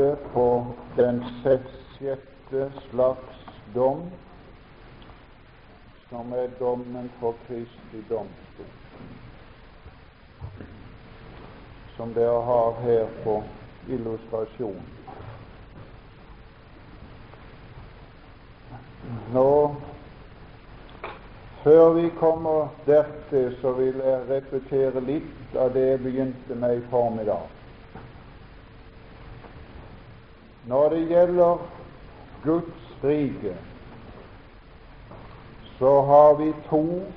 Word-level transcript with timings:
vente 0.00 0.16
på 0.32 0.66
den 0.96 1.24
sjette 1.42 2.72
slags 2.90 3.36
dom, 3.74 4.10
som 6.08 6.32
er 6.32 6.48
dommen 6.58 7.10
for 7.20 7.34
Kristi 7.46 8.00
domstol, 8.08 8.70
som 11.96 12.14
dere 12.14 12.40
har 12.44 12.80
her 12.82 13.06
på 13.24 13.42
illustrasjon. 13.88 14.80
Nå, 19.34 19.74
før 21.62 21.92
vi 21.92 22.08
kommer 22.18 22.68
dertil, 22.86 23.56
så 23.60 23.72
vil 23.72 24.00
jeg 24.00 24.28
repetere 24.28 25.00
litt 25.00 25.56
av 25.56 25.72
det 25.74 25.88
jeg 25.92 26.04
begynte 26.08 26.54
med 26.54 26.78
i 26.80 26.86
formiddag. 26.90 27.59
Når 30.66 30.88
det 30.88 31.08
gjelder 31.08 31.70
Guds 32.44 32.96
rike, 33.04 33.56
så 35.78 36.00
har 36.00 36.34
vi 36.34 36.52
to 36.68 37.12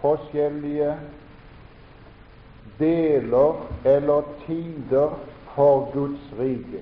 forskjellige 0.00 0.94
deler 2.78 3.66
eller 3.84 4.22
tider 4.46 5.18
for 5.54 5.90
Guds 5.92 6.32
rike 6.38 6.80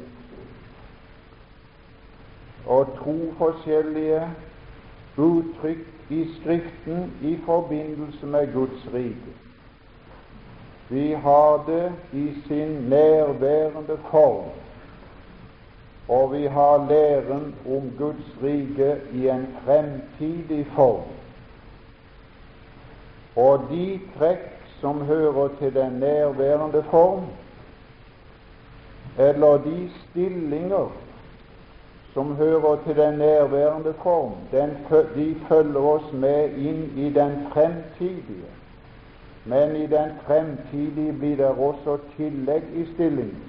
og 2.68 2.86
to 3.04 3.16
forskjellige 3.38 4.22
uttrykk 5.16 6.10
i 6.10 6.24
Skriften 6.34 7.12
i 7.22 7.38
forbindelse 7.44 8.26
med 8.26 8.52
Guds 8.52 8.88
rike. 8.94 9.34
Vi 10.88 11.12
har 11.12 11.64
det 11.66 11.92
i 12.12 12.26
sin 12.46 12.68
nærværende 12.68 13.98
form, 14.10 14.50
og 16.08 16.32
vi 16.32 16.46
har 16.46 16.86
læren 16.88 17.54
om 17.66 17.92
Guds 17.98 18.36
rike 18.42 18.96
i 19.12 19.28
en 19.28 19.46
fremtidig 19.64 20.66
form. 20.74 21.02
Og 23.36 23.60
de 23.70 24.00
trekk 24.18 24.54
som 24.80 25.02
hører 25.04 25.48
til 25.58 25.74
den 25.74 25.92
nærværende 25.92 26.84
form, 26.90 27.24
eller 29.18 29.58
de 29.58 29.90
stillinger 29.90 30.92
som 32.14 32.36
hører 32.36 32.76
til 32.86 32.96
den 32.96 33.18
nærværende 33.18 33.94
form, 34.02 34.32
den, 34.52 34.70
de 35.14 35.36
følger 35.48 35.80
oss 35.80 36.12
med 36.12 36.56
inn 36.56 36.92
i 36.96 37.10
den 37.14 37.36
fremtidige. 37.52 38.48
Men 39.44 39.76
i 39.76 39.86
den 39.86 40.10
fremtidige 40.26 41.12
blir 41.12 41.36
det 41.36 41.46
også 41.46 41.98
tillegg 42.16 42.64
i 42.74 42.84
stillingen. 42.94 43.44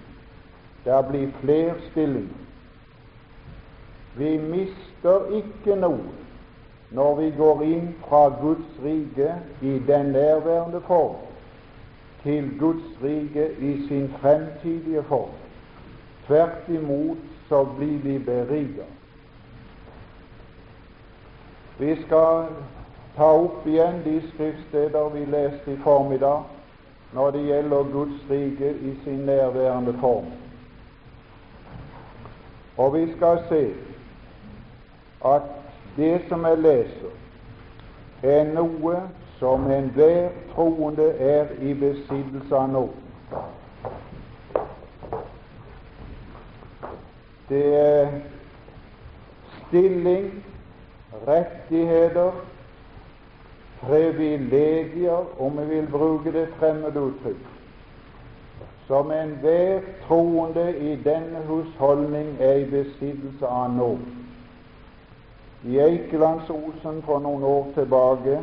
Det 0.85 1.05
blir 1.09 1.27
flere 1.41 1.73
stillinger. 1.91 2.48
Vi 4.19 4.37
mister 4.37 5.29
ikke 5.39 5.79
noe 5.79 6.17
når 6.91 7.15
vi 7.19 7.27
går 7.37 7.61
inn 7.63 7.89
fra 8.07 8.25
Guds 8.41 8.79
rike 8.83 9.33
i 9.61 9.77
den 9.87 10.11
nærværende 10.15 10.81
form 10.87 11.15
til 12.23 12.49
Guds 12.59 13.03
rike 13.03 13.51
i 13.59 13.87
sin 13.87 14.09
fremtidige 14.19 15.03
form. 15.03 15.29
Tvert 16.27 16.67
imot 16.67 17.17
så 17.47 17.63
blir 17.77 17.97
vi 18.03 18.17
beriket. 18.19 18.89
Vi 21.79 21.95
skal 22.03 22.49
ta 23.15 23.23
opp 23.23 23.67
igjen 23.67 24.01
de 24.03 24.17
skriftsteder 24.33 25.09
vi 25.13 25.25
leste 25.25 25.73
i 25.73 25.77
formiddag 25.83 26.43
når 27.13 27.31
det 27.31 27.45
gjelder 27.45 27.91
Guds 27.93 28.25
rike 28.29 28.73
i 28.81 28.97
sin 29.03 29.23
nærværende 29.25 29.95
form. 29.99 30.25
Og 32.77 32.93
vi 32.93 33.07
skal 33.15 33.39
se 33.49 33.63
at 35.25 35.41
det 35.97 36.21
som 36.29 36.45
jeg 36.45 36.57
leser, 36.57 37.15
er 38.23 38.43
noe 38.53 39.01
som 39.39 39.71
enhver 39.71 40.29
troende 40.53 41.09
er 41.19 41.53
i 41.61 41.73
besittelse 41.73 42.55
av 42.55 42.69
nå. 42.71 42.83
Det 47.49 47.63
er 47.75 48.11
stilling, 49.67 50.27
rettigheter, 51.27 52.31
privilegier, 53.81 55.25
om 55.39 55.57
vi 55.57 55.65
vil 55.65 55.87
bruke 55.91 56.31
det 56.35 56.47
fremmede 56.59 57.01
uttrykk, 57.01 57.47
som 58.87 59.11
enhver 59.11 59.81
troende 60.07 60.67
i 60.77 60.95
denne 61.03 61.41
husholdning 61.47 62.35
er 62.39 62.63
i 62.63 62.69
besittelse 62.69 63.47
av 63.47 63.71
nå. 63.75 63.93
I 65.67 65.79
Eikelandsosen 65.79 67.01
for 67.03 67.19
noen 67.19 67.43
år 67.43 67.71
tilbake 67.75 68.37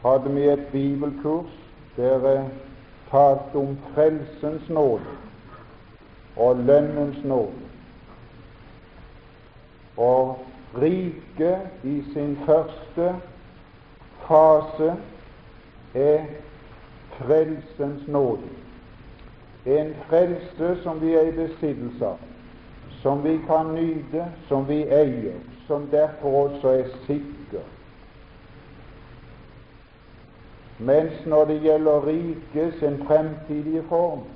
hadde 0.00 0.30
vi 0.32 0.46
et 0.48 0.62
bibelkurs 0.72 1.56
der 1.96 2.28
jeg 2.28 2.44
talte 3.10 3.56
om 3.60 3.74
frelsens 3.94 4.68
nåde 4.68 5.16
og 6.36 6.56
lønnens 6.56 7.24
nåde. 7.24 7.68
Og 9.96 10.38
riket 10.80 11.84
i 11.84 12.02
sin 12.12 12.38
første 12.46 13.14
fase 14.24 14.94
er 15.94 16.24
frelsens 17.18 18.08
nåde. 18.08 18.48
En 19.66 19.94
frelse 20.08 20.82
som 20.82 21.00
vi 21.02 21.14
er 21.14 21.28
i 21.28 21.36
besittelse 21.36 22.06
av, 22.06 22.18
som 23.02 23.24
vi 23.24 23.36
kan 23.46 23.74
nyte, 23.74 24.24
som 24.48 24.68
vi 24.68 24.82
eier, 24.88 25.36
som 25.70 25.86
derfor 25.92 26.34
også 26.42 26.74
er 26.80 26.90
sikker. 27.06 27.62
Mens 30.78 31.22
når 31.26 31.44
det 31.44 31.60
gjelder 31.62 32.06
riket 32.06 32.76
sin 32.82 33.00
fremtidige 33.06 33.86
form, 33.88 34.26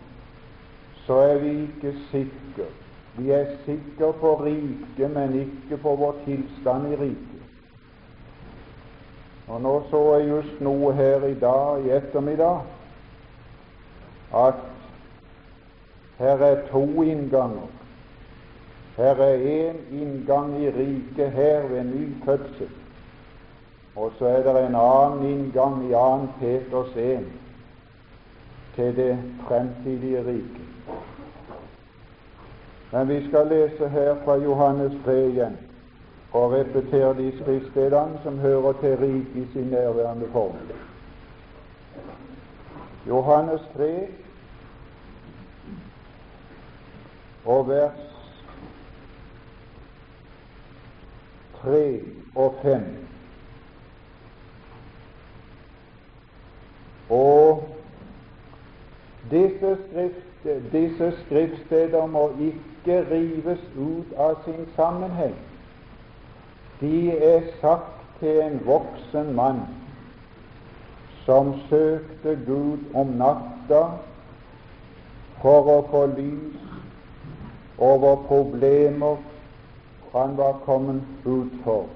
så 1.07 1.21
er 1.27 1.39
vi 1.39 1.53
ikke 1.67 1.95
sikre 2.11 2.71
vi 3.17 3.31
er 3.31 3.47
sikre 3.65 4.13
på 4.13 4.35
riket, 4.45 5.11
men 5.11 5.35
ikke 5.41 5.77
på 5.83 5.95
vår 5.97 6.17
tilstand 6.25 6.93
i 6.93 6.97
riket. 6.97 7.43
Og 9.49 9.61
Nå 9.61 9.75
så 9.91 10.01
jeg 10.17 10.29
just 10.29 10.61
noe 10.61 10.93
her 10.93 11.27
i 11.29 11.35
dag, 11.39 11.85
i 11.85 11.93
ettermiddag, 11.95 12.65
at 14.35 14.63
her 16.19 16.43
er 16.43 16.67
to 16.73 17.03
innganger. 17.03 17.71
Her 18.97 19.15
er 19.15 19.37
én 19.37 19.77
inngang 19.93 20.63
i 20.63 20.71
riket 20.71 21.33
her 21.33 21.67
ved 21.69 21.85
ny 21.85 22.25
fødsel, 22.25 22.69
og 23.97 24.13
så 24.19 24.27
er 24.27 24.43
det 24.43 24.67
en 24.67 24.75
annen 24.75 25.31
inngang 25.31 25.85
i 25.89 25.93
2. 25.93 26.29
Peters 26.41 26.97
1 26.97 27.25
til 28.75 28.97
det 28.97 29.19
fremtidige 29.49 30.19
riket. 30.19 30.67
Men 32.93 33.09
vi 33.09 33.29
skal 33.29 33.47
lese 33.47 33.89
her 33.89 34.17
fra 34.25 34.37
Johannes 34.37 34.93
3 35.05 35.29
igjen 35.29 35.59
og 36.33 36.53
repetere 36.53 37.15
de 37.15 37.33
skriftstedene 37.41 38.19
som 38.23 38.39
hører 38.39 38.73
til 38.73 38.97
riket 38.97 39.37
i 39.37 39.53
sin 39.53 39.67
nærværende 39.71 40.29
form. 40.33 40.57
Johannes 43.09 43.61
3 43.77 44.07
og 47.45 47.69
vers 47.69 48.14
3 51.65 52.01
og 52.35 52.55
5. 52.63 52.81
Og 57.11 57.69
disse, 59.31 59.77
skrift, 59.89 60.73
disse 60.73 61.13
skriftsteder 61.27 62.07
må 62.07 62.31
ikke 62.41 63.01
rives 63.11 63.61
ut 63.79 64.13
av 64.19 64.37
sin 64.45 64.67
sammenheng. 64.77 65.37
De 66.81 67.11
er 67.11 67.41
sagt 67.61 68.05
til 68.21 68.41
en 68.41 68.61
voksen 68.67 69.35
mann 69.35 69.61
som 71.25 71.55
søkte 71.69 72.39
Gud 72.47 72.79
om 72.95 73.17
natta 73.17 73.85
for 75.41 75.71
å 75.73 75.79
få 75.91 76.03
lys 76.13 76.61
over 77.79 78.17
problemer 78.29 79.17
han 80.15 80.37
var 80.37 80.53
kommet 80.65 81.03
ut 81.25 81.53
for. 81.65 81.87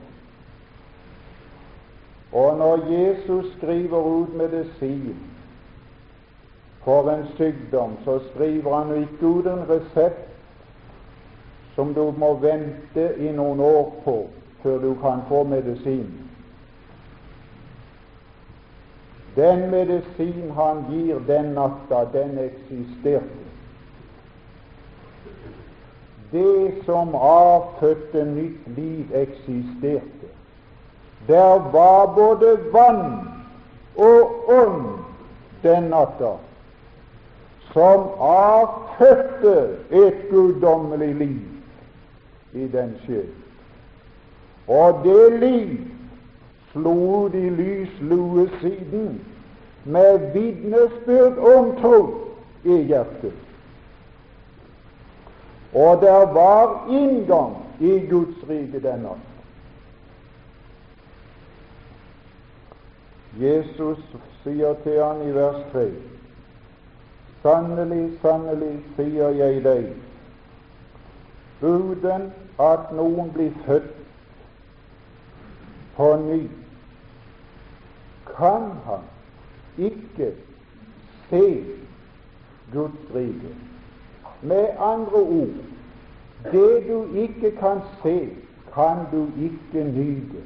Og 2.33 2.59
når 2.59 2.93
Jesus 2.93 3.53
skriver 3.57 3.99
ut 3.99 4.35
medisin 4.35 5.17
for 6.85 7.11
en 7.11 7.27
sykdom, 7.37 7.97
så 8.05 8.21
skriver 8.31 8.77
han 8.77 9.03
ikke 9.03 9.27
ut 9.27 9.47
en 9.47 9.65
resept 9.71 10.29
som 11.75 11.95
du 11.95 12.11
må 12.19 12.35
vente 12.43 13.15
i 13.17 13.33
noen 13.33 13.61
år 13.61 13.93
på 14.05 14.17
før 14.63 14.79
du 14.83 14.95
kan 14.95 15.23
få 15.29 15.45
medisin. 15.45 16.09
Den 19.37 19.71
medisin 19.71 20.51
han 20.57 20.85
gir 20.91 21.21
den 21.27 21.53
natta, 21.55 22.03
den 22.13 22.39
eksisterte. 22.39 23.48
Det 26.33 26.75
som 26.85 27.15
avfødte 27.15 28.25
nytt 28.25 28.69
liv 28.77 29.05
eksisterte. 29.15 30.29
Der 31.29 31.71
var 31.73 32.15
både 32.15 32.59
vann 32.73 33.29
og 33.97 34.49
ånd 34.49 34.85
den 35.63 35.83
natta 35.83 36.37
som 37.73 38.01
avfødte 38.21 39.77
et 39.91 40.15
guddommelig 40.31 41.15
liv 41.15 41.41
i 42.53 42.69
den 42.69 42.95
sjel. 43.05 43.29
Og 44.69 45.01
det 45.05 45.41
liv 45.41 45.79
slo 46.73 47.25
ut 47.25 47.35
i 47.35 47.49
lyslue 47.51 48.49
siden 48.61 49.21
med 49.85 50.33
vitnesbyrd 50.33 51.39
om 51.39 51.77
tro 51.81 52.01
i 52.65 52.83
hjertet. 52.83 53.48
Og 55.75 56.01
der 56.01 56.33
var 56.33 56.87
inngang 56.91 57.57
i 57.81 57.99
Guds 58.11 58.49
rike 58.49 58.81
den 58.83 59.03
natt. 59.05 59.25
Jesus 63.39 63.99
sier 64.43 64.75
til 64.83 65.03
han 65.05 65.21
i 65.29 65.35
vers 65.35 65.61
3 65.73 65.91
Sannelig, 67.43 68.19
sannelig, 68.23 68.73
sier 68.97 69.29
jeg 69.39 69.61
deg, 69.63 69.85
uten 71.63 72.25
at 72.59 72.91
noen 72.99 73.31
blir 73.31 73.53
født 73.67 73.93
på 75.95 76.09
ny, 76.25 76.41
kan 78.33 78.73
han 78.89 79.07
ikke 79.79 80.33
se 81.31 81.45
Guds 82.75 83.15
rike. 83.15 83.55
Med 84.43 84.67
andre 84.79 85.21
ord, 85.23 85.57
det 86.53 86.85
du 86.89 87.15
ikke 87.15 87.51
kan 87.51 87.81
se, 88.03 88.29
kan 88.75 88.97
du 89.13 89.27
ikke 89.43 89.91
nyte. 89.91 90.43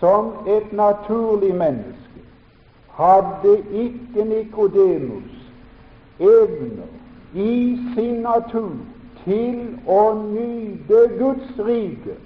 Som 0.00 0.32
et 0.46 0.72
naturlig 0.72 1.54
menneske 1.54 2.20
hadde 2.88 3.62
ikke 3.72 4.24
Nikodemus 4.24 5.52
evner 6.20 6.90
i 7.34 7.78
sin 7.94 8.14
natur 8.14 8.72
til 9.24 9.78
å 9.86 10.02
nyte 10.14 11.04
Guds 11.18 11.58
rike. 11.58 12.16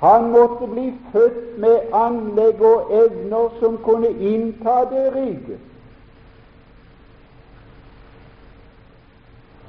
Han 0.00 0.30
måtte 0.30 0.66
bli 0.68 0.92
født 1.12 1.58
med 1.58 1.94
anlegg 1.96 2.62
og 2.62 2.92
evner 2.92 3.52
som 3.60 3.78
kunne 3.84 4.10
innta 4.20 4.82
det 4.90 5.06
riket. 5.14 5.60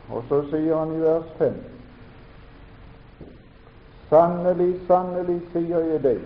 Og 0.10 0.24
så 0.30 0.42
sier 0.52 0.76
han 0.78 0.94
i 0.96 1.02
vers 1.02 1.32
5 1.38 1.54
Sannelig, 4.10 4.76
sannelig, 4.88 5.40
sier 5.54 5.82
jeg 5.82 6.04
deg, 6.04 6.20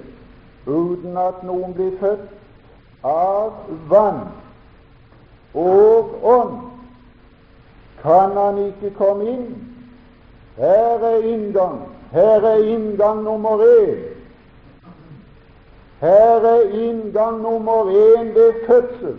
uten 0.68 1.16
at 1.18 1.40
noen 1.48 1.72
blir 1.78 1.94
født 2.02 3.06
av 3.08 3.54
vann 3.88 4.26
og 5.56 6.12
ånd, 6.28 6.58
kan 8.02 8.36
han 8.36 8.60
ikke 8.66 8.92
komme 8.98 9.30
inn. 9.32 9.48
Her 10.60 11.06
er 11.08 11.24
inngang. 11.24 11.80
Her 12.12 12.44
er 12.52 12.68
inngang 12.68 13.24
nummer 13.24 13.64
én. 13.64 14.04
Her 16.04 16.46
er 16.52 16.70
inngang 16.76 17.42
nummer 17.42 17.92
én 17.92 18.36
ved 18.36 18.54
fødsel. 18.68 19.18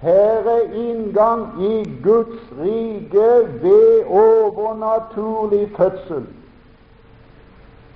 Her 0.00 0.48
er 0.48 0.72
inngang 0.72 1.62
i 1.62 2.00
Guds 2.02 2.52
rike 2.60 3.30
ved 3.62 4.04
overnaturlig 4.06 5.70
fødsel. 5.76 6.26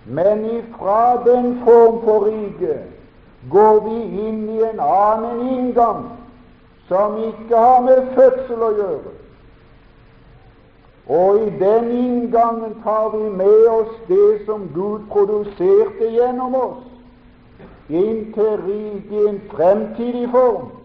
Men 0.06 0.44
ifra 0.44 1.24
den 1.24 1.60
form 1.64 2.04
for 2.04 2.26
rike 2.26 2.78
går 3.50 3.80
vi 3.88 4.26
inn 4.28 4.48
i 4.48 4.60
en 4.62 4.80
annen 4.80 5.40
inngang 5.48 6.04
som 6.88 7.16
ikke 7.18 7.56
har 7.56 7.80
med 7.80 8.12
fødsel 8.14 8.62
å 8.68 8.70
gjøre. 8.76 9.16
Og 11.08 11.40
i 11.46 11.50
den 11.60 11.90
inngangen 11.90 12.76
tar 12.84 13.16
vi 13.16 13.28
med 13.30 13.66
oss 13.68 13.96
det 14.08 14.44
som 14.46 14.68
Gud 14.74 15.08
produserte 15.08 16.12
gjennom 16.12 16.54
oss, 16.54 16.84
inn 17.88 18.32
til 18.36 18.56
riket 18.68 19.12
i 19.12 19.26
en 19.28 19.42
fremtidig 19.56 20.28
form. 20.32 20.83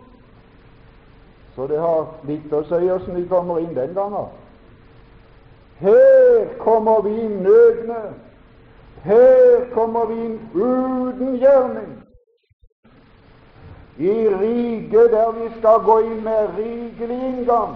Så 1.60 1.66
det 1.68 1.80
har 1.84 2.06
litt 2.24 2.54
å 2.56 2.62
si 2.64 2.86
åssen 2.88 3.18
vi 3.20 3.26
kommer 3.28 3.58
inn 3.60 3.74
den 3.76 3.92
gangen. 3.92 4.30
Her 5.84 6.46
kommer 6.64 7.02
vi 7.04 7.18
inn 7.20 7.42
nøgne 7.44 7.98
her 9.04 9.66
kommer 9.74 10.06
vi 10.06 10.16
inn 10.26 10.40
uten 10.54 11.36
gjerning. 11.36 11.92
I 13.98 14.16
riket 14.40 15.12
der 15.12 15.32
vi 15.36 15.50
skal 15.58 15.84
gå 15.84 16.00
inn 16.00 16.24
med 16.24 16.56
rikelig 16.58 17.20
inngang, 17.28 17.76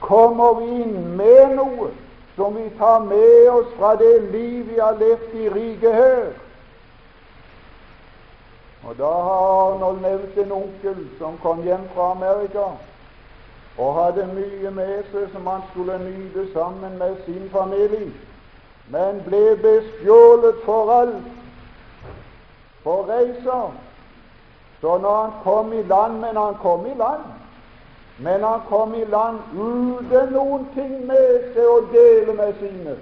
kommer 0.00 0.54
vi 0.60 0.70
inn 0.82 1.16
med 1.18 1.56
noe 1.58 1.90
som 2.36 2.54
vi 2.54 2.68
tar 2.78 3.02
med 3.06 3.50
oss 3.50 3.74
fra 3.74 3.96
det 3.98 4.16
liv 4.30 4.70
vi 4.70 4.78
har 4.78 4.98
levd 4.98 5.34
i 5.34 5.50
riket 5.58 5.94
her. 5.94 6.24
Og 8.86 8.98
Da 8.98 9.10
har 9.26 9.44
Arnold 9.74 10.02
nevnt 10.02 10.38
en 10.38 10.52
onkel 10.52 11.06
som 11.18 11.38
kom 11.42 11.62
hjem 11.66 11.88
fra 11.94 12.10
Amerika 12.12 12.74
og 13.78 13.94
hadde 13.94 14.28
mye 14.34 14.70
med 14.70 15.02
seg 15.12 15.32
som 15.32 15.46
han 15.46 15.66
skulle 15.70 15.98
nyte 15.98 16.46
sammen 16.52 16.98
med 16.98 17.16
sin 17.26 17.50
familie 17.50 18.12
men 18.86 19.22
ble 19.24 19.56
bestjålet 19.62 20.60
for 20.64 20.92
alt 20.92 21.24
på 22.84 22.96
reiser. 23.08 23.72
Så 24.80 24.98
når 24.98 25.22
han 25.22 25.32
kom 25.42 25.72
i 25.72 25.82
land 25.82 26.20
Men 26.20 26.36
han 26.36 26.54
kom 26.54 26.86
i 26.86 26.94
land. 26.94 27.22
Men 28.18 28.42
han 28.42 28.60
kom 28.68 28.94
i 28.94 29.04
land 29.04 29.38
uten 29.54 30.32
noen 30.32 30.68
ting 30.74 31.06
med 31.06 31.54
seg 31.54 31.66
å 31.66 31.80
dele 31.92 32.32
med 32.32 32.52
sine. 32.60 32.96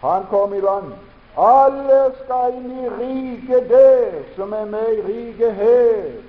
Han 0.00 0.26
kom 0.30 0.54
i 0.54 0.60
land. 0.60 0.92
Alle 1.36 2.12
skal 2.20 2.54
inn 2.54 2.70
i 2.84 2.88
riket 3.00 3.68
der 3.70 4.22
som 4.36 4.52
er 4.52 4.64
med 4.64 4.92
i 4.92 5.02
riket 5.02 5.54
her. 5.54 6.27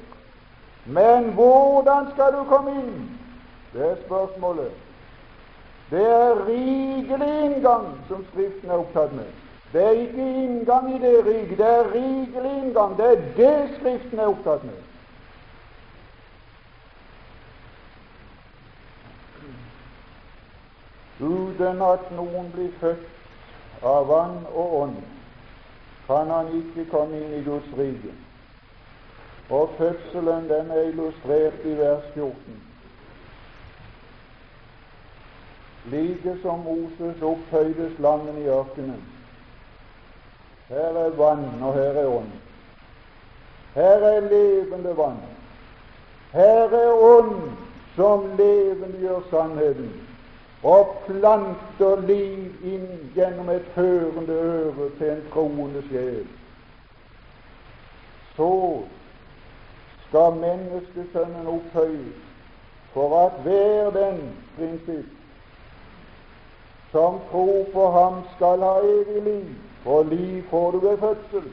Men 0.90 1.32
hvordan 1.34 2.12
skal 2.14 2.34
du 2.34 2.44
komme 2.50 2.72
inn? 2.72 3.20
Det 3.74 3.92
er 3.92 3.96
spørsmålet. 4.06 4.72
Det 5.90 6.06
er 6.06 6.48
rikelig 6.48 7.46
inngang 7.46 7.86
som 8.08 8.26
Skriften 8.32 8.70
er 8.70 8.82
opptatt 8.82 9.14
med. 9.14 9.30
Det 9.74 9.84
er 9.84 9.92
ikke 9.92 10.44
inngang 10.44 10.96
i 10.96 11.00
det 11.00 11.26
rike, 11.26 11.58
det 11.58 11.66
er 11.66 11.92
rikelig 11.94 12.54
inngang. 12.64 12.98
Det 12.98 13.06
er 13.06 13.22
det 13.38 13.70
Skriften 13.80 14.20
er 14.20 14.26
opptatt 14.26 14.64
med. 14.64 14.80
Uten 21.20 21.82
at 21.82 22.12
noen 22.16 22.50
blir 22.54 22.72
født 22.80 23.84
av 23.84 24.08
vann 24.08 24.42
og 24.54 24.74
ånd, 24.82 24.98
kan 26.08 26.32
han 26.32 26.50
ikke 26.62 26.88
komme 26.90 27.20
inn 27.20 27.34
i 27.36 27.44
Guds 27.44 27.70
rike. 27.78 28.14
Og 29.50 29.70
fødselen 29.78 30.50
den 30.50 30.72
er 30.72 30.82
illustrert 30.82 31.66
i 31.66 31.78
vers 31.78 32.04
14. 32.14 32.36
like 35.86 36.38
som 36.42 36.60
Moses 36.60 37.22
opphøyde 37.22 37.96
slangen 37.96 38.38
i 38.38 38.48
ørkenen. 38.48 39.04
Her 40.70 40.78
er 40.78 41.10
vann, 41.10 41.64
og 41.64 41.74
her 41.74 41.82
er 41.82 42.08
ånd. 42.08 42.32
Her 43.76 44.06
er 44.12 44.20
levende 44.20 44.98
vann. 44.98 45.18
Her 46.34 46.70
er 46.70 46.92
ånd 46.94 47.52
som 47.96 48.38
levendegjør 48.38 49.20
sannheten 49.30 49.92
og 50.64 50.98
planter 51.08 52.02
liv 52.08 52.66
inn 52.68 52.88
gjennom 53.16 53.50
et 53.50 53.68
hørende 53.76 54.34
øre 54.34 54.90
til 54.98 55.12
en 55.14 55.22
troende 55.34 55.84
sjel. 55.88 56.28
Så 58.36 58.50
skal 60.10 60.36
menneskesønnen 60.42 61.48
opphøyes 61.48 62.28
for 62.94 63.26
at 63.26 63.42
hver 63.44 63.90
den 63.90 64.22
prinsipp 64.58 65.16
som 66.92 67.20
tror 67.32 67.66
på 67.74 67.92
ham, 67.92 68.24
skal 68.36 68.64
ha 68.66 68.80
evig 68.84 69.24
liv, 69.24 69.50
for 69.84 70.04
liv 70.04 70.44
får 70.50 70.72
du 70.72 70.80
ved 70.80 70.98
fødsel. 70.98 71.52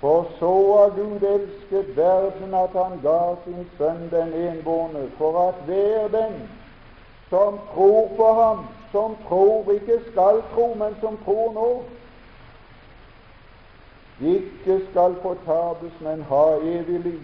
For 0.00 0.26
så 0.38 0.52
har 0.76 0.88
Gud 0.96 1.22
elsket 1.22 1.96
verden 1.96 2.54
at 2.54 2.70
han 2.82 3.00
ga 3.02 3.34
sin 3.44 3.66
sønn 3.78 4.06
den 4.10 4.32
enbårne, 4.32 5.10
for 5.18 5.48
at 5.48 5.54
hver 5.66 6.08
den 6.08 6.48
som 7.30 7.58
tror 7.74 8.08
på 8.16 8.32
ham, 8.32 8.66
som 8.92 9.16
tror, 9.28 9.72
ikke 9.72 10.00
skal 10.10 10.42
tro, 10.54 10.74
men 10.74 10.96
som 11.00 11.18
tror 11.24 11.52
nå, 11.52 11.82
ikke 14.20 14.80
skal 14.90 15.14
fortapes, 15.22 15.92
men 16.00 16.22
ha 16.22 16.44
evig 16.62 17.00
liv. 17.00 17.20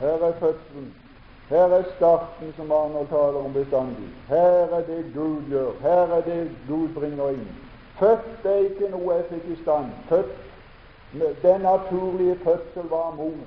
Her 0.00 0.08
er 0.28 0.32
fødselen. 0.32 0.94
Her 1.48 1.58
er 1.58 1.82
starten 1.96 2.54
som 2.56 2.72
Arnold 2.72 3.08
taler 3.08 3.44
om 3.44 3.52
bestandig. 3.52 4.08
Her 4.28 4.76
er 4.78 4.82
det 4.86 5.04
Gud 5.14 5.42
gjør. 5.48 5.70
Her 5.80 6.16
er 6.16 6.20
det 6.20 6.50
Gud 6.68 6.88
bringer 6.88 7.28
inn. 7.28 7.48
Født 7.98 8.44
er 8.44 8.56
ikke 8.56 8.88
noe 8.90 9.14
jeg 9.14 9.24
fikk 9.30 9.50
i 9.52 9.62
stand. 9.62 9.92
Født, 10.08 10.40
Den 11.42 11.60
naturlige 11.60 12.38
fødsel 12.44 12.88
var 12.90 13.14
mor. 13.16 13.44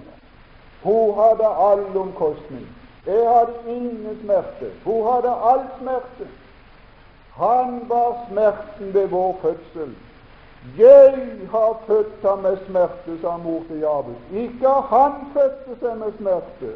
Hun 0.83 1.15
hadde 1.19 1.47
all 1.47 1.97
omkostning. 1.97 2.67
Jeg 3.05 3.29
hadde 3.29 3.75
ingen 3.75 4.19
smerte. 4.23 4.71
Hun 4.85 5.13
hadde 5.13 5.33
all 5.51 5.65
smerte. 5.79 6.27
Han 7.35 7.81
var 7.89 8.25
smerten 8.29 8.93
ved 8.93 9.07
vår 9.07 9.39
fødsel. 9.41 9.95
Jeg 10.77 11.13
har 11.51 11.83
født 11.87 12.29
ham 12.29 12.39
med 12.39 12.57
smerte, 12.65 13.21
sa 13.21 13.37
mor 13.37 13.63
til 13.67 13.79
Jabes. 13.79 14.19
Ikke 14.33 14.67
han 14.67 15.11
fødte 15.33 15.79
seg 15.79 15.97
med 15.97 16.11
smerte. 16.17 16.71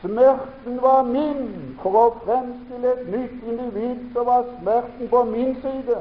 Smerten 0.00 0.82
var 0.82 1.02
min. 1.02 1.78
For 1.82 1.98
å 2.00 2.04
fremstille 2.24 2.92
et 2.92 3.08
nytt 3.12 3.44
individ 3.46 4.12
så 4.14 4.24
var 4.24 4.46
smerten 4.60 5.08
på 5.08 5.24
min 5.24 5.56
side. 5.62 5.98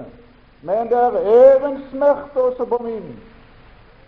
Men 0.61 0.89
det 0.89 1.01
er 1.01 1.65
en 1.67 1.81
smerte 1.91 2.41
også 2.41 2.65
på 2.65 2.79
min. 2.83 3.09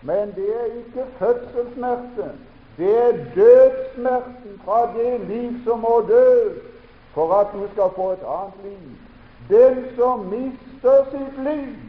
Men 0.02 0.32
det 0.36 0.48
er 0.60 0.70
ikke 0.80 1.06
fødselssmerte. 1.18 2.30
Det 2.78 2.94
er 3.02 3.12
dødssmerten 3.34 4.60
fra 4.64 4.80
det 4.96 5.20
liv 5.28 5.52
som 5.64 5.80
må 5.82 6.00
dø, 6.08 6.54
for 7.14 7.34
at 7.34 7.52
du 7.52 7.66
skal 7.72 7.90
få 7.96 8.10
et 8.12 8.26
annet 8.36 8.64
liv. 8.64 8.88
Den 9.48 9.84
som 9.96 10.26
mister 10.30 11.04
sitt 11.10 11.44
liv 11.44 11.87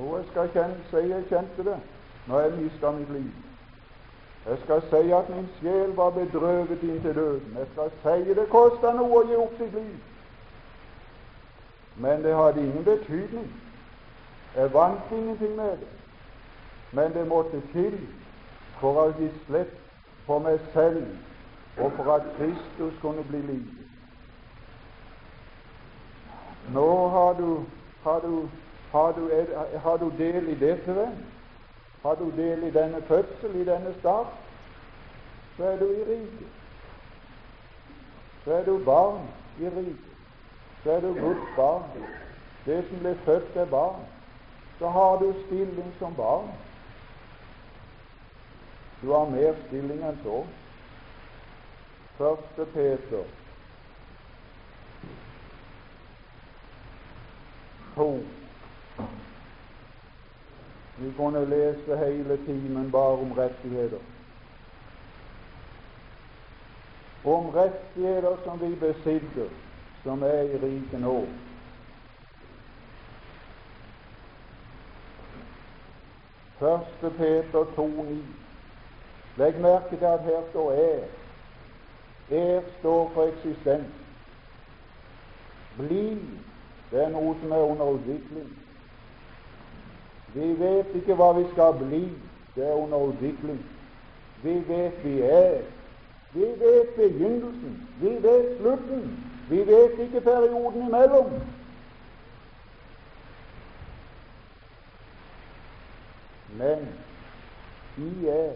Nå 0.00 0.16
jeg 0.16 0.26
skal 0.30 0.48
kjenne, 0.54 0.76
si 0.90 0.96
jeg 0.96 1.24
kjente 1.28 1.64
det 1.64 1.78
når 2.26 2.40
jeg 2.40 2.52
mista 2.56 2.90
mitt 2.90 3.10
liv. 3.12 3.32
Jeg 4.46 4.58
skal 4.64 4.82
si 4.90 5.10
at 5.12 5.28
min 5.28 5.48
sjel 5.58 5.96
var 5.96 6.10
bedrøvet 6.10 6.82
inntil 6.82 7.14
døden. 7.14 7.56
Jeg 7.58 7.66
skal 7.72 7.90
si 8.02 8.34
det 8.34 8.46
kosta 8.48 8.92
noe 8.96 9.18
å 9.18 9.26
gi 9.28 9.36
opp 9.36 9.58
sitt 9.58 9.74
liv. 9.76 9.98
Men 12.00 12.24
det 12.24 12.32
hadde 12.36 12.64
ingen 12.64 12.84
betydning. 12.84 13.50
Jeg 14.56 14.72
vant 14.72 15.12
ingenting 15.12 15.56
med 15.56 15.76
det. 15.82 15.92
Men 16.92 17.12
det 17.12 17.26
måtte 17.28 17.60
til 17.72 17.98
for 18.80 19.02
å 19.02 19.10
gi 19.18 19.28
slipp 19.44 19.76
på 20.26 20.38
meg 20.38 20.62
selv, 20.72 21.04
og 21.76 21.92
for 21.98 22.14
at 22.14 22.24
Kristus 22.38 22.96
kunne 23.02 23.24
bli 23.28 23.42
livet. 23.44 23.86
Nå 26.72 26.88
har 27.08 27.36
du, 27.38 27.64
har 28.02 28.20
du, 28.24 28.48
har 28.90 29.12
du, 29.12 29.46
har 29.82 29.96
du 29.96 30.10
del 30.18 30.48
i 30.48 30.54
dette, 30.54 30.94
venn. 30.94 31.18
Har 32.02 32.14
du 32.16 32.30
del 32.36 32.62
i 32.64 32.70
denne 32.70 33.02
fødsel, 33.02 33.56
i 33.60 33.64
denne 33.64 33.94
start, 33.98 34.32
så 35.56 35.64
er 35.64 35.76
du 35.78 35.84
i 35.90 36.04
riket. 36.08 36.46
Så 38.44 38.52
er 38.52 38.64
du 38.64 38.78
barn 38.84 39.28
i 39.60 39.68
riket. 39.68 40.06
Så 40.82 40.90
er 40.90 41.00
du 41.00 41.12
Guds 41.14 41.50
barn. 41.56 42.06
Det 42.64 42.84
som 42.88 43.02
ble 43.04 43.14
født, 43.24 43.56
er 43.56 43.68
barn. 43.68 44.00
Så 44.78 44.88
har 44.88 45.18
du 45.20 45.34
stilling 45.46 45.92
som 45.98 46.14
barn. 46.16 46.48
Du 49.02 49.12
har 49.12 49.28
mer 49.28 49.54
stilling 49.66 50.00
enn 50.04 50.18
så. 50.24 50.40
Første 52.16 52.66
Peter 52.74 53.28
to 58.00 58.39
vi 61.00 61.12
kunne 61.16 61.44
lese 61.44 61.96
hele 61.96 62.36
timen 62.46 62.92
bare 62.92 63.18
om 63.18 63.32
rettigheter. 63.32 63.98
Om 67.24 67.48
rettigheter 67.48 68.36
som 68.44 68.60
vi 68.60 68.74
besitter, 68.74 69.48
som 70.02 70.22
er 70.22 70.42
i 70.42 70.56
riket 70.56 71.00
nå. 71.00 71.26
Første 76.58 77.10
Peter 77.10 77.64
2,9. 77.64 78.16
Legg 79.36 79.60
merke 79.60 79.96
til 79.96 80.04
at 80.04 80.20
her 80.20 80.42
står 80.50 80.72
er. 80.72 81.04
Er 82.30 82.62
står 82.78 83.10
for 83.14 83.24
eksistens. 83.24 83.94
Bli, 85.78 86.18
det 86.90 87.04
er 87.04 87.08
noe 87.08 87.36
som 87.40 87.52
er 87.52 87.64
under 87.64 87.94
utvikling. 87.96 88.69
Vi 90.34 90.60
vet 90.60 90.86
ikke 90.94 91.14
hva 91.14 91.32
vi 91.32 91.44
skal 91.52 91.74
bli. 91.78 92.04
Det 92.54 92.68
er 92.68 92.72
under 92.72 92.98
utvikling. 92.98 93.64
Vi 94.42 94.54
vet 94.68 95.04
vi 95.04 95.20
er. 95.20 95.62
Vi 96.32 96.40
vet 96.40 96.88
begynnelsen. 96.96 97.88
Vi 98.00 98.10
vet 98.22 98.58
slutten. 98.60 99.24
Vi 99.48 99.66
vet 99.66 99.98
ikke 99.98 100.20
perioden 100.20 100.86
imellom. 100.86 101.30
Men 106.58 106.88
vi 107.96 108.28
er. 108.28 108.52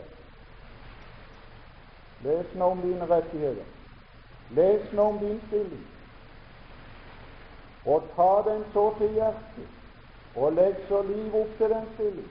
Les 2.25 2.55
nå 2.55 2.65
om 2.65 2.79
dine 2.79 3.07
rettigheter. 3.07 3.65
Les 4.51 4.93
nå 4.93 5.03
om 5.03 5.19
din 5.19 5.41
stilling. 5.47 5.87
Og 7.87 8.03
ta 8.17 8.51
den 8.51 8.65
så 8.73 8.95
til 8.99 9.13
hjertet 9.13 9.69
og 10.35 10.53
legg 10.53 10.77
så 10.89 11.03
liv 11.03 11.35
opp 11.35 11.57
til 11.59 11.71
den 11.71 11.87
stilling. 11.95 12.31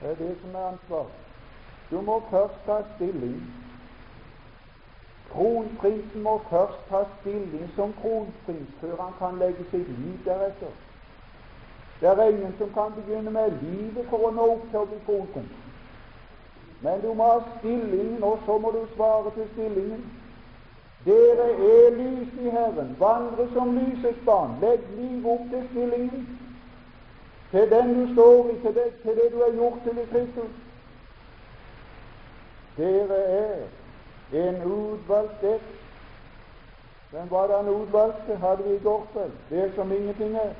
Det 0.00 0.10
er 0.10 0.14
det 0.14 0.40
som 0.40 0.54
er 0.54 0.66
ansvaret. 0.68 1.20
Du 1.90 2.00
må 2.00 2.22
først 2.30 2.64
ta 2.66 2.82
stilling. 2.94 3.42
Kronprinsen 5.30 6.22
må 6.22 6.38
først 6.50 6.88
ta 6.88 7.04
stilling 7.20 7.70
som 7.74 7.92
kronprins 7.92 8.70
før 8.80 8.96
han 9.02 9.12
kan 9.18 9.38
legge 9.38 9.64
sitt 9.70 9.88
liv 9.88 10.18
deretter. 10.24 10.72
Det 12.00 12.08
er 12.08 12.28
ingen 12.28 12.54
som 12.58 12.72
kan 12.72 12.92
begynne 12.92 13.30
med 13.30 13.62
livet 13.62 14.06
for 14.10 14.28
å 14.28 14.30
nå 14.30 14.48
opp 14.52 14.66
til 14.70 14.78
å 14.78 14.88
bli 14.90 14.98
kronprins. 15.06 15.60
Men 16.80 17.00
du 17.00 17.14
må 17.14 17.24
ha 17.24 17.40
stillingen, 17.58 18.22
og 18.24 18.42
så 18.44 18.58
må 18.58 18.70
du 18.70 18.86
svare 18.94 19.30
til 19.34 19.48
stillingen. 19.52 20.04
Dere 21.04 21.48
er 21.52 21.90
lys 21.98 22.32
i 22.40 22.50
Herren, 22.50 22.96
vandre 22.98 23.48
som 23.52 23.74
lysets 23.76 24.24
barn, 24.24 24.56
legg 24.60 24.80
liv 24.96 25.26
opp 25.28 25.44
til 25.50 25.66
stillingen, 25.70 26.28
til 27.50 27.70
den 27.70 27.94
du 27.94 28.12
står 28.12 28.50
i, 28.50 28.58
til 28.62 28.74
det, 28.74 28.86
til 29.02 29.16
det 29.20 29.26
du 29.32 29.40
er 29.44 29.52
gjort 29.54 29.82
til 29.84 29.98
i 29.98 30.06
Kristus. 30.12 30.54
Dere 32.76 33.18
er 33.24 34.48
en 34.48 34.62
utvalgt 34.62 35.44
ett. 35.44 35.68
Hvem 37.10 37.30
var 37.30 37.46
det 37.46 37.56
han 37.56 37.68
utvalgte? 37.68 38.36
Hadde 38.36 38.64
vi 38.64 38.74
i 38.74 38.78
går 38.78 39.06
kveld? 39.12 39.32
Det 39.50 39.72
som 39.74 39.92
ingenting 39.92 40.36
er. 40.36 40.50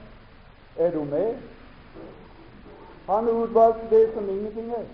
Er 0.76 0.90
du 0.90 1.04
med? 1.04 1.34
Han 3.08 3.28
utvalgte 3.28 3.96
det 3.96 4.10
som 4.14 4.28
ingenting 4.28 4.70
er. 4.70 4.84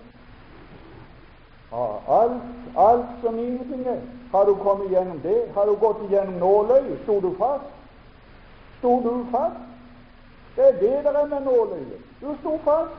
Ja, 1.71 1.85
alt, 2.21 2.41
alt 2.77 3.05
som 3.23 3.39
ingenting 3.39 3.87
er. 3.87 4.01
Har 4.31 4.45
du 4.45 4.55
kommet 4.55 4.91
gjennom 4.91 5.19
det? 5.23 5.43
Har 5.53 5.65
du 5.65 5.75
gått 5.75 6.03
igjennom 6.09 6.33
nåløyet? 6.33 6.99
Sto 7.03 7.19
du 7.19 7.35
fast? 7.37 7.69
Sto 8.79 8.99
du 9.03 9.25
fast? 9.31 9.55
Det 10.55 10.67
er 10.67 10.71
det 10.79 11.03
der 11.03 11.19
er 11.19 11.27
med 11.27 11.41
nåløyet. 11.41 12.01
Du 12.21 12.35
sto 12.39 12.57
fast. 12.63 12.95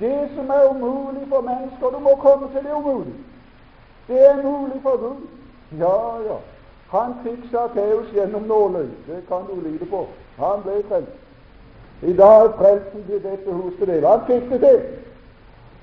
Det 0.00 0.30
som 0.36 0.50
er 0.50 0.68
umulig 0.70 1.28
for 1.28 1.40
mennesker, 1.40 1.90
du 1.90 1.98
må 1.98 2.14
komme 2.22 2.48
til 2.52 2.64
det 2.64 2.72
umulige. 2.72 3.24
Det 4.08 4.26
er 4.26 4.42
mulig 4.42 4.82
for 4.82 4.96
Gud. 4.96 5.26
Ja, 5.78 6.22
ja. 6.26 6.36
Han 6.88 7.14
fikk 7.22 7.50
Sakkeus 7.50 8.12
gjennom 8.12 8.42
nåløyet. 8.42 9.06
Det 9.06 9.24
kan 9.28 9.46
du 9.50 9.60
lide 9.60 9.86
på. 9.86 10.06
Han 10.38 10.62
ble 10.62 10.82
frelst. 10.88 11.10
I 12.02 12.12
dag 12.12 12.46
er 12.46 12.52
frelsen 12.58 13.04
til 13.06 13.22
dette 13.22 13.52
hus 13.52 13.74
til 13.78 13.86
del. 13.86 14.06
Han 14.06 14.20
fikk 14.26 14.50
det. 14.60 14.82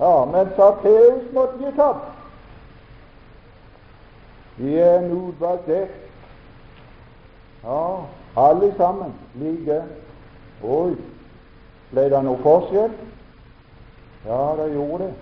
Ja, 0.00 0.24
men 0.24 0.48
Sakkeus 0.56 1.32
måtte 1.32 1.58
gi 1.58 1.76
tapt. 1.76 2.21
Vi 4.56 4.74
er 4.78 4.98
en 4.98 5.34
ett. 5.68 5.88
Ja, 7.64 8.04
alle 8.36 8.74
sammen 8.76 9.12
like. 9.34 9.82
Oi, 10.62 10.94
ble 11.90 12.08
det 12.10 12.22
noe 12.22 12.38
forskjell? 12.42 12.92
Ja, 14.26 14.42
det 14.58 14.72
gjorde 14.74 15.04
det. 15.04 15.14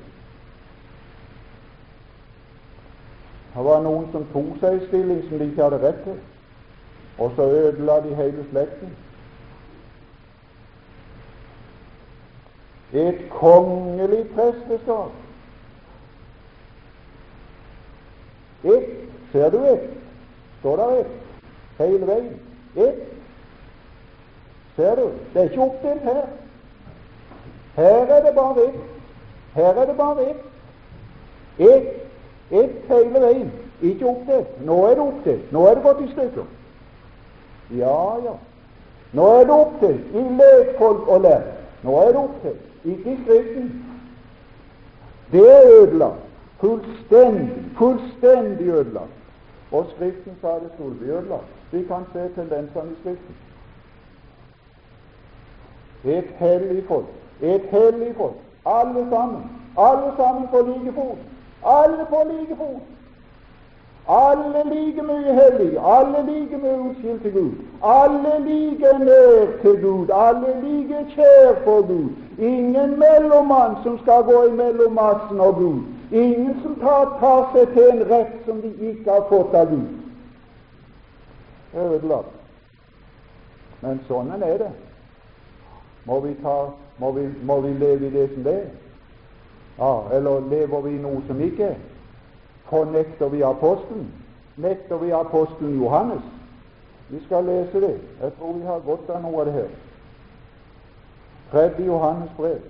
Det 3.55 3.65
var 3.65 3.81
noen 3.83 4.09
som 4.13 4.27
tok 4.33 4.59
seg 4.61 4.77
i 4.77 4.87
stilling 4.89 5.23
som 5.29 5.39
de 5.41 5.49
ikke 5.51 5.65
hadde 5.65 5.81
rett 5.83 6.03
til, 6.05 6.19
og 7.19 7.33
så 7.37 7.49
ødela 7.51 8.01
de 8.05 8.15
hele 8.15 8.45
slekten. 8.51 8.93
Et 12.93 13.25
kongelig 13.31 14.25
presteskap. 14.35 15.13
Ett 18.65 19.20
Ser 19.33 19.51
du 19.51 19.59
ett? 19.67 19.91
Står 20.59 20.77
der 20.77 21.01
ett 21.01 21.07
hele 21.79 22.07
veien? 22.07 22.35
Ett. 22.77 23.03
Ser 24.77 24.97
du? 24.97 25.09
Det 25.33 25.41
er 25.41 25.51
ikke 25.51 25.61
oppdelt 25.61 26.03
her. 26.03 26.23
Her 27.77 28.15
er 28.17 28.23
det 28.25 28.35
bare 28.35 28.69
ett. 28.69 28.81
Her 29.55 29.75
er 29.75 29.87
det 29.87 29.97
bare 29.97 30.31
ett. 30.31 30.47
Ett 31.59 32.01
et 32.51 32.71
hele 32.89 33.21
veien. 33.21 33.53
Ikke 33.83 34.07
oppdelt. 34.07 34.65
Nå 34.67 34.87
er 34.87 34.95
det 34.95 35.05
oppdelt. 35.05 35.53
Nå 35.53 35.67
er 35.67 35.75
det 35.75 35.83
gått 35.83 36.01
i 36.05 36.13
stykker. 36.13 36.49
Ja, 37.71 38.01
ja. 38.25 38.35
Nå 39.13 39.29
er 39.37 39.45
det 39.47 39.55
oppdelt 39.55 40.15
i 40.15 40.25
lekfolk 40.41 41.09
og 41.09 41.23
lær. 41.23 41.47
Nå 41.83 41.95
er 42.03 42.11
det 42.11 42.17
oppdelt. 42.17 42.67
Ikke 42.85 43.13
i 43.13 43.19
Skriften. 43.23 43.71
Det 45.33 45.47
er 45.53 45.71
ødelagt. 45.83 46.27
Fullstendig, 46.61 47.65
fullstendig 47.79 48.67
ødelagt. 48.69 49.20
Og 49.73 49.87
Skriften 49.95 50.33
sa 50.41 50.49
det 50.49 50.71
skulle 50.75 50.95
bli. 50.95 51.37
Vi 51.71 51.85
kan 51.87 52.05
se 52.13 52.29
tendensene 52.35 52.93
i 52.93 53.01
Skriften. 53.01 53.35
Et 56.05 56.25
hellig 56.39 56.85
folk. 56.89 57.07
Et 57.41 57.63
hellig 57.71 58.15
folk. 58.17 58.37
Alle 58.67 59.07
sammen. 59.11 59.43
Alle 59.79 60.13
sammen 60.17 60.49
på 60.49 60.59
like 60.71 60.93
fot. 60.95 61.19
Alle 61.65 62.07
på 62.09 62.23
like 62.31 62.57
fot. 62.57 62.83
Alle 64.09 64.63
like 64.75 65.03
mye 65.03 65.35
hellige, 65.35 65.81
alle 65.81 66.23
like 66.33 66.57
mye 66.57 66.79
utskilt 66.91 67.23
til 67.23 67.33
Gud. 67.33 67.53
Alle 67.85 68.33
like 68.47 68.99
nær 68.99 69.47
til 69.63 69.83
Gud, 69.83 70.07
alle 70.13 70.55
like 70.63 71.07
kjær 71.15 71.65
for 71.65 71.87
Gud. 71.87 72.09
Ingen 72.39 72.99
mellommann 72.99 73.77
som 73.83 73.99
skal 73.99 74.23
gå 74.23 74.45
imellom 74.45 74.93
massen 74.93 75.41
og 75.41 75.55
Gud. 75.55 75.81
Ingen 76.11 76.63
som 76.63 76.75
tar, 76.81 77.19
tar 77.21 77.51
seg 77.55 77.75
til 77.75 77.89
en 77.91 78.05
rett 78.11 78.39
som 78.47 78.61
de 78.61 78.71
ikke 78.91 79.11
har 79.11 79.27
fått 79.31 79.55
av 79.55 79.71
Gud. 79.71 79.89
Ødelagt. 81.75 82.37
Men 83.81 84.01
sånn 84.09 84.33
er 84.35 84.59
det. 84.59 84.71
Må 86.09 86.19
vi, 86.25 86.35
ta, 86.43 86.57
må, 86.99 87.13
vi, 87.15 87.29
må 87.47 87.61
vi 87.61 87.71
leve 87.79 88.09
i 88.09 88.15
det 88.15 88.27
som 88.35 88.43
det 88.45 88.57
er? 88.65 88.73
Ja, 89.79 89.93
eller 90.17 90.49
lever 90.51 90.83
vi 90.85 90.97
i 90.97 91.03
noe 91.03 91.23
som 91.29 91.41
ikke 91.41 91.71
er? 91.71 91.79
Fornekter 92.71 93.31
vi 93.33 93.45
apostelen? 93.47 94.11
Nekter 94.61 94.99
vi 95.01 95.13
apostelen 95.15 95.79
Johannes? 95.79 96.27
Vi 97.09 97.23
skal 97.25 97.45
lese 97.45 97.81
det. 97.81 97.95
Jeg 98.21 98.35
tror 98.39 98.53
vi 98.53 98.67
har 98.67 98.83
godt 98.87 99.09
av 99.11 99.23
noe 99.23 99.41
av 99.41 99.49
det 99.49 99.55
her. 99.57 99.71
Tredje 101.51 101.87
Johannes 101.87 102.31
brev. 102.37 102.61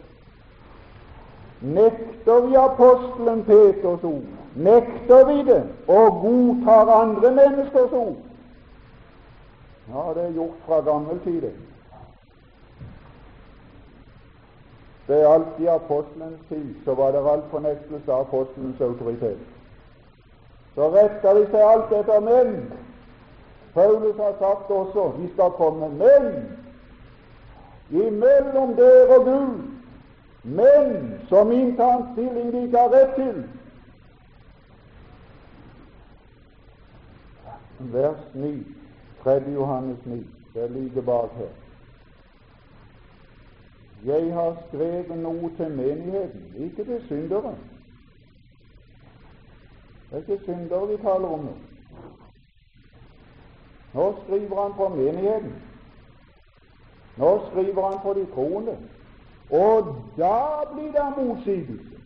Nekter 1.61 2.40
vi 2.47 2.57
apostelen 2.57 3.45
Peters 3.45 4.05
ord? 4.05 4.29
Nekter 4.55 5.26
vi 5.26 5.43
det 5.52 5.62
og 5.88 6.21
godtar 6.23 6.93
andre 7.02 7.31
menneskers 7.31 7.93
ord? 7.93 8.17
Ja, 9.90 10.14
det 10.14 10.25
er 10.29 10.33
gjort 10.33 10.62
fra 10.67 10.81
gammel 10.81 11.21
tid. 11.25 11.50
Det 15.09 15.23
er 15.23 15.29
alltid 15.29 15.69
apostelens 15.69 16.40
tid, 16.49 16.75
så 16.85 16.95
var 16.95 17.11
det 17.11 17.31
all 17.31 17.43
fornektelse 17.50 18.12
av 18.12 18.21
apostelens 18.21 18.81
autoritet. 18.81 19.38
Så 20.75 20.90
retter 20.95 21.35
de 21.35 21.47
seg 21.50 21.64
alt 21.67 21.93
etter 21.93 22.21
menn. 22.23 22.55
Paulus 23.75 24.17
har 24.17 24.37
sagt 24.38 24.71
også 24.71 25.12
de 25.19 25.29
skal 25.33 25.50
komme 25.59 25.88
menn 25.99 26.31
imellom 27.90 28.76
dere 28.79 29.19
og 29.19 29.25
Gud, 29.25 29.59
menn 30.42 31.20
som 31.28 31.52
inntar 31.52 31.97
en 31.97 32.12
stilling 32.12 32.52
de 32.52 32.62
ikke 32.62 32.78
har 32.78 32.92
rett 32.94 33.14
til. 33.14 33.40
Vers 37.92 38.35
9, 38.35 38.52
3. 39.23 39.40
Johannes 39.54 40.06
9, 40.06 40.26
det 40.54 40.62
er 40.62 40.68
like 40.68 41.02
bak 41.02 41.30
her. 41.36 41.52
Jeg 44.04 44.34
har 44.34 44.56
skrevet 44.69 45.19
noe 45.19 45.50
til 45.56 45.71
menigheten, 45.76 46.45
ikke 46.56 46.84
til 46.84 47.02
syndere. 47.08 47.54
Det 50.10 50.17
er 50.17 50.23
ikke 50.23 50.45
syndere 50.45 50.88
vi 50.88 50.97
taler 50.97 51.28
om 51.28 51.45
nå. 51.45 51.56
Nå 53.95 54.06
skriver 54.23 54.62
han 54.62 54.73
for 54.76 54.88
menigheten. 54.88 55.52
Nå 57.17 57.41
skriver 57.50 57.91
han 57.91 57.99
for 58.02 58.12
de 58.12 58.26
troende. 58.34 58.78
Og 59.50 59.97
da 60.17 60.36
blir 60.75 60.93
det 60.93 61.13
motsigelse. 61.17 61.97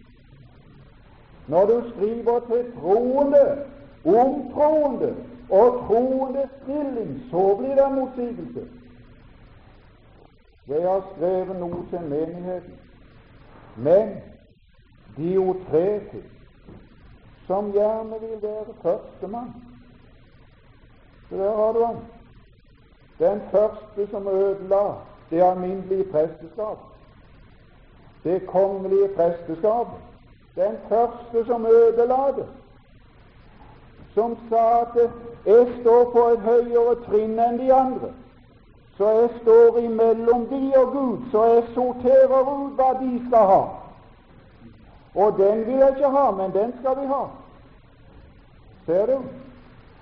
Når 1.48 1.66
du 1.66 1.90
skriver 1.90 2.40
til 2.40 2.72
troende 2.80 3.64
om 4.04 4.52
troende 4.52 5.16
og 5.50 5.84
troende 5.86 6.48
stilling, 6.62 7.20
så 7.30 7.56
blir 7.58 7.74
det 7.74 7.92
motsigelse. 7.92 8.68
Jeg 10.68 10.82
har 10.82 11.02
skrevet 11.16 11.56
noe 11.60 11.82
til 11.90 12.00
menigheten, 12.08 12.78
men 13.76 14.14
Diotretis, 15.16 16.30
som 17.46 17.72
gjerne 17.72 18.20
vil 18.20 18.42
være 18.42 18.74
førstemann. 18.82 19.52
Så 21.28 21.36
der 21.36 21.56
har 21.56 21.72
du 21.72 21.84
han. 21.84 21.96
Den 23.18 23.40
første 23.50 24.10
som 24.10 24.28
ødela 24.28 24.94
det 25.30 25.42
alminnelige 25.42 26.04
presteskap, 26.12 26.78
det 28.24 28.46
kongelige 28.46 29.08
presteskap. 29.08 29.86
Den 30.54 30.76
første 30.88 31.46
som 31.46 31.66
ødela 31.66 32.32
det, 32.36 32.46
som 34.14 34.36
sa 34.50 34.80
at 34.80 35.10
jeg 35.46 35.66
står 35.80 36.04
på 36.12 36.28
et 36.28 36.40
høyere 36.40 36.94
trinn 37.06 37.38
enn 37.38 37.58
de 37.58 37.72
andre, 37.74 38.12
så 38.96 39.10
jeg 39.10 39.30
står 39.42 39.78
imellom 39.78 40.46
de 40.46 40.72
og 40.76 40.92
Gud, 40.92 41.18
så 41.32 41.44
jeg 41.44 41.64
sorterer 41.74 42.50
ut 42.50 42.76
hva 42.78 42.92
de 43.00 43.10
skal 43.26 43.46
ha. 43.50 43.62
Og 45.14 45.38
den 45.38 45.66
vil 45.66 45.74
jeg 45.74 45.96
ikke 45.96 46.10
ha, 46.10 46.30
men 46.30 46.52
den 46.52 46.74
skal 46.80 47.00
vi 47.00 47.06
ha. 47.06 47.24
Ser 48.86 49.06
du? 49.06 49.18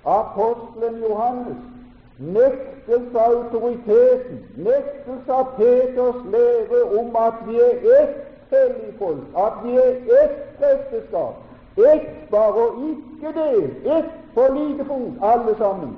Apostelen 0.05 1.01
Johannes 1.09 1.72
nektelse 2.17 3.19
av 3.19 3.33
autoriteten, 3.33 4.39
nektelse 4.55 5.33
av 5.33 5.55
Peters 5.57 6.25
lære 6.31 6.83
om 6.99 7.15
at 7.15 7.41
vi 7.47 7.55
er 7.55 8.01
ett 8.01 8.15
hellig 8.49 8.93
folk, 8.97 9.25
at 9.37 9.53
vi 9.63 9.75
er 9.75 10.23
ett 10.23 10.39
presteskap, 10.57 11.35
ett 11.77 12.29
bare 12.31 12.67
og 12.69 12.81
ikke 12.89 13.33
det, 13.39 13.63
ett 13.97 14.11
på 14.33 14.47
like 14.53 14.85
fot, 14.85 15.13
alle 15.21 15.55
sammen, 15.57 15.97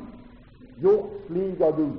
gjort 0.82 1.12
slik 1.28 1.62
av 1.62 1.75
Gud. 1.78 1.97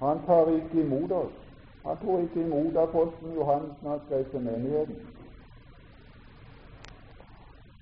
Han 0.00 0.18
tar 0.26 0.48
ikke 0.48 0.80
imot 0.80 1.12
oss. 1.12 1.36
Han 1.84 1.96
tok 1.96 2.20
ikke 2.22 2.40
imot 2.40 2.76
apostelen 2.76 3.34
Johansen 3.34 3.88
han 3.88 4.00
skrev 4.06 4.24
til 4.24 4.40
menigheten. 4.40 4.96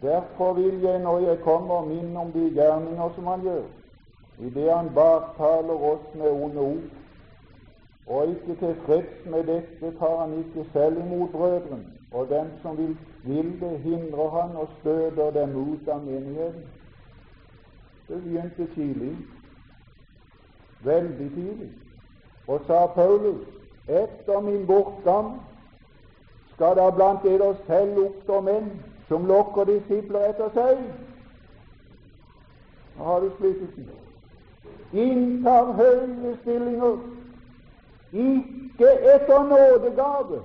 Derfor 0.05 0.53
vil 0.53 0.81
jeg, 0.81 0.99
når 0.99 1.19
jeg 1.19 1.39
kommer, 1.41 1.85
minne 1.85 2.21
om 2.21 2.33
de 2.33 2.51
gjerninger 2.51 3.11
som 3.15 3.27
han 3.27 3.41
gjør, 3.41 3.63
i 4.39 4.51
det 4.51 4.73
han 4.73 4.91
baktaler 4.95 5.85
oss 5.93 6.15
med 6.15 6.31
onde 6.31 6.61
ord. 6.61 6.91
Og 8.07 8.27
ikke 8.29 8.57
tilfreds 8.61 9.25
med 9.33 9.45
dette 9.49 9.93
tar 9.99 10.17
han 10.21 10.39
ikke 10.39 10.67
selv 10.73 10.99
imot 11.07 11.31
brødrene, 11.33 11.85
og 12.13 12.29
den 12.29 12.51
som 12.63 12.77
vil, 12.79 12.97
vil 13.25 13.61
det, 13.61 13.79
hindrer 13.79 14.29
han 14.29 14.57
og 14.57 14.69
støter 14.81 15.31
dem 15.31 15.57
ut 15.57 15.89
av 15.89 16.05
menigheten. 16.05 16.67
Det 18.09 18.23
begynte 18.23 18.67
tidlig, 18.75 19.17
veldig 20.85 21.31
tidlig. 21.35 21.71
Og 22.47 22.61
sa 22.67 22.87
Paulus, 22.87 23.47
etter 23.89 24.41
min 24.41 24.67
bortgang 24.67 25.41
skal 26.55 26.77
det 26.77 26.95
blant 26.95 27.25
dere 27.25 27.55
selv 27.67 28.05
oppstå 28.05 28.41
menn 28.41 28.69
som 29.15 29.27
lokker 29.27 29.65
disipler 29.65 30.25
etter 30.33 30.49
seg. 30.57 30.79
Nå 32.97 33.05
har 33.07 33.21
du 33.23 33.29
splittelsen. 33.37 33.87
Inntar 35.05 35.71
høye 35.79 36.33
stillinger, 36.41 36.97
ikke 38.25 38.91
etter 39.15 39.47
nådegave, 39.53 40.41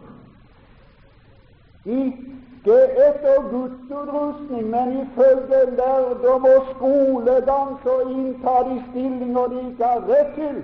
ikke 1.98 2.80
etter 3.08 3.50
gudsutrustning, 3.50 4.70
men 4.70 4.96
ifølge 5.02 5.66
lærdom 5.82 6.50
og 6.54 6.74
skolegang 6.76 7.78
så 7.84 8.00
inntar 8.06 8.68
de 8.70 8.82
stillinger 8.90 9.54
de 9.54 9.64
ikke 9.70 9.94
har 9.94 10.10
rett 10.14 10.36
til. 10.38 10.62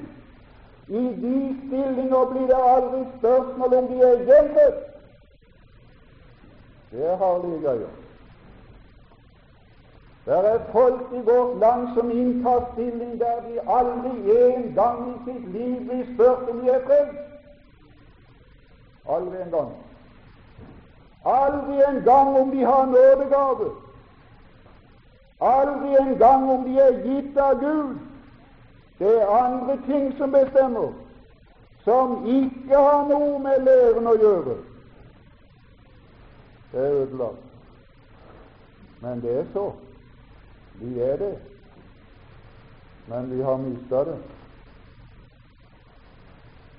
I 0.88 1.08
de 1.24 1.38
stillinger 1.63 2.34
blir 2.34 2.52
det 2.54 2.65
aldri 2.74 3.08
spørsmål 3.18 3.80
om 3.82 3.88
de 3.94 4.04
er 4.12 4.28
gjenfødt. 4.30 4.91
Det 6.91 7.17
har 7.17 7.17
herlige 7.17 7.62
greier. 7.62 7.93
Det 10.26 10.34
er 10.34 10.60
folk 10.71 11.02
i 11.13 11.19
vårt 11.19 11.60
land 11.60 11.88
som 11.95 12.12
inntar 12.12 12.63
stilling 12.74 13.19
der 13.19 13.41
de 13.48 13.60
aldri 13.69 14.38
en 14.38 14.74
gang 14.76 15.10
i 15.10 15.32
sitt 15.32 15.48
liv 15.54 15.76
blir 15.89 16.06
spurt 16.13 16.50
om 16.50 16.60
de 16.60 16.69
er 16.69 16.86
frelst. 16.86 17.19
Aldri 19.10 19.41
en 19.41 19.52
gang. 19.52 19.71
Aldri 21.26 21.84
en 21.88 22.02
gang 22.04 22.39
om 22.39 22.52
de 22.52 22.63
har 22.63 22.86
nådegave. 22.86 23.69
Aldri 25.41 25.95
en 25.95 26.17
gang 26.17 26.52
om 26.52 26.63
de 26.63 26.80
er 26.80 27.02
gitt 27.06 27.38
av 27.38 27.60
Gud. 27.60 27.98
Det 29.00 29.21
er 29.21 29.28
andre 29.28 29.78
ting 29.86 30.17
som 30.17 30.32
bestemmer, 30.32 30.93
som 31.84 32.26
ikke 32.26 32.78
har 32.78 33.04
noe 33.10 33.39
med 33.39 33.65
læren 33.65 34.08
å 34.08 34.15
gjøre. 34.15 34.56
Det 36.76 36.86
er 36.86 36.94
ødelagt. 36.94 37.38
Men 39.02 39.22
det 39.22 39.40
er 39.40 39.46
så. 39.54 39.72
Vi 40.82 41.00
er 41.00 41.18
det. 41.18 41.38
Men 43.08 43.32
vi 43.32 43.42
har 43.42 43.58
mista 43.58 44.04
det. 44.06 44.18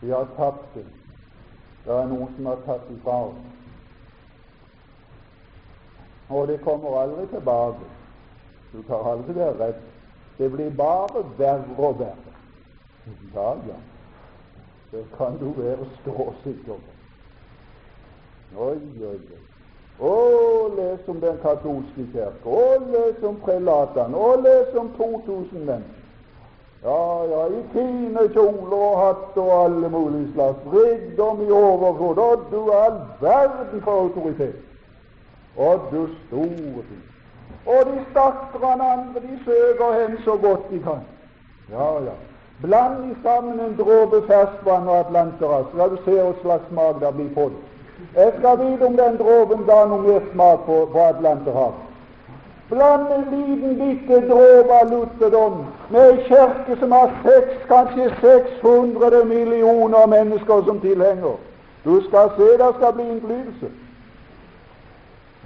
Vi 0.00 0.10
har 0.10 0.28
tapt 0.36 0.74
det. 0.74 0.84
Det 1.84 1.94
er 1.94 2.10
noen 2.12 2.36
som 2.36 2.46
har 2.46 2.60
tatt 2.66 2.84
det 2.90 2.98
fra 3.06 3.16
oss. 3.30 3.40
Og 6.28 6.48
det 6.48 6.60
kommer 6.60 7.00
aldri 7.00 7.26
tilbake. 7.32 7.88
Du 8.72 8.82
kan 8.82 9.10
aldri 9.14 9.34
være 9.40 9.58
redd. 9.64 9.82
Det 10.38 10.52
blir 10.52 10.70
bare 10.76 11.24
verre 11.38 11.76
og 11.78 11.98
verre. 11.98 12.36
Ja, 13.34 13.50
ja. 13.72 13.80
Det 14.92 15.06
kan 15.16 15.38
du 15.40 15.52
være 15.56 15.88
ståsikker 16.02 16.84
på. 16.84 16.96
Oi, 18.56 18.80
oi, 19.00 19.16
oi. 19.16 19.55
Å, 20.00 20.14
les 20.76 21.08
om 21.08 21.20
den 21.20 21.38
katolske 21.42 22.04
kirke, 22.12 22.44
og 22.44 22.90
les 22.92 23.22
om 23.24 23.38
prelatene, 23.44 24.16
og 24.16 24.42
les 24.44 24.74
om 24.76 24.90
2000 24.98 25.64
menn. 25.64 25.86
Ja, 26.86 27.24
ja, 27.30 27.46
i 27.48 27.62
fine 27.72 28.28
kjoler 28.34 28.76
og 28.76 28.98
hatt 29.00 29.38
og 29.42 29.48
alle 29.54 29.88
mulige 29.90 30.28
slags 30.34 30.66
rikdom 30.70 31.40
i 31.42 31.50
overflod. 31.50 32.18
Og 32.18 32.44
du 32.52 32.60
all 32.70 33.00
verden 33.20 33.82
for 33.82 34.04
autoritet. 34.04 34.60
Og 35.56 35.88
du 35.90 36.06
store 36.26 36.84
ting. 36.90 37.02
Og 37.66 37.80
de 37.88 38.04
stakkarene 38.10 38.90
andre, 38.92 39.20
de 39.24 39.38
søker 39.44 39.98
hen 39.98 40.18
så 40.24 40.36
godt 40.36 40.70
de 40.70 40.78
kan. 40.84 41.02
Ja, 41.72 41.88
ja. 42.04 42.14
Bland 42.62 43.10
i 43.10 43.16
sammen 43.22 43.60
en 43.60 43.74
dråpe 43.78 44.22
ferskvann 44.26 44.88
og 44.88 44.98
atlanteras, 44.98 45.66
så 45.72 45.88
du 45.88 45.96
ser 46.04 46.22
hva 46.22 46.36
slags 46.42 46.68
smak 46.70 47.00
det 47.00 47.10
blir 47.16 47.34
på 47.34 47.48
det. 47.52 47.75
Jeg 48.14 48.32
skal 48.38 48.58
vite 48.58 48.86
om 48.86 48.96
den 48.96 49.16
dråpen 49.16 49.64
ga 49.66 49.84
noe 49.86 50.02
mer 50.02 50.20
smak 50.32 50.64
på, 50.66 50.88
på 50.92 51.00
Atlanterhavet. 51.08 51.86
Bland 52.68 53.12
en 53.12 53.24
liten, 53.30 53.78
bitte 53.78 54.20
dråpe 54.28 54.78
av 54.80 54.90
lutherdom 54.90 55.66
med 55.90 56.00
ei 56.02 56.24
kirke 56.26 56.76
som 56.80 56.92
har 56.92 57.12
seks, 57.22 57.60
kanskje 57.68 58.08
600 58.20 59.24
millioner 59.24 60.06
mennesker 60.06 60.64
som 60.66 60.80
tilhenger. 60.80 61.36
Du 61.84 62.00
skal 62.08 62.32
se 62.36 62.48
det 62.58 62.70
skal 62.78 62.92
bli 62.92 63.08
innflytelse. 63.10 63.70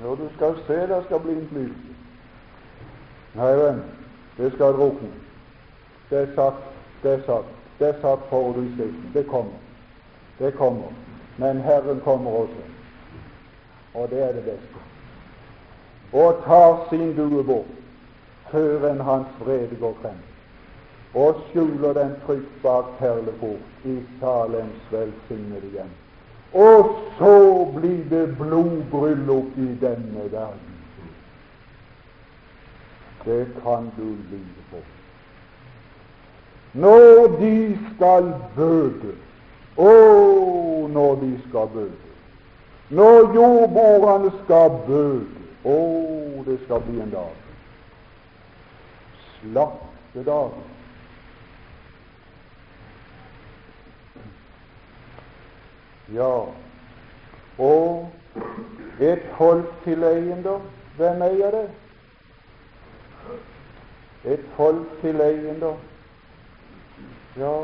Ja, 0.03 0.15
du 0.23 0.29
skal 0.37 0.57
se 0.67 0.79
det 0.95 1.03
skal 1.05 1.21
bli 1.21 1.33
innflytelse. 1.33 1.97
Nei, 3.35 3.53
venn, 3.57 3.83
det 4.39 4.53
skal 4.55 4.73
drukne. 4.79 5.13
Det 6.11 6.19
er 6.23 6.33
sagt, 6.35 6.65
det 7.03 7.13
er 7.13 7.23
sagt, 7.27 7.53
det 7.79 7.89
er 7.89 8.01
sagt 8.01 8.29
forut 8.31 8.57
i 8.65 8.73
Skriften. 8.73 9.11
Det 9.15 9.27
kommer. 9.27 9.61
Det 10.39 10.55
kommer. 10.57 10.89
Men 11.41 11.61
Herren 11.61 12.01
kommer 12.05 12.31
også, 12.31 12.65
og 13.95 14.11
det 14.11 14.23
er 14.23 14.33
det 14.33 14.43
beste, 14.45 14.81
og 16.13 16.43
tar 16.45 16.87
sin 16.91 17.15
due 17.17 17.45
bort 17.45 17.79
før 18.51 18.85
enn 18.91 19.01
hans 19.07 19.39
vrede 19.41 19.79
går 19.81 19.95
frem, 20.03 20.19
og 21.15 21.41
skjuler 21.47 21.95
den 21.97 22.13
trygt 22.27 22.59
bak 22.63 22.91
perleport 22.99 23.87
i 23.89 23.97
Salems 24.21 24.93
velsignede 24.93 25.71
hjem. 25.73 25.95
Og 26.53 26.93
så 27.19 27.33
blir 27.79 28.05
det 28.11 28.37
blodbryllup 28.37 29.57
i 29.57 29.71
denne 29.81 30.27
verden. 30.33 30.77
Det 33.25 33.47
kan 33.63 33.91
du 33.97 34.13
lide 34.31 34.69
på. 34.71 34.85
Når 36.73 37.37
de 37.41 37.79
skal 37.95 38.33
bøte 38.57 39.17
å, 39.77 39.93
når 40.89 41.15
de 41.21 41.31
skal 41.49 41.69
bøte. 41.75 42.15
Når 42.91 43.35
jordbordene 43.35 44.33
skal 44.45 44.71
bøte. 44.87 45.45
Å, 45.65 45.77
det 46.47 46.57
skal 46.65 46.81
bli 46.87 47.01
en 47.05 47.11
dag. 47.13 47.35
Slaktedag. 49.41 50.57
Ja, 56.15 56.33
og 57.59 58.09
et 59.01 59.23
folk 59.37 59.69
til 59.85 60.03
eiendom. 60.05 60.65
Hvem 60.97 61.23
eier 61.23 61.55
det? 61.55 61.69
Et 64.33 64.49
folk 64.57 64.89
til 65.05 65.21
eiendom. 65.21 65.79
Ja, 67.39 67.55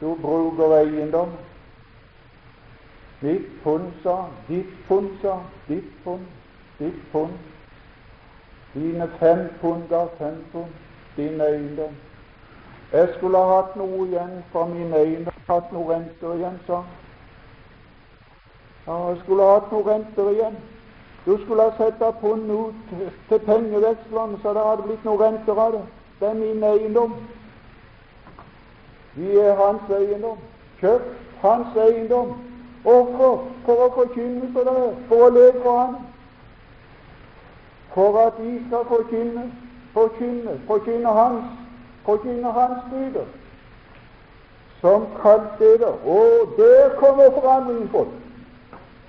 du 0.00 0.14
bruker 0.22 0.76
eiendom. 0.78 1.28
Ditt 3.20 3.62
pund, 3.64 3.92
sa 4.02 4.28
Ditt 4.48 4.88
pund, 4.88 5.10
sa 5.22 5.40
Ditt 5.68 6.04
pund, 6.04 6.26
ditt 6.78 7.12
pund. 7.12 7.32
Dine 8.74 9.08
fem 9.18 9.48
pund 9.60 9.88
ga 9.88 10.06
fem 10.18 10.44
pund. 10.52 10.72
Din 11.16 11.40
eiendom. 11.40 11.96
Jeg 12.92 13.08
skulle 13.16 13.38
ha 13.38 13.56
hatt 13.56 13.76
noe 13.76 14.06
igjen 14.06 14.44
fra 14.52 14.64
min 14.66 14.92
eiendom, 14.94 15.34
hatt 15.48 15.72
noe 15.72 15.94
renter 15.94 16.36
igjen, 16.38 16.60
sa. 16.66 16.82
Ja, 18.86 19.08
jeg 19.08 19.18
skulle 19.24 19.42
ha 19.42 19.58
hatt 19.58 19.72
noe 19.72 19.84
renter 19.90 20.30
igjen. 20.30 20.60
Du 21.26 21.34
skulle 21.42 21.62
ha 21.62 21.74
sett 21.76 21.98
pund 22.20 22.50
ut 22.50 22.94
til 23.28 23.38
pengevekslene, 23.38 24.38
så 24.42 24.54
det 24.54 24.62
hadde 24.64 24.86
blitt 24.86 25.04
noe 25.04 25.20
renter 25.24 25.58
av 25.58 25.74
det. 25.74 25.82
Det 26.20 26.28
er 26.28 26.38
min 26.38 26.64
eiendom. 26.64 27.18
Vi 29.18 29.38
er 29.38 29.54
hans 29.54 29.90
eiendom. 29.90 30.38
Kjøpt 30.80 31.14
hans 31.42 31.76
eiendom. 31.76 32.36
Hvorfor? 32.82 33.48
For 33.66 33.86
å 33.86 33.88
forkynne 33.96 34.50
for 34.54 34.68
dere, 34.68 34.92
for 35.08 35.24
å 35.26 35.30
leve 35.34 35.62
for 35.64 35.80
ham. 35.80 35.96
For 37.94 38.20
at 38.22 38.38
de 38.38 38.52
skal 38.68 38.86
forkynne, 38.92 39.48
forkynne, 39.96 40.54
forkynne 40.68 41.14
hans, 41.18 41.50
forkynne 42.06 42.52
hans 42.60 42.86
dyder. 42.92 43.26
Som 44.80 45.08
kalt 45.22 45.58
dere. 45.58 45.90
Og 46.06 46.54
der 46.60 46.94
kommer 47.00 47.30
forandringen, 47.40 47.88
folk. 47.92 48.14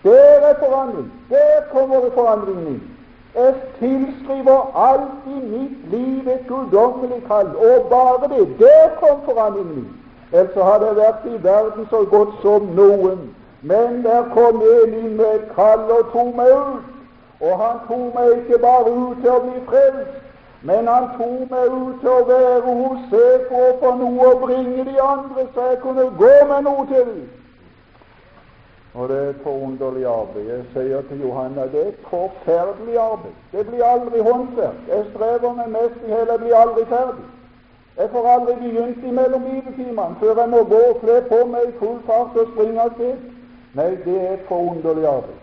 Der 0.04 0.48
er 0.50 0.56
forandring. 0.60 1.12
Der 1.30 1.68
kommer 1.72 2.10
forandringen 2.14 2.68
inn. 2.68 2.89
Jeg 3.36 3.54
tilskriver 3.80 4.62
alt 4.90 5.28
i 5.28 5.40
mitt 5.48 5.92
liv 5.92 6.28
et 6.28 6.46
guddommelig 6.48 7.24
kall, 7.28 7.48
og 7.56 7.90
bare 7.90 8.30
det. 8.36 8.60
Der 8.60 8.90
kom 9.00 9.22
forandringen. 9.26 9.88
Ellers 10.32 10.70
hadde 10.70 10.86
jeg 10.86 10.96
vært 10.96 11.26
i 11.26 11.44
verden 11.44 11.88
så 11.90 12.06
godt 12.10 12.34
som 12.42 12.62
noen. 12.78 13.20
Men 13.62 14.04
der 14.04 14.24
kom 14.34 14.62
en 14.62 14.94
inn 14.94 15.18
med 15.18 15.36
et 15.36 15.48
kall 15.56 15.86
og 15.98 16.12
tok 16.14 16.36
meg 16.36 16.52
ut. 16.54 16.86
Og 17.42 17.60
han 17.60 17.80
tok 17.88 18.16
meg 18.16 18.32
ikke 18.38 18.60
bare 18.62 18.92
ut 18.92 19.18
til 19.24 19.32
å 19.32 19.42
bli 19.46 19.62
frelst, 19.68 20.16
men 20.62 20.88
han 20.92 21.06
tok 21.18 21.52
meg 21.52 21.76
ut 21.76 22.02
til 22.02 22.10
å 22.12 22.24
være 22.28 22.74
hos 22.80 23.06
Sefo 23.12 23.62
for 23.82 24.00
noe 24.02 24.32
å 24.32 24.40
bringe 24.42 24.86
de 24.90 24.96
andre, 25.02 25.46
så 25.54 25.70
jeg 25.70 25.80
kunne 25.86 26.10
gå 26.20 26.34
med 26.50 26.66
noe 26.68 26.88
til 26.90 27.06
dem. 27.06 27.28
Og 28.94 29.10
det 29.10 29.18
er 29.18 29.30
et 29.30 29.42
forunderlig 29.44 30.06
arbeid. 30.06 30.46
Jeg 30.50 30.64
sier 30.74 31.02
til 31.10 31.20
Johanna 31.22 31.66
det 31.72 31.82
er 31.82 31.90
et 31.92 32.06
forferdelig 32.10 32.98
arbeid. 32.98 33.36
Det 33.52 33.68
blir 33.68 33.84
aldri 33.86 34.20
håndverk. 34.20 34.80
Jeg 34.88 35.06
strever 35.14 35.54
med 35.60 35.68
mest 35.76 36.00
i 36.06 36.12
hele, 36.14 36.32
jeg 36.32 36.40
blir 36.40 36.56
aldri 36.58 36.86
ferdig. 36.86 37.28
Jeg 38.00 38.10
får 38.12 38.28
aldri 38.36 38.56
begynt 38.64 39.04
imellom 39.04 39.44
bibeltimene 39.44 40.16
før 40.20 40.42
jeg 40.42 40.50
må 40.50 40.64
gå 40.74 40.82
og 40.90 40.98
kle 41.04 41.20
på 41.30 41.40
meg 41.52 41.68
i 41.68 41.78
full 41.82 42.00
fart 42.08 42.42
og 42.42 42.50
springe 42.54 42.82
av 42.82 42.96
sted. 42.96 43.30
Nei, 43.78 43.90
det 44.06 44.18
er 44.24 44.34
et 44.34 44.50
forunderlig 44.50 45.06
arbeid. 45.06 45.38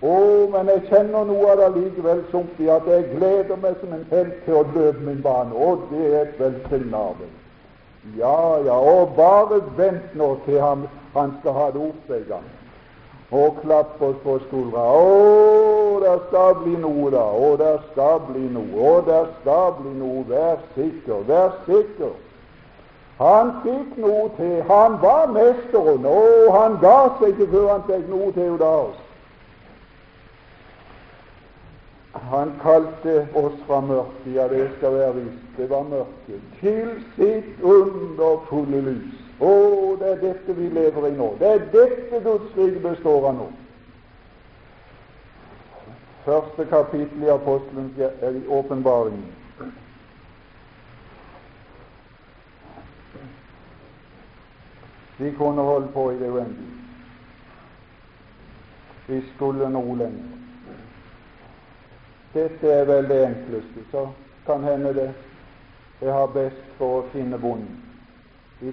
Å, 0.00 0.14
men 0.52 0.68
jeg 0.72 0.86
kjenner 0.92 1.26
noe 1.28 1.50
av 1.52 1.60
det 1.60 1.72
likevel 1.78 2.22
som 2.30 2.48
det. 2.58 2.68
at 2.76 2.86
jeg 2.88 3.10
gleder 3.16 3.56
meg 3.64 3.80
som 3.80 3.92
en 3.92 4.06
helt 4.10 4.44
til 4.44 4.60
å 4.60 4.66
løpe 4.74 5.00
min 5.08 5.22
bane. 5.22 5.56
Å, 5.56 5.76
det 5.90 6.06
er 6.12 6.20
et 6.20 6.40
velsignet 6.40 7.00
arbeid. 7.00 7.36
Ja, 8.16 8.58
ja, 8.64 8.76
og 8.76 9.16
bare 9.16 9.60
vent 9.76 10.14
nå 10.14 10.34
til 10.44 10.60
han, 10.60 10.88
han 11.14 11.36
skal 11.40 11.52
ha 11.52 11.70
det 11.70 11.88
opp 11.88 12.10
en 12.16 12.26
gang 12.28 12.48
og 13.30 13.60
klappe 13.62 14.04
oss 14.04 14.16
på 14.24 14.38
skuldra. 14.46 14.86
Å, 14.90 16.00
det 16.02 16.16
skal 16.28 16.56
bli 16.62 16.74
noe, 16.82 17.10
da. 17.14 17.22
Å, 17.22 17.52
det 17.60 17.74
skal 17.90 18.18
bli 18.30 18.48
noe. 18.50 18.72
Å, 18.74 18.96
det 19.06 19.20
skal 19.40 19.76
bli 19.78 19.92
noe. 20.00 20.24
Vær 20.30 20.58
sikker, 20.74 21.22
vær 21.28 21.54
sikker. 21.68 22.16
Han 23.20 23.52
fikk 23.62 24.00
noe 24.00 24.26
til. 24.38 24.56
Han 24.70 24.98
var 25.02 25.30
mesteren, 25.36 26.08
og 26.08 26.50
han 26.56 26.80
ga 26.82 26.96
seg 27.20 27.36
ikke 27.36 27.52
før 27.54 27.70
han 27.74 27.86
fikk 27.90 28.10
noe 28.10 28.32
til 28.34 28.66
oss. 28.66 28.98
Han 32.30 32.56
kalte 32.62 33.20
oss 33.38 33.58
fra 33.68 33.78
mørket, 33.86 34.32
ja, 34.34 34.48
det 34.50 34.64
skal 34.78 34.96
være 34.96 35.12
visst, 35.20 35.44
det 35.56 35.68
var 35.70 35.84
mørket, 35.86 36.40
til 36.58 36.88
sitt 37.14 37.62
underfulle 37.62 38.80
lys. 38.88 39.29
Å, 39.40 39.96
det 39.96 40.08
er 40.12 40.20
dette 40.20 40.52
vi 40.52 40.68
lever 40.68 41.08
i 41.08 41.12
nå. 41.16 41.34
Det 41.40 41.48
er 41.48 41.66
dette 41.72 42.20
Guds 42.24 42.56
rike 42.56 42.82
består 42.84 43.28
av 43.30 43.36
nå. 43.38 43.48
Første 46.24 46.66
kapittel 46.68 47.24
i 47.24 47.30
apostelens 47.32 47.96
i 47.96 48.46
åpenbaringen. 48.46 49.24
Vi 55.20 55.32
kunne 55.36 55.62
holde 55.62 55.88
på 55.92 56.10
i 56.12 56.18
det 56.18 56.28
uendelige. 56.28 56.76
Vi 59.06 59.22
skulle 59.34 59.68
nå 59.68 59.82
lenger. 59.94 60.36
Dette 62.32 62.72
er 62.72 62.84
vel 62.84 63.08
det 63.08 63.24
enkleste, 63.26 63.84
så 63.90 64.08
kan 64.46 64.64
hende 64.64 64.94
det 64.94 65.10
jeg 66.00 66.12
har 66.12 66.32
best 66.32 66.76
for 66.78 67.00
å 67.00 67.08
finne 67.12 67.38
bonden. 67.38 67.89
De 68.60 68.72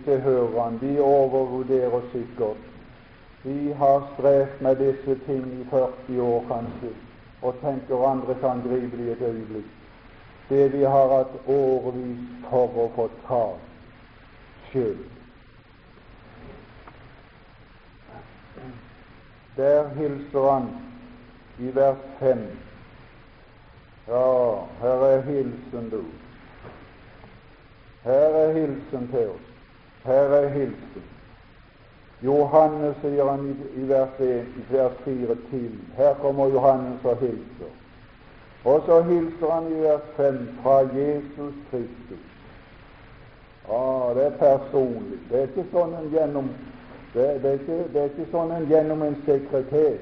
Han. 0.59 0.79
Vi 0.81 0.99
overvurderer 0.99 2.01
sikkert. 2.11 2.57
Vi 3.43 3.73
har 3.73 4.03
strevd 4.13 4.61
med 4.61 4.77
disse 4.77 5.15
ting 5.25 5.45
i 5.61 5.65
40 5.69 6.21
år, 6.21 6.43
kanskje, 6.47 6.89
og 7.41 7.55
tenker 7.61 8.07
andre 8.07 8.35
kan 8.41 8.61
gripe 8.61 8.97
det 8.97 9.05
i 9.07 9.11
et 9.11 9.21
øyeblikk. 9.21 9.71
Det 10.49 10.73
vi 10.73 10.83
har 10.83 11.07
hatt 11.17 11.47
årevis 11.47 12.19
for 12.49 12.75
å 12.75 12.89
få 12.95 13.09
ta 13.27 13.43
sjøl. 14.71 14.97
Der 19.57 19.89
hilser 19.95 20.51
han 20.51 20.69
i 21.59 21.71
vers 21.75 22.03
5 22.19 22.47
ja, 24.07 24.67
her 24.81 25.01
er 25.03 25.21
hilsen, 25.21 25.89
du. 25.89 26.03
Her 28.03 28.37
er 28.43 28.53
hilsen 28.53 29.07
til 29.11 29.29
oss. 29.29 29.46
Her 30.05 30.33
er 30.41 30.49
hilsen. 30.49 31.03
Johannes, 32.23 32.95
sier 33.01 33.29
han 33.29 33.43
i, 33.49 33.81
i 33.81 33.89
vers, 33.89 34.19
1, 34.19 34.45
vers 34.71 34.95
4 35.05 35.35
til. 35.51 35.73
Her 35.97 36.13
kommer 36.21 36.47
Johannes 36.47 37.05
og 37.05 37.17
hilser. 37.17 37.73
Og 38.65 38.81
så 38.85 39.01
hilser 39.01 39.51
han 39.51 39.67
i 39.71 39.81
vers 39.81 40.07
5 40.15 40.39
fra 40.63 40.79
Jesus 40.79 41.53
Kristus. 41.69 42.25
Ah, 43.69 44.15
det 44.15 44.25
er 44.25 44.37
personlig. 44.39 45.19
Det 45.29 45.39
er 45.39 45.49
ikke 45.51 45.67
sånn 45.71 45.93
en 45.99 46.09
gjennom 46.11 46.49
det, 47.13 47.43
det, 47.43 47.49
er 47.49 47.59
ikke, 47.59 47.77
det 47.93 48.01
er 48.01 48.09
ikke 48.11 48.31
sånn 48.31 48.51
en 48.53 48.65
gjennom 48.69 49.03
en 49.03 49.15
sekretær. 49.25 49.97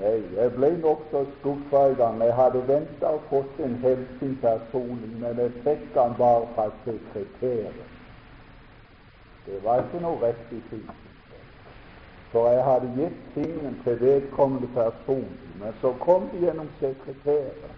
Nei, 0.00 0.16
jeg 0.36 0.52
ble 0.54 0.70
nokså 0.80 1.24
skuffa 1.38 1.82
i 1.90 1.96
gang. 1.98 2.20
Jeg 2.24 2.36
hadde 2.38 2.62
venta 2.68 3.14
å 3.16 3.22
fått 3.28 3.58
en 3.64 3.74
hilsen 3.82 4.36
personlig, 4.42 5.10
men 5.20 5.40
jeg 5.42 5.56
fikk 5.66 5.98
han 5.98 6.14
bare 6.18 6.46
fra 6.54 6.68
sekretæren. 6.86 7.89
Det 9.50 9.64
var 9.64 9.82
ikke 9.82 10.00
noe 10.02 10.18
rett 10.22 10.52
i 10.54 10.60
tiden. 10.70 10.98
For 12.30 12.50
jeg 12.54 12.64
hadde 12.64 12.92
gitt 12.96 13.22
tingen 13.34 13.80
til 13.84 14.00
vedkommende 14.00 14.68
person, 14.74 15.26
men 15.58 15.74
så 15.80 15.90
kom 16.00 16.28
det 16.32 16.44
gjennom 16.44 16.68
sekretæren. 16.78 17.74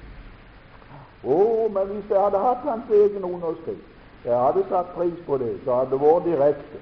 Å, 1.22 1.34
oh, 1.34 1.70
men 1.72 1.86
hvis 1.94 2.10
jeg 2.10 2.20
hadde 2.20 2.42
hatt 2.42 2.66
hans 2.66 2.90
egen 2.90 3.24
underskrift, 3.24 3.88
jeg 4.24 4.36
hadde 4.36 4.64
satt 4.68 4.92
pris 4.96 5.18
på 5.26 5.38
det, 5.40 5.54
så 5.64 5.78
hadde 5.80 5.94
det 5.94 6.00
vært 6.02 6.26
direkte. 6.28 6.80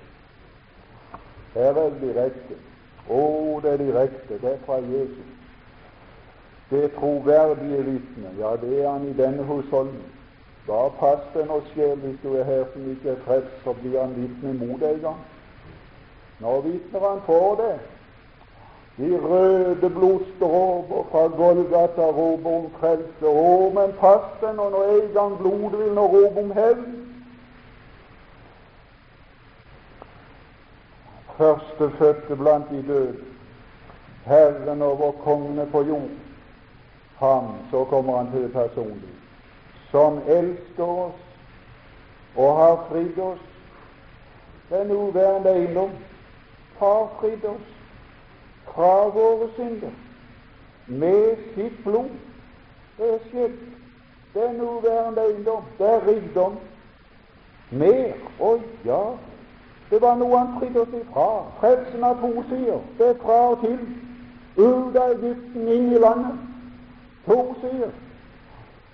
Her 1.55 1.71
er 1.71 1.91
det 1.95 2.01
direkte. 2.01 2.59
Å, 3.07 3.21
oh, 3.21 3.61
det 3.63 3.77
er 3.77 3.85
direkte. 3.85 4.39
Det 4.43 4.55
er 4.57 4.65
fra 4.67 4.81
Jesus. 4.83 5.37
Det 6.71 6.89
troverdige 6.97 7.85
vitne, 7.87 8.33
ja, 8.39 8.57
det 8.63 8.77
er 8.81 8.91
han 8.91 9.07
i 9.09 9.15
denne 9.19 9.47
husholdning. 9.47 10.11
Bare 10.67 10.91
pass 11.01 11.23
deg 11.35 11.49
nå 11.49 11.61
sjel 11.73 11.97
hvis 12.03 12.19
du 12.23 12.35
er 12.37 12.45
her 12.49 12.67
som 12.73 12.91
ikke 12.93 13.15
er 13.15 13.23
frelst, 13.27 13.55
så 13.65 13.75
blir 13.81 14.01
han 14.01 14.17
vitne 14.17 14.55
mot 14.59 14.81
deg 14.81 14.99
en 14.99 15.07
gang. 15.09 15.23
Nå 16.41 16.61
vitner 16.67 17.07
han 17.09 17.23
for 17.27 17.57
det. 17.61 17.75
De 19.01 19.11
røde 19.17 19.91
blodstråper 19.91 21.07
fra 21.11 21.27
Golgata 21.37 22.11
roper 22.13 22.57
om 22.57 22.67
frelse. 22.81 23.27
Å, 23.27 23.71
men 23.77 23.95
pass 24.01 24.27
deg 24.43 24.59
nå 24.59 24.69
når 24.75 24.91
en 24.97 25.15
gang 25.15 25.39
blodet 25.41 25.81
vil 25.85 25.95
nå 25.97 26.09
rope 26.17 26.45
om 26.45 26.53
hevn. 26.59 27.01
førstefødte 31.41 32.37
blant 32.37 32.71
de 32.71 32.83
døde, 32.89 33.17
Herren 34.25 34.83
over 34.83 35.13
kongene 35.13 35.67
på 35.73 35.83
jord. 35.83 36.11
Ham, 37.19 37.45
så 37.71 37.85
kommer 37.85 38.17
han 38.17 38.31
til 38.33 38.43
det 38.43 38.53
personlige, 38.53 39.20
som 39.91 40.19
elsker 40.27 40.85
oss 40.85 41.21
og 42.37 42.57
har 42.57 42.87
fridd 42.91 43.19
oss. 43.19 43.47
Den 44.71 44.91
uværende 44.91 45.55
eiendom 45.55 45.91
har 46.79 47.09
fridd 47.21 47.45
oss 47.45 47.69
fra 48.71 49.09
våre 49.09 49.49
synder 49.57 49.91
med 50.87 51.37
sitt 51.55 51.85
blod. 51.85 52.11
Det 52.99 53.15
er 53.15 53.19
skjedd. 53.31 53.59
Den 54.35 54.61
uværende 54.61 55.23
eiendom, 55.23 55.63
det 55.79 55.87
er 55.87 56.07
rikdom. 56.07 56.59
Mer. 57.71 58.15
Å 58.41 58.51
ja, 58.85 59.03
det 59.91 59.99
var 60.03 60.15
noe 60.19 60.39
han 60.39 60.55
fridde 60.59 60.85
oss 60.85 60.95
ifra. 60.95 61.27
Frelsen 61.59 62.05
av 62.07 62.23
to 62.23 62.45
sider. 62.51 62.79
Det 62.99 63.09
er 63.09 63.19
fra 63.23 63.41
og 63.51 63.65
til. 63.65 63.81
Ut 64.57 64.97
av 64.97 65.17
Egypten, 65.17 65.67
inn 65.69 65.91
i 65.95 65.99
landet. 65.99 66.39
To 67.27 67.41
sider. 67.61 67.91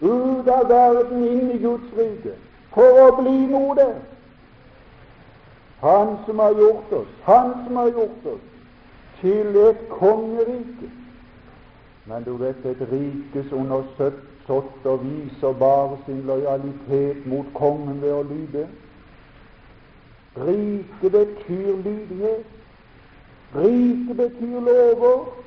Ut 0.01 0.49
av 0.49 0.69
verden, 0.69 1.25
inn 1.25 1.51
i 1.51 1.59
Guds 1.59 1.93
rike. 1.97 2.35
For 2.75 3.01
å 3.07 3.09
bli 3.21 3.47
noe 3.49 3.75
der. 3.79 3.97
Han 5.81 6.17
som 6.27 6.39
har 6.39 6.57
gjort 6.57 6.93
oss, 6.93 7.13
han 7.25 7.53
som 7.65 7.77
har 7.77 7.89
gjort 7.89 8.27
oss 8.35 8.45
til 9.21 9.57
et 9.57 9.89
kongerike. 9.89 10.91
Men 12.07 12.25
du 12.25 12.37
vet, 12.41 12.65
et 12.65 12.83
rike 12.91 13.45
som 13.49 13.65
undersått 13.65 14.85
og 14.87 15.05
viser 15.05 15.57
bare 15.59 15.97
sin 16.07 16.21
lojalitet 16.27 17.25
mot 17.27 17.49
kongen 17.55 18.03
ved 18.03 18.13
å 18.15 18.23
lyde. 18.29 18.67
Rike 20.37 21.11
betyr 21.11 21.73
lydighet. 21.85 22.47
Rike 23.57 24.15
betyr 24.15 24.61
lover. 24.61 25.46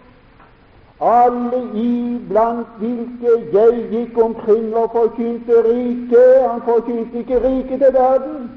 Alle 1.01 1.59
iblant 1.79 2.67
hvilke 2.77 3.31
jeg 3.53 3.83
gikk 3.91 4.17
omkring 4.23 4.75
og 4.75 4.91
forkynte 4.91 5.63
riket. 5.63 6.49
Han 6.49 6.61
forkynte 6.61 7.19
ikke 7.19 7.43
riket 7.43 7.79
til 7.79 7.93
verden. 7.93 8.51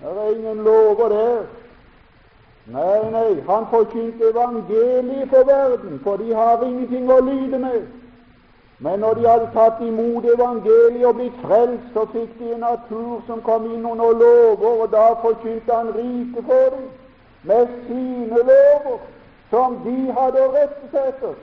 Det 0.00 0.12
er 0.24 0.36
ingen 0.36 0.64
lover 0.64 1.08
der. 1.08 1.38
Nei, 2.66 3.10
nei, 3.10 3.40
han 3.48 3.66
forkynte 3.70 4.30
evangeliet 4.30 5.28
for 5.28 5.44
verden, 5.46 6.00
for 6.04 6.16
de 6.16 6.34
har 6.34 6.62
ingenting 6.62 7.10
å 7.10 7.20
lyde 7.20 7.58
med. 7.58 7.82
Men 8.78 8.98
når 9.00 9.14
de 9.14 9.28
hadde 9.28 9.50
tatt 9.54 9.82
imot 9.82 10.24
evangeliet 10.24 11.06
og 11.06 11.14
blitt 11.14 11.36
frelst, 11.42 11.86
så 11.94 12.04
fikk 12.12 12.38
de 12.38 12.52
en 12.54 12.64
natur 12.66 13.22
som 13.26 13.42
kom 13.42 13.66
inn 13.70 13.86
under 13.86 14.18
lover, 14.22 14.82
og 14.82 14.90
da 14.92 15.06
forkynte 15.22 15.72
han 15.72 15.94
riket 15.96 16.44
for 16.44 16.74
dem 16.74 16.88
med 17.42 17.70
sine 17.86 18.42
lover, 18.50 18.98
som 19.50 19.78
de 19.84 19.96
hadde 20.12 20.42
å 20.42 20.52
seg 20.90 21.08
etter. 21.12 21.34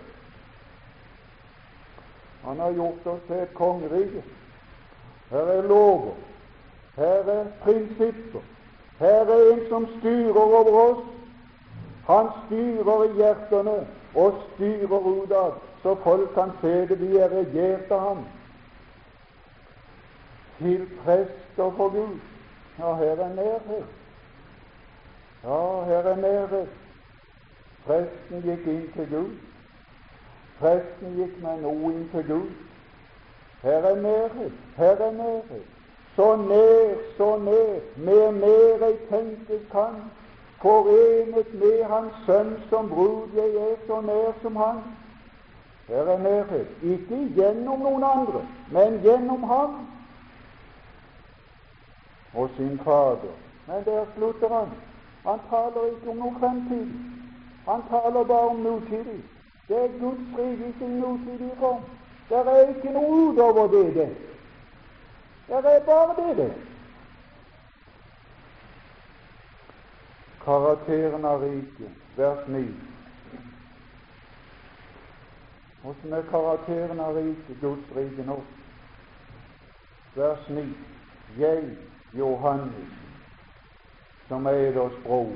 Han 2.44 2.60
har 2.60 2.72
gjort 2.76 3.08
oss 3.08 3.22
til 3.28 3.40
et 3.40 3.54
kongerike. 3.56 4.24
Her 5.32 5.52
er 5.58 5.68
lover, 5.68 6.16
her 6.98 7.30
er 7.36 7.52
prinsipper, 7.64 8.44
her 9.00 9.30
er 9.36 9.46
en 9.54 9.62
som 9.70 9.88
styrer 10.00 10.42
over 10.44 10.80
oss. 10.82 11.04
Han 12.08 12.28
styrer 12.46 13.06
i 13.06 13.14
hjertene 13.22 13.78
og 14.20 14.42
styrer 14.54 15.08
utad 15.14 15.62
så 15.84 15.96
folk 16.04 16.34
kan 16.34 16.52
se 16.62 16.86
det 16.88 17.00
vi 17.00 17.18
er 17.18 17.30
regjert 17.30 17.92
av 17.92 18.00
ham. 18.00 18.22
Til 20.58 20.86
prester 21.04 21.72
for 21.78 21.90
Gud. 21.90 22.20
Ja, 22.80 22.94
her 22.96 23.20
er 23.26 23.34
nærhet. 23.36 23.90
Ja, 25.44 25.84
her 25.86 26.08
er 26.14 26.16
nærhet. 26.16 26.83
Presten 27.86 28.42
gikk 28.46 28.68
inn 28.68 28.88
til 28.96 29.10
Gud. 29.12 29.36
Presten 30.60 31.16
gikk 31.20 31.38
med 31.44 31.62
noe 31.66 31.92
inn 31.92 32.10
til 32.14 32.26
Gud. 32.28 32.50
Her 33.64 33.88
er 33.92 34.02
nærhet. 34.02 34.58
Her 34.78 35.06
er 35.08 35.12
nærhet. 35.12 35.70
Så 36.16 36.36
nær, 36.36 36.98
så 37.18 37.38
nær, 37.38 37.80
mer 37.98 38.32
nær 38.32 38.84
ei 38.88 38.98
tenkes 39.10 39.64
kan, 39.72 39.96
forenet 40.62 41.54
med 41.54 41.84
Hans 41.90 42.20
Sønn 42.26 42.52
som 42.70 42.90
brud, 42.90 43.34
jeg 43.36 43.56
er 43.56 43.80
så 43.88 44.02
nær 44.02 44.36
som 44.42 44.56
Han. 44.56 44.84
Her 45.88 46.04
er 46.14 46.20
nærhet. 46.20 46.68
Ikke 46.84 47.20
gjennom 47.36 47.80
noen 47.80 48.04
andre, 48.04 48.46
men 48.72 49.02
gjennom 49.04 49.44
ham 49.44 49.74
og 52.34 52.50
sin 52.58 52.80
Fader. 52.84 53.36
Men 53.68 53.84
der 53.86 54.06
slutter 54.16 54.50
han. 54.60 54.70
Han 55.26 55.40
taler 55.50 55.86
ikke 55.92 56.10
om 56.10 56.18
noen 56.18 56.40
fremtid. 56.40 57.13
Han 57.66 57.84
taler 57.90 58.24
bare 58.24 58.48
om 58.48 58.56
nåtidig. 58.56 59.24
Det 59.68 59.78
er 59.84 60.00
Guds 60.00 60.38
rike 60.38 60.70
i 60.70 60.74
sin 60.78 61.00
nutidige 61.00 61.56
form. 61.60 61.82
Det 62.30 62.38
er 62.38 62.68
ikke 62.68 62.92
noe 62.92 63.30
utover 63.30 63.68
det. 63.68 63.86
Det, 63.96 64.10
det 65.48 65.76
er 65.76 65.86
bare 65.86 66.16
det, 66.18 66.38
det. 66.38 66.54
Karakteren 70.44 71.26
av 71.26 71.42
riket, 71.44 71.92
vers 72.18 72.48
9. 72.48 72.66
Hvordan 75.84 76.14
er 76.14 76.28
karakteren 76.32 77.00
av 77.00 77.16
riket, 77.16 77.58
Guds 77.62 77.96
rike 77.96 78.28
nå? 78.28 78.42
Vers 80.16 80.50
9. 80.50 80.68
Jeg, 81.40 81.64
Johannes, 82.14 82.94
som 84.28 84.46
er 84.46 84.72
deres 84.76 85.00
bror, 85.04 85.32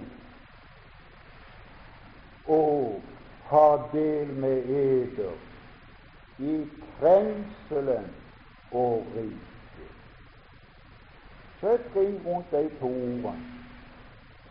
og 2.47 3.01
har 3.43 3.89
del 3.93 4.27
med 4.33 4.63
eder 4.65 5.31
i 6.39 6.65
trengselen 6.99 8.05
og 8.71 9.07
riket. 9.15 9.91
Så 11.59 11.77
skriv 11.89 12.19
rundt 12.25 12.51
de 12.51 12.69
to 12.79 12.87
ordene. 12.87 13.33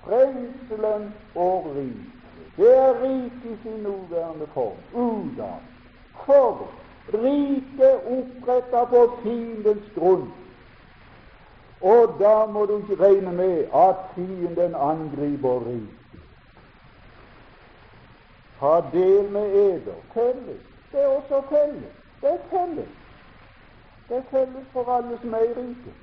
Trengselen 0.05 1.15
og 1.35 1.67
riket. 1.77 2.13
Det 2.57 2.79
er 2.79 3.03
riket 3.03 3.45
i 3.45 3.63
sin 3.63 3.83
nåværende 3.83 4.47
form, 4.55 4.77
udad. 4.93 5.61
For 6.27 6.71
riket 7.15 7.95
oppretta 8.07 8.85
på 8.85 9.19
fiendens 9.23 9.93
grunn. 9.95 10.33
Og 11.81 12.17
da 12.21 12.47
må 12.47 12.67
du 12.67 12.77
ikke 12.77 13.05
regne 13.05 13.33
med 13.33 13.65
at 13.75 13.97
fienden 14.15 14.75
angriper 14.75 15.67
riket. 15.67 16.06
Ha 18.61 18.81
del 18.93 19.31
med 19.31 19.55
eder. 19.55 20.01
Felles. 20.15 20.63
Det 20.93 21.03
er 21.03 21.07
også 21.07 21.43
felles. 21.49 21.93
Det 22.21 22.31
er 22.31 22.39
felles. 22.51 22.89
Det 24.09 24.17
er 24.17 24.23
felles 24.31 24.67
for 24.73 24.97
alle 24.97 25.19
som 25.21 25.35
er 25.35 25.39
i 25.39 25.55
riket. 25.61 25.95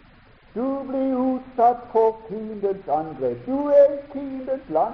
Du 0.55 0.83
blir 0.87 1.15
utsatt 1.17 1.77
for 1.91 2.19
fiendens 2.29 2.87
angrep. 2.87 3.45
Du 3.45 3.67
er 3.67 3.93
i 3.93 3.97
fiendens 4.11 4.69
land. 4.69 4.93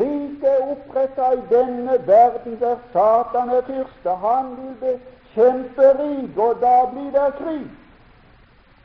Riket 0.00 0.44
er 0.44 0.72
oppretta 0.72 1.30
i 1.32 1.40
denne 1.50 2.06
verden 2.06 2.60
der 2.60 2.76
Satan 2.92 3.48
er 3.48 3.62
fyrste. 3.62 4.10
Han 4.10 4.56
vil 4.56 4.74
bekjempe 4.80 5.88
riket, 6.02 6.38
og 6.38 6.60
da 6.60 6.74
blir 6.92 7.10
det 7.16 7.34
krig. 7.38 7.66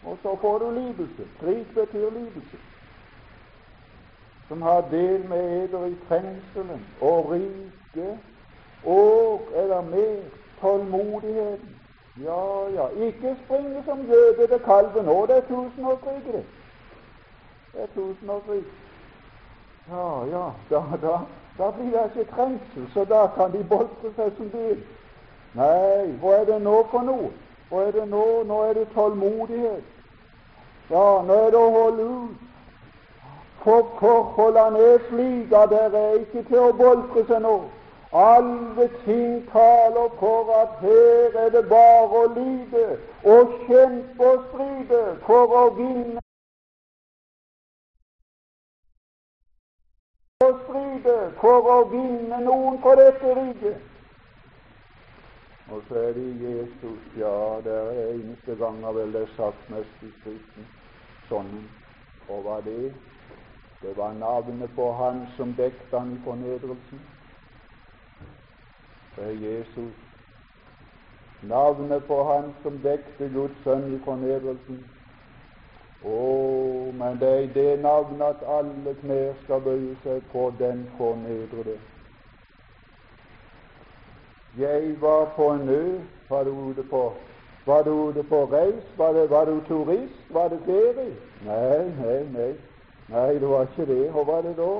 Og 0.06 0.18
så 0.24 0.38
får 0.42 0.58
du 0.60 0.72
lidelse. 0.72 1.24
Krig 1.40 1.66
betyr 1.76 2.10
lidelse. 2.10 2.58
Som 4.48 4.62
har 4.62 4.82
del 4.92 5.30
med 5.30 5.64
eder 5.64 5.86
i 5.86 5.96
trengselen 6.10 6.86
og 7.02 7.32
riket, 7.96 8.18
og 8.86 9.50
er 9.56 9.68
det 9.68 9.90
mer 9.90 10.22
tålmodigheten. 10.62 11.70
Ja, 12.24 12.70
ja, 12.74 12.88
ikke 13.06 13.38
springe 13.46 13.84
som 13.86 14.00
jøde 14.02 14.48
til 14.48 14.60
kalven 14.60 15.06
nå, 15.06 15.26
det 15.26 15.38
er 15.38 15.42
tusenårsriket, 15.42 16.34
det. 16.34 16.46
Det 17.74 17.82
er 17.82 17.88
tusenårsriket. 17.96 18.72
Ja, 19.92 20.26
ja, 20.26 20.52
da, 20.70 20.84
da, 21.02 21.18
da 21.58 21.72
blir 21.72 21.92
det 21.92 22.12
ikke 22.16 22.32
trengsel, 22.32 22.90
så 22.94 23.06
da 23.06 23.28
kan 23.36 23.52
de 23.52 23.64
boltre 23.70 24.12
seg 24.16 24.32
som 24.38 24.50
de. 24.50 24.78
Nei, 25.54 26.12
hva 26.22 26.36
er 26.42 26.46
det 26.46 26.60
nå 26.62 26.84
for 26.92 27.02
noe? 27.02 27.32
Hva 27.70 27.88
er 27.88 27.92
det 27.92 28.06
nå? 28.10 28.44
Nå 28.44 28.62
er 28.64 28.74
det 28.74 28.88
tålmodighet. 28.94 29.84
Ja, 30.90 31.22
nå 31.26 31.34
er 31.34 31.50
det 31.50 31.58
å 31.58 31.72
holde 31.74 32.04
ut. 32.04 32.46
For 33.64 33.90
forholdene 34.00 34.80
er 34.80 35.02
slik 35.10 35.52
at 35.54 35.70
det 35.70 35.82
er 36.00 36.20
ikke 36.20 36.44
til 36.48 36.62
å 36.64 36.72
boltre 36.78 37.26
seg 37.28 37.42
nå. 37.44 37.58
Alle 38.12 38.90
ting 39.06 39.52
taler 39.52 40.10
for 40.20 40.62
at 40.62 40.80
her 40.82 41.40
er 41.46 41.50
det 41.50 41.70
bare 41.70 42.22
å 42.22 42.30
lide 42.34 42.86
og 43.24 43.52
kjempe 43.68 44.30
og 44.32 44.48
stride 44.50 45.02
for 45.28 45.54
å 45.60 45.62
vinne 45.78 46.24
og 50.48 50.58
stride 50.64 51.18
for 51.42 51.70
å 51.76 51.78
vinne 51.92 52.40
noen 52.48 52.82
på 52.82 52.96
dette 52.98 53.36
riket. 53.38 53.78
Og 55.70 55.86
så 55.88 56.02
er 56.08 56.18
det 56.18 56.26
Jesus, 56.42 57.14
ja, 57.20 57.36
det 57.62 57.78
er 57.78 58.02
eneste 58.16 58.58
ganger 58.58 58.98
vel 58.98 59.14
det 59.14 59.22
er 59.28 59.38
sagt 59.38 59.70
mest 59.70 60.02
i 60.02 60.10
Skriften 60.18 60.66
sånn. 61.30 61.54
Og 62.26 62.42
hva 62.46 62.58
det? 62.66 62.90
Det 63.84 63.94
var 63.98 64.18
navnet 64.18 64.74
på 64.76 64.90
Han 64.98 65.28
som 65.38 65.54
dekket 65.62 65.94
han 65.94 66.16
i 66.18 66.22
fornedrelsen. 66.26 67.06
Det 69.20 69.28
er 69.28 69.50
Jesus. 69.50 69.94
Navnet 71.42 72.04
på 72.04 72.24
Han 72.24 72.54
som 72.64 72.80
dekte 72.84 73.30
Guds 73.34 73.64
sønn 73.64 73.94
i 73.96 74.00
fornedrelsen. 74.06 74.80
Å, 76.08 76.20
men 76.96 77.20
det 77.20 77.30
er 77.30 77.42
i 77.44 77.50
det 77.56 77.82
navnet 77.84 78.24
at 78.24 78.46
alle 78.48 78.94
knær 79.02 79.34
skal 79.44 79.64
bøye 79.66 79.98
seg 80.04 80.24
for 80.32 80.56
den 80.60 80.86
fornedrede. 80.98 81.76
Jeg 84.60 84.96
var 85.02 85.28
på 85.36 85.50
en 85.52 85.70
ø. 85.70 85.84
Var 86.30 86.44
du 86.44 86.52
ute 86.70 86.84
på 86.84 87.14
Var 87.66 87.84
du 87.84 87.92
ute 87.92 88.24
på 88.24 88.46
reis? 88.46 88.84
Var, 88.98 89.14
det, 89.14 89.30
var 89.30 89.46
du 89.46 89.60
turist? 89.68 90.26
Var 90.30 90.48
det 90.48 90.60
ferie? 90.66 91.12
Nei, 91.46 91.92
nei, 92.00 92.24
nei. 92.32 92.54
Nei, 93.08 93.34
det 93.40 93.50
var 93.50 93.68
ikke 93.68 93.86
det. 93.86 94.12
Hva 94.12 94.24
var 94.24 94.42
det 94.42 94.56
da? 94.58 94.72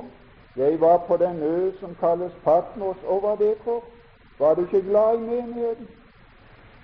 Jeg 0.56 0.80
var 0.80 0.98
på 1.06 1.16
den 1.16 1.42
ø 1.42 1.70
som 1.80 1.96
kalles 2.00 2.32
Patmos. 2.44 2.96
Og 3.06 3.20
hva 3.20 3.28
var 3.28 3.36
det 3.36 3.54
for? 3.64 3.84
Var 4.40 4.54
du 4.54 4.60
ikke 4.60 4.82
glad 4.82 5.16
i 5.16 5.20
menigheten? 5.20 5.88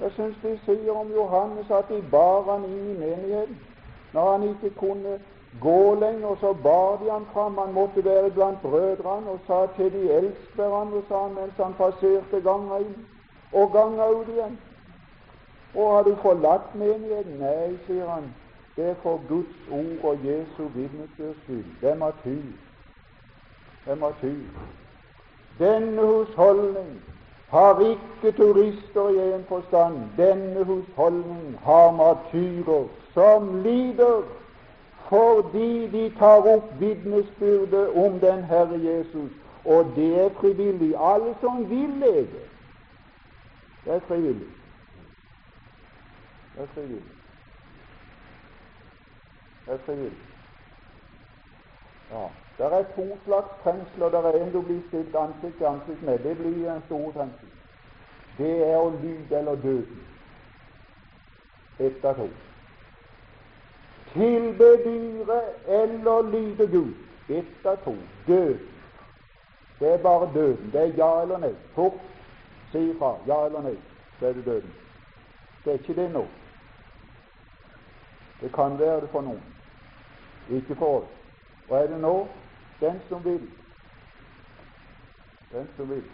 Jeg 0.00 0.10
syns 0.12 0.36
de 0.42 0.58
sier 0.64 0.92
om 0.92 1.12
Johannes 1.12 1.70
at 1.70 1.88
de 1.88 2.02
bar 2.10 2.42
han 2.50 2.64
inn 2.64 2.90
i 2.90 2.98
menigheten. 2.98 3.56
Når 4.12 4.32
han 4.32 4.42
ikke 4.48 4.70
kunne 4.76 5.20
gå 5.60 5.94
lenger, 5.94 6.36
så 6.40 6.52
bar 6.62 6.98
de 7.02 7.10
han 7.10 7.24
fram. 7.32 7.58
Han 7.58 7.72
måtte 7.72 8.04
være 8.04 8.30
blant 8.30 8.60
brødrene 8.62 9.30
og 9.30 9.40
sa 9.46 9.66
til 9.76 9.92
de 9.92 10.12
elsket 10.12 10.54
hverandre, 10.54 11.02
sa 11.08 11.22
han 11.22 11.34
mens 11.34 11.56
han 11.56 11.74
passerte 11.80 12.42
ganga 12.44 12.82
inn 12.84 13.06
og 13.52 13.72
ganga 13.72 14.10
ut 14.10 14.28
igjen. 14.28 14.58
Og 15.74 15.94
har 15.94 16.02
du 16.02 16.14
forlatt 16.22 16.74
menigheten? 16.74 17.40
Nei, 17.40 17.78
sier 17.86 18.08
han. 18.08 18.30
Det 18.76 18.90
er 18.90 18.94
for 19.02 19.20
Guds 19.28 19.56
ord 19.72 20.10
og 20.10 20.24
Jesu 20.24 20.62
vitnesbyrds 20.74 21.42
skyld. 21.44 21.64
Det 21.80 21.90
er 21.90 22.12
tyv? 22.22 22.46
Det 23.84 24.02
er 24.02 24.12
tyv? 24.20 24.40
Denne 25.58 26.02
husholdning 26.02 27.15
har 27.48 27.80
ikke 27.80 28.36
turister 28.36 29.08
i 29.08 29.34
en 29.34 29.44
forstand. 29.48 29.98
Denne 30.16 30.64
husholdning 30.64 31.58
har 31.64 31.90
martyrer 31.90 32.88
som 33.14 33.62
lider 33.62 34.22
fordi 35.08 35.86
de 35.86 36.10
tar 36.18 36.42
opp 36.50 36.70
vitnesbyrdet 36.80 37.92
om 37.94 38.20
den 38.20 38.42
Herre 38.44 38.78
Jesus, 38.82 39.30
og 39.64 39.92
det 39.96 40.08
er 40.24 40.30
frivillig. 40.40 40.94
Alle 40.98 41.34
som 41.40 41.70
vil 41.70 41.92
leve, 42.00 42.42
det 43.84 43.94
er 43.94 44.00
frivillig. 44.08 44.48
Det 46.56 46.62
er 46.62 46.66
frivillig. 46.74 47.12
Det 49.66 49.74
er 49.74 49.78
frivillig. 49.86 50.26
Ja, 52.10 52.26
Det 52.58 52.66
er 52.66 52.82
to 52.96 53.18
slags 53.24 53.52
trengsler. 53.62 54.08
Det 54.08 54.24
er 54.24 54.44
en 54.44 54.52
du 54.52 54.62
blir 54.62 54.80
stilt 54.88 55.16
ansikt 55.16 55.56
til 55.56 55.64
ansikt 55.64 56.02
med. 56.02 56.18
Det 56.18 56.36
blir 56.38 56.72
en 56.72 56.82
stor 56.86 57.12
trengsel. 57.12 57.48
Det 58.38 58.56
er 58.70 58.76
å 58.76 58.90
lyde 58.90 59.38
eller 59.38 59.54
døden. 59.54 60.02
Ett 61.78 62.04
av 62.04 62.14
to 62.14 62.28
tilbe 64.16 64.64
dyret 64.84 65.68
eller 65.68 66.30
lyde 66.30 66.66
Gud. 66.66 66.94
Ett 67.28 67.66
av 67.66 67.76
to. 67.76 67.94
Død. 68.26 68.58
Det 69.80 69.92
er 69.92 69.98
bare 70.02 70.30
døden. 70.34 70.70
Det 70.72 70.80
er 70.80 70.94
ja 70.96 71.22
eller 71.22 71.38
nei. 71.38 71.54
Fort 71.74 72.00
si 72.72 72.78
ifra. 72.90 73.16
Ja 73.26 73.46
eller 73.46 73.62
nei. 73.62 73.76
Så 74.18 74.26
er 74.26 74.32
det 74.32 74.44
døden. 74.44 74.72
Det 75.64 75.72
er 75.72 75.78
ikke 75.78 75.94
det 75.94 76.10
nå. 76.12 76.24
Det 78.40 78.52
kan 78.52 78.78
være 78.78 79.00
det 79.00 79.10
for 79.10 79.20
noen. 79.20 79.42
Ikke 80.50 80.74
for 80.74 81.00
oss. 81.00 81.12
Hva 81.68 81.82
er 81.82 81.92
det 81.92 82.00
nå? 82.00 82.26
Den 82.80 83.00
som 83.08 83.24
vil. 83.24 83.50
Den 85.52 85.68
som 85.76 85.90
vil. 85.90 86.04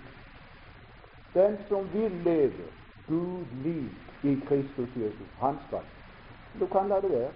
Den 1.34 1.58
som 1.68 1.92
vil 1.92 2.10
leve 2.10 2.68
Gud 3.08 3.46
liv 3.64 3.90
i 4.22 4.40
Kristus 4.48 4.88
Jesus, 4.96 5.28
han 5.40 5.58
skal. 5.66 5.86
Du 6.60 6.66
kan 6.66 6.88
la 6.88 7.00
det 7.00 7.10
være 7.10 7.32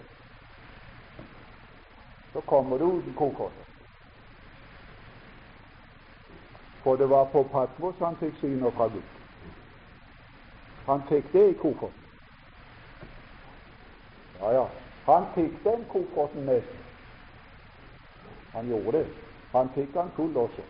så 2.37 2.41
kommer 2.41 2.79
du 2.79 2.85
uten 2.85 3.15
kofferten. 3.15 3.65
For 6.83 6.97
det 6.97 7.11
var 7.11 7.25
på 7.25 7.43
Patmos 7.43 7.95
han 7.99 8.17
fikk 8.17 8.35
syner 8.41 8.71
fra 8.71 8.89
Gud. 8.93 9.07
Han 10.87 11.03
fikk 11.09 11.33
det 11.33 11.45
i 11.51 11.55
kofferten. 11.63 12.03
Ja, 14.41 14.53
ja. 14.53 14.67
Han 15.07 15.25
fikk 15.35 15.57
den 15.65 15.87
kofferten 15.89 16.51
seg. 16.51 16.69
Han 18.57 18.69
gjorde 18.69 18.99
det. 18.99 19.07
Han 19.53 19.69
fikk 19.75 19.95
han 19.95 20.11
full 20.17 20.37
også. 20.37 20.63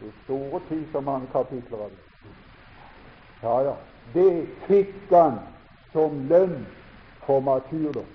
Det 0.00 0.12
store 0.24 0.60
ti 0.68 0.78
så 0.92 1.00
mange 1.00 1.26
kapitler 1.32 1.78
av 1.78 1.90
det. 1.90 2.30
Ja, 3.42 3.60
ja. 3.62 3.74
Det 4.14 4.46
fikk 4.66 5.10
han 5.10 5.40
som 5.92 6.28
lønn 6.30 6.66
for 7.26 7.40
martyrdom. 7.40 8.06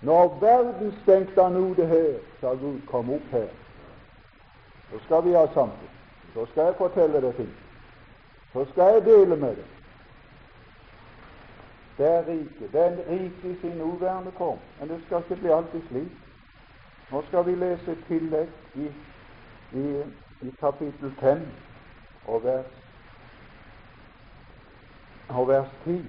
Når 0.00 0.38
verden 0.40 0.94
stengte 1.02 1.42
han 1.42 1.56
ute 1.56 1.86
her, 1.86 2.18
sa 2.40 2.54
Gud, 2.54 2.80
kom 2.86 3.10
opp 3.10 3.30
her. 3.30 3.48
Så 4.90 5.04
skal 5.04 5.24
vi 5.24 5.32
ha 5.36 5.46
samfunn. 5.54 5.94
Så 6.34 6.46
skal 6.46 6.70
jeg 6.70 6.78
fortelle 6.78 7.20
deg 7.20 7.34
ting. 7.36 7.54
Så 8.52 8.64
skal 8.72 8.94
jeg 8.94 9.04
dele 9.04 9.36
med 9.36 9.56
deg. 9.56 9.72
Det 11.98 12.06
er 12.06 12.28
riket. 12.28 12.72
Det 12.72 12.80
er 12.84 12.96
riket 13.08 13.44
i 13.44 13.60
sin 13.60 13.76
nåværende 13.76 14.32
form. 14.38 14.58
Men 14.80 14.88
det 14.88 15.02
skal 15.06 15.24
ikke 15.24 15.42
bli 15.42 15.52
alltid 15.52 15.82
slik. 15.88 16.25
Nå 17.10 17.22
skal 17.26 17.46
vi 17.46 17.54
lese 17.54 17.92
et 17.92 18.04
tillegg 18.08 18.48
i, 18.74 18.86
i, 19.72 19.84
i 20.42 20.50
kapittel 20.60 21.12
5 21.20 21.46
og 22.24 22.44
vers 22.44 22.72
og 25.28 25.48
vers 25.48 25.70
10. 25.84 26.00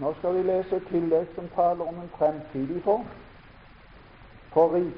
Nå 0.00 0.14
skal 0.18 0.34
vi 0.34 0.42
lese 0.42 0.76
et 0.76 0.86
tillegg 0.90 1.34
som 1.34 1.50
taler 1.56 1.84
om 1.84 1.98
en 1.98 2.12
fremtidig 2.18 2.82
form 2.84 3.06
for 4.54 4.74
rik. 4.74 4.94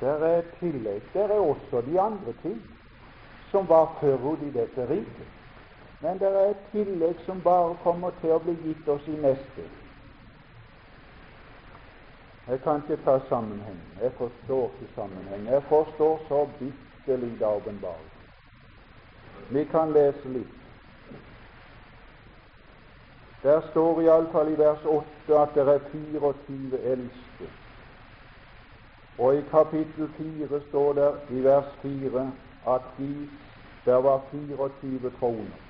Der 0.00 0.24
er 0.28 0.42
tillegg. 0.60 1.02
Der 1.12 1.28
er 1.28 1.40
også 1.40 1.80
de 1.86 2.00
andre 2.00 2.32
ting 2.42 2.62
som 3.50 3.68
var 3.68 3.96
forut 4.00 4.42
i 4.42 4.50
dette 4.50 4.88
riket. 4.88 5.39
Men 6.00 6.18
det 6.18 6.28
er 6.28 6.50
et 6.50 6.66
tillegg 6.72 7.16
som 7.26 7.42
bare 7.44 7.76
kommer 7.82 8.10
til 8.20 8.32
å 8.32 8.40
bli 8.40 8.54
gitt 8.64 8.88
oss 8.88 9.08
i 9.08 9.16
neste. 9.20 9.66
Jeg 12.48 12.60
kan 12.64 12.80
ikke 12.82 13.02
ta 13.04 13.18
sammenhengen. 13.28 13.98
Jeg 14.02 14.12
forstår 14.18 14.64
ikke 14.70 14.94
sammenhengen. 14.94 15.52
Jeg 15.52 15.62
forstår 15.68 16.20
så 16.28 16.46
bitte 16.58 17.16
lite 17.16 17.46
av 17.46 17.60
åpenbaring. 17.60 18.10
Vi 19.50 19.64
kan 19.64 19.92
lese 19.92 20.28
litt. 20.28 20.56
Der 23.42 23.60
står 23.70 24.02
iallfall 24.02 24.52
i 24.52 24.58
vers 24.58 24.84
8 24.84 25.38
at 25.42 25.54
det 25.54 25.68
er 25.68 25.78
24 25.92 26.80
eldste. 26.92 27.48
Og 29.18 29.36
i 29.36 29.40
kapittel 29.50 30.08
4 30.18 30.60
står 30.68 30.92
det 30.92 31.10
i 31.30 31.44
vers 31.44 31.72
4 31.82 32.30
at 32.74 32.92
de, 32.98 33.28
der 33.84 33.96
var 33.96 34.22
24 34.32 35.10
troner. 35.20 35.69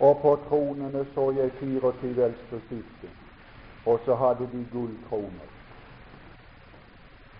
Og 0.00 0.18
på 0.22 0.38
tronene 0.48 1.06
så 1.14 1.30
jeg 1.36 1.52
24 1.60 2.24
eldste 2.24 2.60
sitte, 2.68 3.10
og 3.86 4.00
så 4.04 4.14
hadde 4.14 4.48
de 4.52 4.66
gullkroner. 4.72 5.52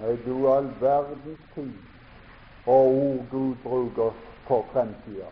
Nei, 0.01 0.15
du 0.27 0.47
all 0.51 0.71
verdens 0.81 1.43
tid 1.55 1.73
og 2.67 2.87
ord 2.87 3.27
Gud 3.31 3.55
bruker 3.63 4.13
for 4.49 4.67
fremtida. 4.73 5.31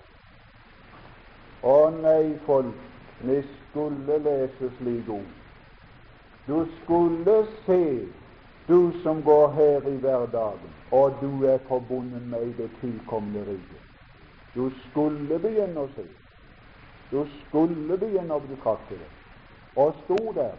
Å 1.62 1.76
nei, 1.94 2.34
folk, 2.46 2.74
vi 3.22 3.38
skulle 3.46 4.18
lese 4.24 4.70
slik 4.78 5.08
ord. 5.08 5.30
Du 6.46 6.64
skulle 6.82 7.36
se, 7.66 8.08
du 8.68 8.92
som 9.02 9.22
går 9.22 9.52
her 9.58 9.86
i 9.88 9.96
hverdagen, 10.02 10.74
og 10.90 11.14
du 11.20 11.46
er 11.46 11.62
forbundet 11.68 12.22
med 12.28 12.52
det 12.58 12.68
tilkomne 12.80 13.44
riket. 13.46 13.86
Du 14.54 14.68
skulle 14.88 15.38
begynne 15.38 15.86
å 15.86 15.92
se. 15.94 16.04
Du 17.12 17.26
skulle 17.28 17.98
begynne 18.00 18.34
å 18.34 18.40
betrakte 18.40 18.96
det. 18.96 19.08
Og 19.76 19.92
sto 20.04 20.18
der, 20.36 20.54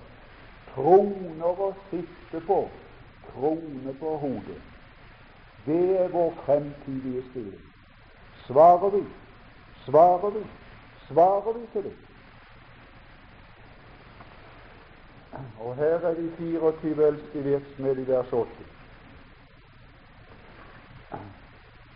troner 0.73 1.61
å 1.67 1.71
sitte 1.89 2.41
på, 2.47 2.59
krone 3.31 3.93
på 3.99 4.15
hodet. 4.21 4.59
Det 5.65 5.83
er 5.97 6.13
vår 6.13 6.33
fremtidige 6.45 7.23
stilling. 7.31 7.61
Svarer 8.45 8.89
vi, 8.97 9.03
svarer 9.85 10.37
vi, 10.37 10.43
svarer 11.07 11.57
vi 11.57 11.67
til 11.73 11.87
det? 11.89 11.95
Og 15.63 15.75
her 15.75 16.05
er 16.11 16.13
de 16.19 16.29
24 16.37 17.07
eldste 17.07 17.39
i 17.39 17.43
virksomhet 17.49 18.03
i 18.03 18.07
vers 18.11 18.33
8. 18.33 18.69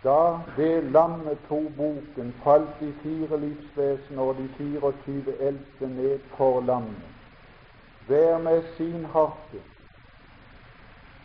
Da 0.04 0.40
det 0.56 0.84
lammet 0.84 1.38
tok 1.48 1.72
boken, 1.76 2.34
falt 2.44 2.80
de 2.80 2.92
fire 3.02 3.40
livsvesen 3.40 4.18
og 4.18 4.36
de 4.38 4.48
24 4.58 5.38
eldste 5.40 5.86
ned 5.86 6.18
for 6.36 6.60
lammet, 6.60 7.08
hver 8.06 8.38
med 8.38 8.62
sin 8.76 9.04
harpe 9.04 9.62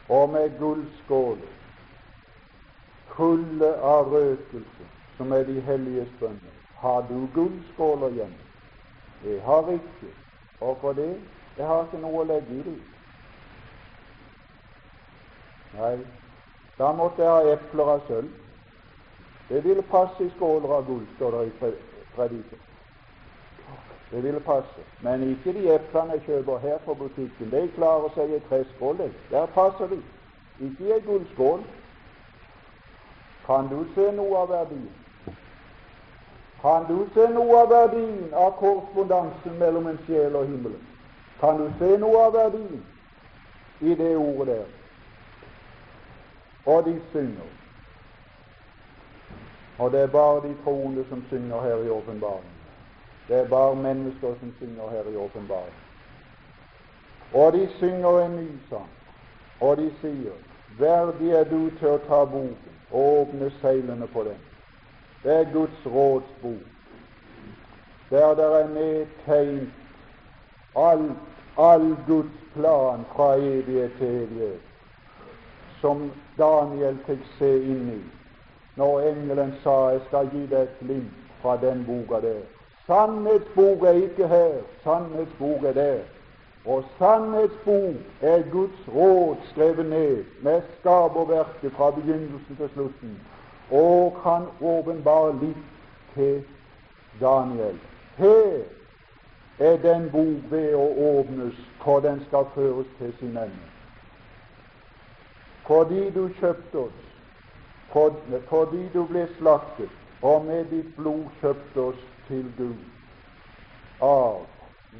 og 0.10 0.30
med 0.30 0.58
gullskåler 0.60 1.54
fulle 3.16 3.76
av 3.82 4.10
røkelse, 4.12 4.88
som 5.18 5.32
er 5.32 5.44
de 5.44 5.60
hellige 5.62 6.08
bønner. 6.20 6.58
Har 6.78 7.06
du 7.10 7.28
gullskåler 7.34 8.10
hjemme? 8.10 8.42
Jeg 9.26 9.42
har 9.42 9.70
ikke. 9.72 10.10
Og 10.60 10.78
for 10.82 10.94
det 10.94 11.22
jeg 11.58 11.68
har 11.68 11.84
ikke 11.86 12.02
noe 12.02 12.24
å 12.24 12.28
legge 12.28 12.56
i 12.56 12.64
dem. 12.66 12.80
Nei, 15.78 15.98
da 16.78 16.90
måtte 16.98 17.22
jeg 17.22 17.32
ha 17.32 17.54
epler 17.54 17.92
av 17.96 18.08
sølv. 18.08 18.32
Det 19.50 19.64
ville 19.64 19.82
passe 19.82 20.24
i 20.24 20.32
skåler 20.38 20.70
av 20.70 20.86
gull, 20.88 21.08
står 21.16 21.32
det 21.32 21.48
i 21.48 21.74
prediken. 22.16 22.60
Det 24.12 24.24
ville 24.24 24.40
passe. 24.40 24.84
Men 25.02 25.24
ikke 25.30 25.54
de 25.54 25.76
eplene 25.76 26.18
jeg 26.18 26.22
kjøper 26.26 26.58
her 26.58 26.78
på 26.86 26.94
butikken. 26.94 27.52
De 27.52 27.68
klarer 27.76 28.10
seg 28.16 28.34
i 28.36 28.40
treskål, 28.50 28.98
Der 29.32 29.46
passer 29.46 29.88
de. 29.88 30.02
Ikke 30.60 30.84
i 30.84 30.92
ei 30.92 31.00
gullskål. 31.00 31.64
Kan 33.46 33.68
du 33.68 33.86
se 33.96 34.12
noe 34.12 34.38
av 34.38 34.50
verdien? 34.50 34.92
Kan 36.62 36.86
du 36.88 37.08
se 37.14 37.28
noe 37.34 37.58
av 37.62 37.70
verdien 37.70 38.34
av 38.34 38.54
korrespondansen 38.60 39.58
mellom 39.60 39.88
en 39.88 40.00
sjel 40.06 40.36
og 40.36 40.46
himmelen? 40.48 40.86
Kan 41.40 41.58
du 41.58 41.68
se 41.80 41.98
noe 41.98 42.22
av 42.28 42.34
verdien 42.34 42.86
i 43.82 43.96
det 43.96 44.16
ordet 44.18 44.48
der? 44.48 44.72
Og 46.66 46.86
de 46.86 47.02
synger. 47.12 47.63
Og 49.78 49.92
det 49.92 50.00
er 50.00 50.08
bare 50.08 50.42
de 50.48 50.56
troende 50.64 51.06
som 51.10 51.24
synger 51.30 51.62
her 51.62 51.78
i 51.86 51.90
åpenbaringen. 51.90 52.58
Det 53.28 53.38
er 53.38 53.48
bare 53.48 53.76
mennesker 53.76 54.36
som 54.40 54.54
synger 54.60 54.90
her 54.90 55.12
i 55.12 55.16
åpenbaringen. 55.16 55.82
Og 57.34 57.54
de 57.54 57.68
synger 57.78 58.26
en 58.26 58.36
ny 58.36 58.50
sang, 58.70 58.90
og 59.60 59.78
de 59.78 59.92
sier, 60.02 60.34
Verdig 60.80 61.32
er 61.32 61.44
du 61.44 61.70
til 61.78 61.88
å 61.88 62.00
ta 62.08 62.24
boken 62.26 62.78
og 62.92 63.20
åpne 63.22 63.52
seilene 63.62 64.08
på 64.10 64.24
den. 64.26 64.40
Det 65.24 65.34
er 65.34 65.52
Guds 65.54 65.86
rådsbok, 65.86 66.64
der 68.10 68.34
det 68.36 68.48
er 68.62 68.68
nedtegnet 68.74 69.70
all, 70.76 71.12
all 71.58 71.96
Guds 72.08 72.42
plan 72.54 73.06
fra 73.14 73.36
evighet 73.38 73.92
til 73.98 74.08
evighet, 74.08 74.62
som 75.82 76.12
Daniel 76.38 76.98
fikk 77.06 77.22
se 77.38 77.54
inn 77.62 77.90
i 77.94 78.02
når 78.76 79.02
engelen 79.02 79.54
sa 79.64 79.90
'Jeg 79.90 80.02
skal 80.08 80.30
gi 80.30 80.46
deg 80.46 80.62
et 80.62 80.80
glimt 80.80 81.14
fra 81.42 81.58
den 81.58 81.86
boka 81.86 82.28
der'. 82.28 82.46
Sannhetsbok 82.88 83.84
er 83.84 83.92
ikke 83.92 84.28
her, 84.28 84.52
sannhetsbok 84.84 85.64
er 85.64 85.74
der. 85.74 86.00
Og 86.66 86.84
sannhetsbok 86.98 87.96
er 88.22 88.52
Guds 88.52 88.88
råd 88.96 89.36
skrevet 89.52 89.86
ned 89.86 90.24
med 90.42 90.62
skaperverket 90.80 91.72
fra 91.72 91.92
begynnelsen 91.92 92.56
til 92.56 92.70
slutten, 92.74 93.20
og 93.72 94.18
kan 94.24 94.44
åpenbare 94.62 95.36
litt 95.42 95.66
til 96.16 96.44
Daniel. 97.22 97.80
Her 98.18 98.64
er 99.60 99.78
den 99.78 100.10
bok 100.12 100.52
ved 100.52 100.76
å 100.76 100.88
åpnes, 101.20 101.56
for 101.84 102.00
den 102.00 102.22
skal 102.28 102.46
føres 102.56 102.88
til 102.98 103.14
sin 103.20 103.38
ende. 103.38 103.68
Fordi 105.68 106.10
du 106.10 106.30
kjøpte 106.40 106.78
oss, 106.78 107.13
fordi 108.50 108.90
du 108.94 109.04
ble 109.06 109.28
slaktet, 109.38 109.90
og 110.22 110.46
med 110.46 110.66
ditt 110.72 110.96
blod 110.98 111.26
kjøpte 111.42 111.80
oss 111.82 112.04
til 112.28 112.46
Gud, 112.58 112.80
av 114.02 114.46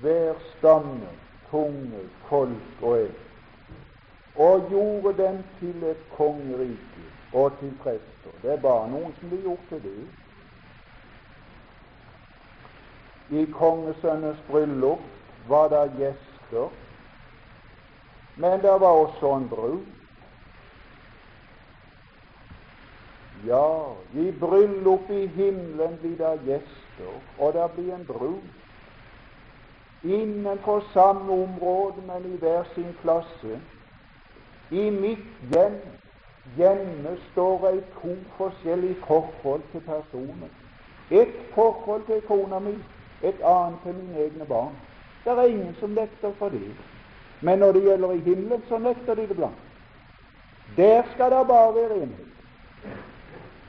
hver 0.02 0.34
stamme 0.58 1.10
tunge, 1.52 2.04
folk 2.30 2.84
og 2.84 2.98
ett, 2.98 3.24
og 4.36 4.70
gjorde 4.70 5.14
dem 5.24 5.40
til 5.60 5.84
et 5.90 6.04
kongerike 6.18 7.06
og 7.34 7.52
til 7.60 7.74
prester. 7.84 8.38
Det 8.42 8.52
er 8.52 8.62
bare 8.62 8.90
noen 8.90 9.14
som 9.20 9.30
blir 9.30 9.42
gjort 9.46 9.66
til 9.70 9.82
det. 9.84 9.98
I 13.34 13.46
kongesønnens 13.58 14.42
bryllup 14.50 15.06
var 15.50 15.70
det 15.74 15.84
gjester, 15.98 16.70
men 18.38 18.62
det 18.62 18.78
var 18.82 19.02
også 19.06 19.36
en 19.36 19.50
brud. 19.50 20.03
Ja, 23.48 23.96
i 24.14 24.32
bryllup 24.32 25.10
i 25.10 25.28
himmelen 25.28 25.98
blir 26.02 26.18
det 26.18 26.40
gjester, 26.46 27.16
og 27.40 27.54
det 27.54 27.72
blir 27.76 27.94
en 27.94 28.06
brud 28.08 28.44
innenfor 30.04 30.84
samme 30.94 31.34
område, 31.34 32.04
men 32.08 32.34
i 32.34 32.38
hver 32.38 32.64
sin 32.76 32.96
klasse. 33.02 33.60
I 34.72 34.90
mitt 34.90 35.52
hjem 35.52 35.78
hjemme 36.58 37.18
står 37.32 37.68
ei 37.70 37.82
to 38.02 38.16
forskjellige 38.38 38.96
forhold 39.08 39.62
til 39.72 39.82
personen. 39.82 40.50
Et 41.12 41.36
forhold 41.56 42.06
til 42.06 42.22
kona 42.28 42.60
mi, 42.60 42.74
et 43.24 43.42
annet 43.44 43.80
til 43.84 43.96
mine 43.96 44.26
egne 44.26 44.46
barn. 44.46 44.76
Det 45.24 45.32
er 45.32 45.44
ingen 45.44 45.76
som 45.80 45.90
nekter 45.90 46.32
for 46.40 46.50
det. 46.50 46.76
Men 47.42 47.60
når 47.60 47.72
det 47.72 47.84
gjelder 47.84 48.12
i 48.12 48.20
himmelen, 48.20 48.64
så 48.68 48.78
nekter 48.78 49.16
de 49.16 49.28
det 49.28 49.36
blankt. 49.36 49.60
Der 50.78 51.04
skal 51.14 51.32
det 51.32 51.48
bare 51.48 51.76
være 51.76 51.96
enhet. 51.96 52.28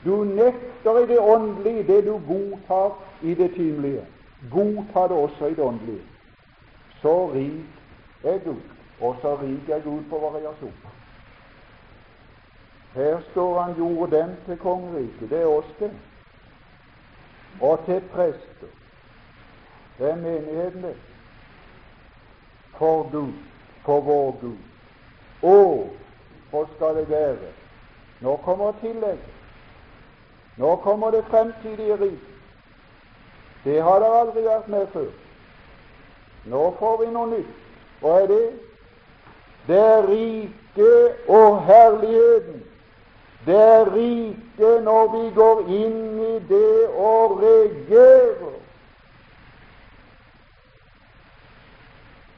Du 0.05 0.23
nekter 0.23 0.99
i 0.99 1.07
det 1.07 1.19
åndelige 1.19 1.83
det 1.83 2.05
du 2.05 2.19
godtar 2.27 2.91
i 3.21 3.33
det 3.33 3.53
timelige. 3.53 4.05
Godta 4.51 5.01
det 5.01 5.17
også 5.17 5.45
i 5.45 5.53
det 5.53 5.63
åndelige. 5.63 6.01
Så 7.01 7.31
rik 7.33 7.65
er 8.23 8.37
Gud, 8.37 8.61
og 9.01 9.15
så 9.21 9.35
rik 9.41 9.69
er 9.69 9.79
Gud 9.79 10.03
på 10.09 10.19
variasjon. 10.19 10.73
Her 12.95 13.19
står 13.31 13.61
han 13.61 13.75
gjorde 13.75 14.17
dem 14.17 14.29
til 14.45 14.57
kongeriket. 14.57 15.29
Det 15.29 15.41
er 15.41 15.45
oss, 15.45 15.75
det. 15.79 15.91
Og 17.61 17.79
til 17.85 18.01
prester. 18.13 18.71
Det 19.97 20.11
er 20.11 20.15
menigheten, 20.15 20.83
det. 20.83 20.95
For 22.77 23.11
Gud, 23.11 23.33
for 23.85 24.01
vår 24.01 24.37
Gud. 24.41 24.57
Og 25.43 25.89
hva 26.51 26.65
skal 26.75 26.95
det 26.95 27.09
være? 27.09 27.51
Nå 28.21 28.35
kommer 28.35 28.71
tillegget. 28.81 29.34
Nå 30.57 30.75
kommer 30.75 31.11
det 31.11 31.25
fremtidige 31.25 31.97
rik. 32.01 32.19
Det 33.63 33.81
har 33.81 33.99
det 33.99 34.11
aldri 34.19 34.43
vært 34.45 34.67
med 34.67 34.87
før. 34.93 35.09
Nå 36.45 36.63
får 36.79 36.97
vi 37.01 37.11
noe 37.11 37.29
nytt. 37.31 37.55
Hva 38.01 38.19
er 38.21 38.27
det? 38.29 38.45
Det 39.67 39.79
er 39.81 40.07
riket 40.07 41.29
og 41.29 41.61
herligheten. 41.65 42.61
Det 43.45 43.61
er 43.61 43.89
riket 43.93 44.83
når 44.83 45.09
vi 45.15 45.23
går 45.35 45.63
inn 45.69 46.19
i 46.19 46.35
det 46.49 46.87
og 46.89 47.41
regerer. 47.41 48.53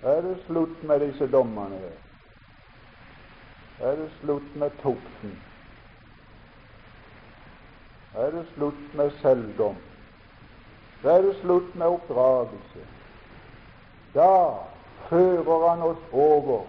Er 0.03 0.21
det 0.21 0.37
slutt 0.45 0.83
med 0.83 0.99
disse 1.03 1.27
dommene 1.31 1.75
her? 1.83 1.97
Er 3.89 3.95
det 3.95 4.09
slutt 4.21 4.55
med 4.55 4.71
tukten? 4.81 5.35
Er 8.15 8.31
det 8.31 8.45
slutt 8.55 8.93
med 8.93 9.11
selvdom? 9.21 9.75
Da 11.03 11.17
er 11.17 11.21
det 11.21 11.35
slutt 11.41 11.75
med 11.75 11.87
oppdragelse. 11.87 12.85
Da 14.15 14.53
fører 15.09 15.69
han 15.69 15.81
oss 15.81 16.03
over 16.11 16.63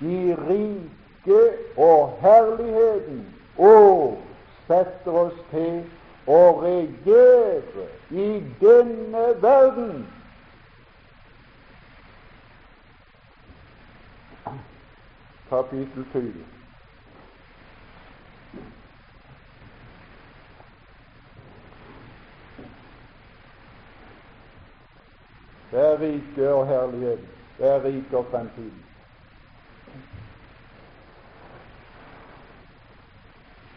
i 0.00 0.34
riket 0.34 1.76
og 1.76 2.18
herligheten 2.20 3.26
og 3.58 4.18
setter 4.66 5.12
oss 5.12 5.36
til 5.50 5.82
å 6.26 6.40
regjere 6.62 7.86
i 8.10 8.30
denne 8.60 9.26
verden. 9.42 10.06
Kapittel 15.50 16.06
20. 16.12 16.59
Det 25.70 25.80
er 25.80 26.00
rike 26.00 26.52
og 26.54 26.66
herlighet. 26.66 27.20
Det 27.58 27.68
er 27.68 27.84
rike 27.84 28.18
og 28.18 28.26
fremtid. 28.30 28.70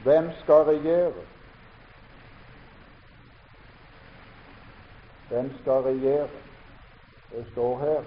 Hvem 0.03 0.29
skal 0.43 0.63
regjere? 0.63 1.13
Hvem 5.29 5.51
skal 5.61 5.81
regjere? 5.81 6.27
Det 7.31 7.45
står 7.51 7.79
her. 7.79 8.03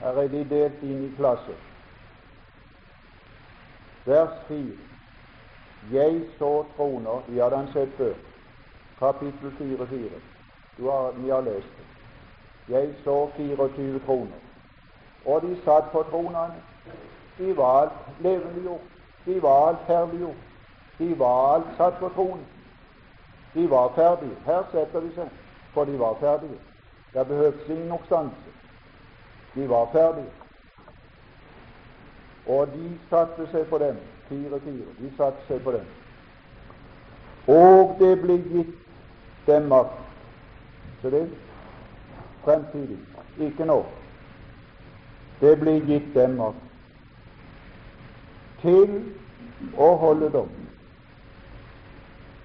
Her 0.00 0.22
er 0.22 0.28
de 0.28 0.44
delt 0.50 0.82
inn 0.82 1.04
i 1.04 1.12
klasser. 1.16 1.60
Vers 4.06 4.34
4. 4.48 4.76
Jeg 5.92 6.20
så 6.38 6.52
troner 6.76 7.24
Vi 7.28 7.38
hadde 7.38 7.56
han 7.56 7.72
sett 7.72 7.96
før. 7.96 8.14
Kapittel 8.98 9.52
4, 9.58 9.86
4. 9.86 10.10
Har, 10.90 11.12
vi 11.12 11.30
har 11.30 11.40
lest 11.40 11.72
det. 11.78 11.86
Jeg 12.74 12.94
så 13.04 13.30
24 13.36 13.98
troner, 14.06 14.40
og 15.24 15.42
de 15.42 15.56
satt 15.64 15.84
på 15.92 16.02
tronene. 16.10 16.54
De 17.38 17.56
var 17.56 17.80
alt 17.80 17.92
levendegjort. 18.20 18.80
De 19.26 19.42
var 19.42 19.68
alt 19.68 19.78
herliggjort. 19.86 20.36
De 20.98 21.18
var 21.18 21.54
alt 21.54 21.66
satt 21.76 21.98
på 21.98 22.08
tronen. 22.08 22.46
De 23.54 23.70
var 23.70 23.92
ferdige. 23.94 24.36
Her 24.46 24.62
setter 24.72 25.00
de 25.00 25.14
seg, 25.14 25.30
for 25.74 25.84
de 25.84 25.98
var 25.98 26.16
ferdige. 26.20 26.58
Det 27.14 27.26
behøvdes 27.26 27.68
ingen 27.68 27.92
oppstanse. 27.92 28.50
De 29.54 29.68
var 29.68 29.88
ferdige. 29.92 30.32
Og 32.46 32.66
de 32.66 32.98
satte 33.10 33.48
seg 33.52 33.66
på 33.66 33.78
dem. 33.78 33.96
Fire-fire. 34.28 34.92
De 35.00 35.12
satte 35.16 35.46
seg 35.48 35.62
på 35.62 35.72
dem. 35.72 35.86
Og 37.48 37.96
det 37.98 38.12
ble 38.20 38.36
gitt 38.52 38.87
makt. 39.68 39.96
Så 41.02 41.10
det 41.10 41.28
fremtidig, 42.44 42.98
ikke 43.40 43.64
nå. 43.64 43.82
Det 45.40 45.54
blir 45.60 45.84
gitt 45.86 46.10
stemmer 46.10 46.56
til 48.62 48.96
å 49.78 49.92
holde 50.02 50.30
dom. 50.34 50.50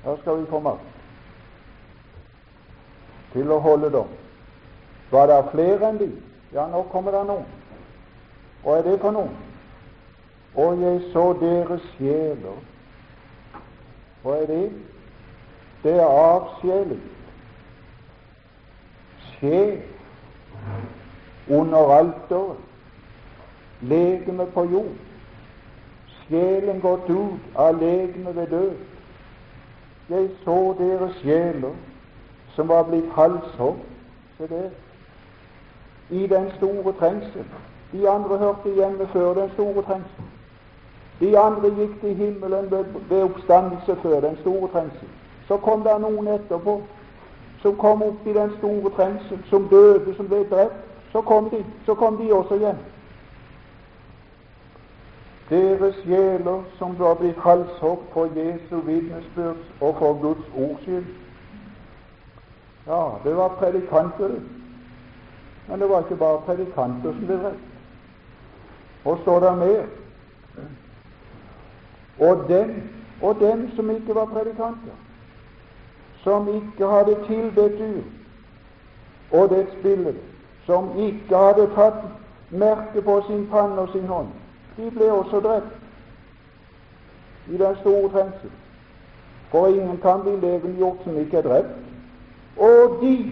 Her 0.03 0.19
skal 0.21 0.41
vi 0.41 0.49
få 0.51 0.59
makt 0.59 0.89
til 3.33 3.51
å 3.51 3.59
holde 3.63 3.89
dom. 3.93 4.11
Var 5.11 5.27
det 5.29 5.39
flere 5.51 5.89
enn 5.89 5.97
de? 6.01 6.09
Ja, 6.53 6.67
nå 6.69 6.83
kommer 6.91 7.15
det 7.15 7.23
noen. 7.25 7.49
Hva 8.63 8.77
er 8.77 8.85
det 8.85 8.99
for 9.01 9.15
noen? 9.15 9.33
Og 10.53 10.81
jeg 10.81 11.01
så 11.13 11.31
deres 11.41 11.85
sjeler. 11.95 12.59
Hva 14.21 14.37
er 14.43 14.51
det? 14.51 14.92
Det 15.83 15.93
er 15.99 16.05
avsjeling. 16.05 17.01
Sjel 19.19 19.81
under 21.49 21.91
alteret. 21.97 22.57
Legeme 23.81 24.45
på 24.45 24.63
jord 24.63 24.95
sjelen 26.33 26.79
gått 26.81 27.09
ut 27.09 27.55
av 27.55 27.79
legemet 27.79 28.35
ved 28.35 28.47
død. 28.47 28.73
Jeg 30.09 30.29
så 30.43 30.75
deres 30.79 31.15
sjeler 31.21 31.75
som 32.55 32.69
var 32.69 32.83
blitt 32.89 33.09
halshogd, 33.15 33.81
se 34.37 34.47
det, 34.47 34.69
i 36.09 36.27
den 36.27 36.51
store 36.57 36.93
trengsel. 36.99 37.45
De 37.93 38.09
andre 38.09 38.37
hørte 38.37 38.73
hjemme 38.75 39.07
før 39.07 39.33
den 39.33 39.49
store 39.53 39.81
trengsel. 39.81 40.29
De 41.19 41.37
andre 41.39 41.69
gikk 41.77 41.99
til 42.01 42.15
himmelen 42.15 42.71
ved 43.09 43.23
oppstandelse 43.23 43.95
før 44.01 44.19
den 44.21 44.37
store 44.41 44.69
trengsel. 44.73 45.09
Så 45.47 45.57
kom 45.57 45.83
det 45.83 45.99
noen 46.01 46.27
etterpå 46.27 46.81
som 47.61 47.75
kom 47.79 48.03
opp 48.03 48.27
i 48.27 48.33
den 48.33 48.51
store 48.57 48.89
trengsel, 48.95 49.39
som 49.49 49.67
døde, 49.71 50.15
som 50.15 50.27
ble 50.27 50.43
drept. 50.51 50.81
Så 51.11 51.21
kom 51.21 51.49
de, 51.49 51.65
så 51.85 51.93
kom 51.95 52.17
de 52.17 52.33
også 52.33 52.57
hjem 52.59 52.79
deres 55.53 55.95
sjeler 56.03 56.63
som 56.77 56.95
da 56.97 57.13
blitt 57.19 57.39
halshogd 57.43 58.05
for 58.13 58.31
Jesu 58.37 58.79
vitnesbyrds 58.87 59.67
og 59.81 59.99
for 59.99 60.19
Guds 60.21 60.47
ords 60.55 60.81
skyld. 60.81 61.05
Ja, 62.87 63.03
det 63.23 63.35
var 63.37 63.55
predikanter, 63.59 64.39
men 65.67 65.79
det 65.79 65.89
var 65.89 65.99
ikke 66.03 66.15
bare 66.15 66.41
predikanter 66.47 67.13
som 67.13 67.27
ble 67.27 67.37
drept. 67.43 67.69
Og 69.05 69.19
står 69.21 69.39
det 69.39 69.53
mer. 69.57 69.85
Og 72.19 72.45
dem, 72.47 72.73
og 73.21 73.39
dem 73.39 73.69
som 73.75 73.89
ikke 73.89 74.15
var 74.15 74.25
predikanter, 74.25 74.97
som 76.23 76.47
ikke 76.47 76.87
hadde 76.87 77.15
tilbedt 77.27 77.79
dyr 77.79 78.01
og 79.31 79.49
dets 79.49 79.75
bilde, 79.83 80.15
som 80.65 80.89
ikke 80.99 81.37
hadde 81.37 81.67
tatt 81.75 82.03
merke 82.49 83.01
på 83.01 83.21
sin 83.27 83.47
panne 83.51 83.81
og 83.81 83.89
sin 83.91 84.07
hånd, 84.07 84.27
de 84.77 84.91
ble 84.91 85.11
også 85.11 85.39
drept 85.39 85.73
i 87.49 87.57
den 87.57 87.75
store 87.81 88.09
trengsel. 88.09 88.51
For 89.51 89.67
ingen 89.67 89.97
kan 90.01 90.21
bli 90.21 90.35
levendegjort 90.41 91.03
som 91.03 91.17
ikke 91.17 91.37
er 91.37 91.41
drept. 91.41 91.75
Og 92.57 92.97
de, 93.01 93.31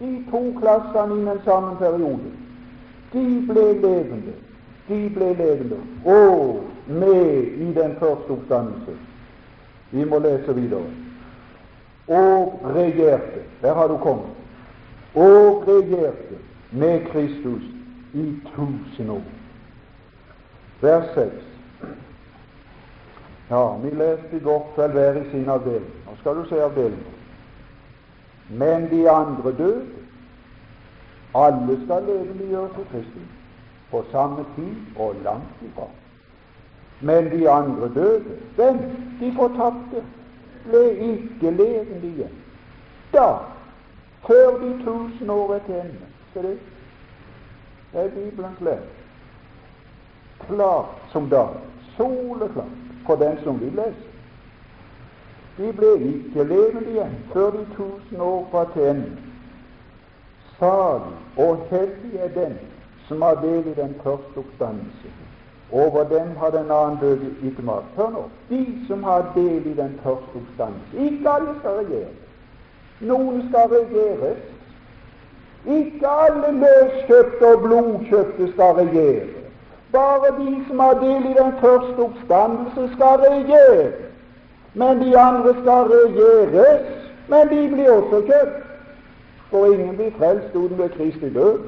de 0.00 0.24
to 0.30 0.42
klassene 0.60 1.20
innen 1.20 1.40
samme 1.44 1.76
periode, 1.78 2.32
de 3.12 3.26
ble 3.48 3.66
levende. 3.82 4.34
De 4.88 5.10
ble 5.14 5.32
levende 5.38 5.78
og 6.04 6.64
med 6.86 7.42
i 7.42 7.72
den 7.72 7.96
første 7.98 8.30
oppstandelse. 8.30 8.96
Vi 9.90 10.04
må 10.04 10.18
lese 10.18 10.54
videre. 10.54 10.90
Og 12.08 12.60
regjerte. 12.74 13.40
Der 13.62 13.74
har 13.74 13.88
du 13.88 13.96
kommet. 13.96 14.26
Og 15.14 15.64
regjerte 15.68 16.36
med 16.72 17.06
Kristus 17.06 17.62
i 18.14 18.32
tusen 18.56 19.10
år 19.10 19.24
vers 20.84 21.14
6. 21.14 21.32
Ja, 23.50 23.76
vi 23.76 23.90
leste 23.90 24.36
i 24.36 24.38
går 24.38 24.72
kveld 24.74 24.92
hver 24.92 25.20
i 25.20 25.30
sin 25.30 25.48
avdeling. 25.48 25.92
Nå 26.06 26.16
skal 26.20 26.36
du 26.36 26.48
se 26.48 26.60
avdelingen. 26.62 27.12
Men 28.48 28.88
de 28.90 29.10
andre 29.10 29.52
døde. 29.58 29.84
Alle 31.34 31.76
skal 31.84 32.04
levendegjøres 32.06 32.74
for 32.74 32.84
Kristus 32.90 33.30
på 33.90 34.04
samme 34.10 34.44
tid 34.56 34.98
og 34.98 35.16
langt 35.24 35.62
ifra. 35.66 35.88
Men 37.00 37.30
de 37.30 37.50
andre 37.50 37.88
døde. 37.94 38.36
Hvem? 38.56 38.78
De 39.20 39.32
fortapte. 39.36 40.04
Ble 40.64 40.84
ikke 41.12 41.50
levende 41.50 42.08
igjen. 42.08 42.36
Da, 43.12 43.28
før 44.26 44.58
de 44.60 44.70
tusen 44.84 45.30
år 45.30 45.54
er 45.54 45.58
til 45.66 45.74
ende. 45.74 46.06
ser. 46.32 46.42
Det 47.92 48.04
er 48.04 48.08
Bibelens 48.08 48.60
lære. 48.60 48.78
klart 50.48 50.86
som 51.12 51.28
dag, 51.30 51.48
soleklart, 51.96 52.66
for 53.06 53.14
den 53.16 53.38
som 53.44 53.60
vil 53.60 53.72
lese. 53.72 54.08
De 55.58 55.72
ble 55.72 55.92
ikke 55.98 56.44
levende 56.44 56.90
igjen 56.90 57.14
før 57.32 57.50
de 57.50 57.66
tusen 57.76 58.20
år 58.20 58.48
var 58.52 58.70
til 58.74 58.82
ende. 58.82 59.12
Salig 60.58 61.16
og 61.36 61.66
hellig 61.70 62.16
er 62.18 62.28
den 62.28 62.58
som 63.08 63.22
har 63.22 63.34
del 63.34 63.66
i 63.66 63.74
den 63.74 63.94
første 64.02 64.38
oppstandelse. 64.38 65.12
Over 65.72 66.04
dem 66.04 66.36
har 66.38 66.50
den 66.50 66.70
annen 66.70 66.98
død 67.00 67.18
ikke 67.42 67.62
makt. 67.62 67.96
Hør 67.96 68.10
nå, 68.10 68.24
de 68.48 68.66
som 68.88 69.02
har 69.02 69.32
del 69.34 69.66
i 69.66 69.74
den 69.74 70.00
første 70.02 70.36
oppstandelse. 70.40 70.96
Ikke 70.98 71.30
alle 71.30 71.54
skal 71.60 71.70
regjere. 71.70 72.12
Noen 73.00 73.48
skal 73.48 73.70
regjeres. 73.72 74.42
Ikke 75.66 76.08
alle 76.08 76.50
løskjøpte 76.60 77.46
og 77.54 77.62
blodkjøpte 77.62 78.52
skal 78.52 78.74
regjere. 78.80 79.26
Bare 79.92 80.30
de 80.38 80.64
som 80.68 80.78
har 80.78 80.94
del 81.00 81.30
i 81.30 81.34
den 81.38 81.52
første 81.60 81.98
oppstandelse, 82.06 82.88
skal 82.94 83.24
regjere. 83.28 83.92
Men 84.74 85.00
de 85.00 85.18
andre 85.18 85.54
skal 85.62 85.90
regjeres, 85.94 86.86
men 87.28 87.48
de 87.48 87.68
blir 87.74 87.90
også 87.90 88.20
kjøpt. 88.26 88.60
For 89.50 89.66
ingen 89.66 89.96
blir 89.96 90.10
frelst 90.18 90.54
uten 90.54 90.78
ved 90.78 90.88
Kristi 90.88 91.34
død. 91.34 91.58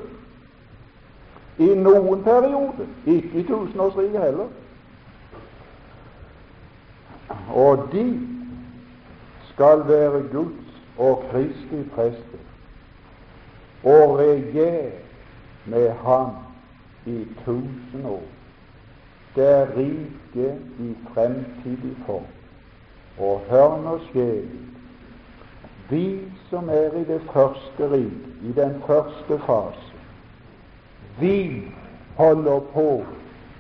I 1.59 1.67
noen 1.75 2.23
periode, 2.23 2.87
ikke 3.07 3.41
i 3.41 3.43
tusenårsriket 3.49 4.21
heller. 4.21 4.49
Og 7.55 7.89
de 7.93 8.21
skal 9.53 9.89
være 9.89 10.23
Guds 10.33 10.83
og 10.99 11.25
Kristi 11.31 11.83
prester 11.95 12.43
og 13.85 14.19
regjere 14.19 14.91
med 15.67 15.91
ham 15.91 16.31
i 17.07 17.27
tusen 17.45 18.05
år. 18.05 18.23
Det 19.37 19.49
er 19.49 19.67
riket 19.77 20.61
i 20.81 20.97
fremtidig 21.15 21.97
form. 22.07 22.27
Og 23.19 23.43
hør 23.51 23.77
nå 23.83 23.99
skjebnen. 24.09 24.73
Vi 25.91 26.21
som 26.51 26.69
er 26.69 26.97
i 26.99 27.05
det 27.05 27.21
første 27.33 27.91
rik, 27.93 28.25
i 28.43 28.53
den 28.53 28.83
første 28.87 29.39
fase, 29.47 29.96
vi 31.21 31.63
holder 32.17 32.61
på 32.61 33.05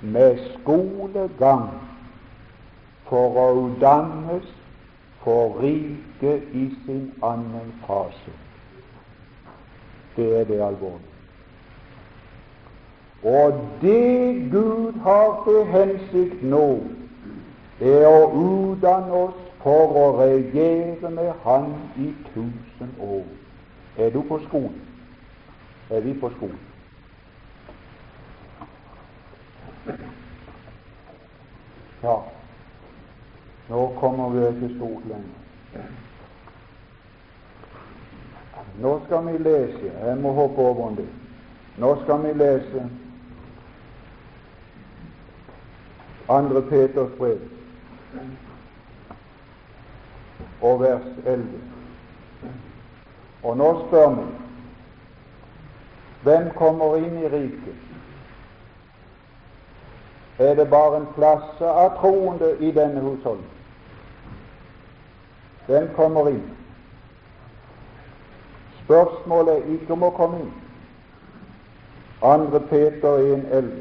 med 0.02 0.38
skolegang 0.54 1.68
for 3.09 3.38
å 3.40 3.50
dannes 3.80 4.48
for 5.24 5.59
riket 5.62 6.54
i 6.54 6.68
sin 6.84 7.12
annen 7.22 7.72
fase. 7.86 8.34
Det 10.16 10.28
er 10.40 10.44
det 10.44 10.61
alvorlige. 10.62 11.12
Og 13.22 13.61
det 13.80 14.50
Gud 14.52 15.00
har 15.02 15.42
til 15.48 15.64
hensikt 15.72 16.42
nå, 16.42 16.78
er 17.80 18.07
å 18.07 18.28
utdanne 18.30 19.12
oss 19.26 19.40
for 19.64 19.96
å 19.98 20.07
regjere 20.20 21.11
med 21.11 21.32
Han 21.44 21.72
i 21.98 22.12
tusen 22.30 22.94
år. 23.02 23.26
Er 23.98 24.11
du 24.14 24.22
på 24.22 24.38
skolen? 24.46 24.80
Er 25.90 26.00
vi 26.00 26.14
på 26.14 26.30
skolen? 26.36 26.65
Ja, 32.03 32.24
nå 33.68 33.93
kommer 34.01 34.30
vi 34.30 34.74
stort 34.76 35.07
lenger. 35.09 35.87
Nå 38.80 39.01
skal 39.07 39.26
vi 39.26 39.39
lese 39.39 39.93
Jeg 40.07 40.16
må 40.20 40.32
hoppe 40.32 40.61
over 40.61 40.95
det. 40.97 41.09
Nå 41.76 41.97
skal 42.05 42.22
vi 42.22 42.32
lese 42.32 42.91
Andre 46.28 46.62
Peters 46.62 47.12
brev 47.18 47.39
og 50.61 50.80
vers 50.80 51.07
11. 51.26 51.47
Og 53.43 53.57
nå 53.57 53.68
spør 53.87 54.09
vi 54.14 54.24
hvem 56.26 56.49
kommer 56.59 56.97
inn 56.99 57.20
i 57.22 57.28
riket? 57.30 57.86
Er 60.39 60.55
det 60.55 60.70
bare 60.70 60.97
en 60.97 61.09
klasse 61.14 61.66
av 61.66 61.97
troende 62.01 62.57
i 62.61 62.70
denne 62.70 63.01
husholdningen. 63.01 63.53
Den 65.66 65.89
kommer 65.97 66.28
inn? 66.28 66.45
Spørsmålet 68.84 69.57
er 69.57 69.72
ikke 69.74 69.93
om 69.97 70.05
å 70.07 70.11
komme 70.14 70.41
inn. 70.45 70.53
Andre 72.22 72.61
Peter 72.70 73.18
1,11. 73.18 73.72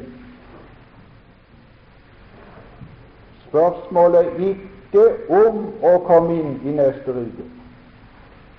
Spørsmålet 3.47 4.25
er 4.25 4.39
ikke 4.49 5.05
om 5.29 5.61
å 5.83 5.93
komme 6.07 6.39
inn 6.39 6.57
i 6.63 6.73
neste 6.79 7.13
rike. 7.13 7.45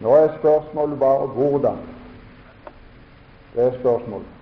Nå 0.00 0.14
er 0.14 0.32
spørsmålet 0.38 0.98
bare 1.00 1.26
hvordan. 1.26 1.82
Det 3.54 3.64
er 3.64 3.78
spørsmålet. 3.80 4.32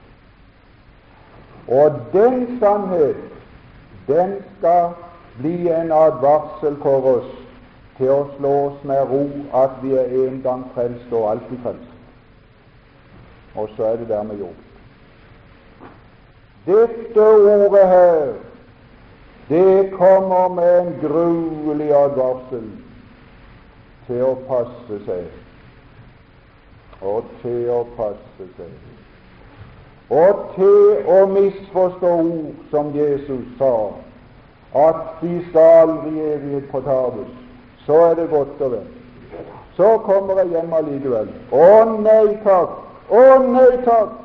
Og 1.68 2.00
den 2.12 2.58
sannhet, 2.60 3.16
den 4.06 4.36
skal 4.58 4.94
bli 5.38 5.68
en 5.68 5.92
advarsel 5.92 6.76
for 6.82 7.08
oss 7.16 7.32
til 7.98 8.10
å 8.10 8.22
slå 8.36 8.52
oss 8.66 8.84
med 8.84 9.10
ro 9.10 9.24
at 9.64 9.76
vi 9.82 9.94
er 9.98 10.14
en 10.24 10.40
gang 10.42 10.64
frelst 10.74 11.12
og 11.12 11.30
alltid 11.30 11.60
frelst. 11.62 11.90
Og 13.54 13.68
så 13.76 13.92
er 13.92 14.00
det 14.00 14.08
dermed 14.10 14.38
gjort. 14.38 14.62
Dette 16.66 17.20
ordet 17.20 17.88
her 17.88 18.34
det 19.48 19.90
kommer 19.92 20.48
med 20.48 20.78
en 20.80 20.94
gruelig 21.00 21.90
advarsel 21.92 22.70
til 24.06 24.22
å 24.24 24.34
passe 24.48 25.00
seg, 25.04 25.26
og 27.04 27.28
til 27.42 27.68
å 27.72 27.82
passe 27.98 28.46
seg, 28.56 28.72
og 30.10 30.40
til 30.56 31.06
å 31.08 31.20
misforstå 31.32 32.10
ord 32.22 32.66
som 32.70 32.90
Jesus 32.96 33.44
sa, 33.58 33.74
at 34.74 35.00
de 35.20 35.38
skal 35.48 35.78
aldri 35.84 36.12
i 36.18 36.26
evighet 36.34 36.68
fortapes. 36.70 37.30
Så 37.86 37.96
er 38.10 38.14
det 38.18 38.28
godt 38.30 38.60
og 38.60 38.70
vel. 38.70 38.90
Så 39.76 39.98
kommer 40.04 40.38
jeg 40.40 40.52
hjem 40.54 40.72
allikevel. 40.72 41.30
Å 41.52 41.70
nei 42.00 42.36
takk! 42.44 42.76
Å 43.10 43.24
nei 43.48 43.72
takk! 43.86 44.20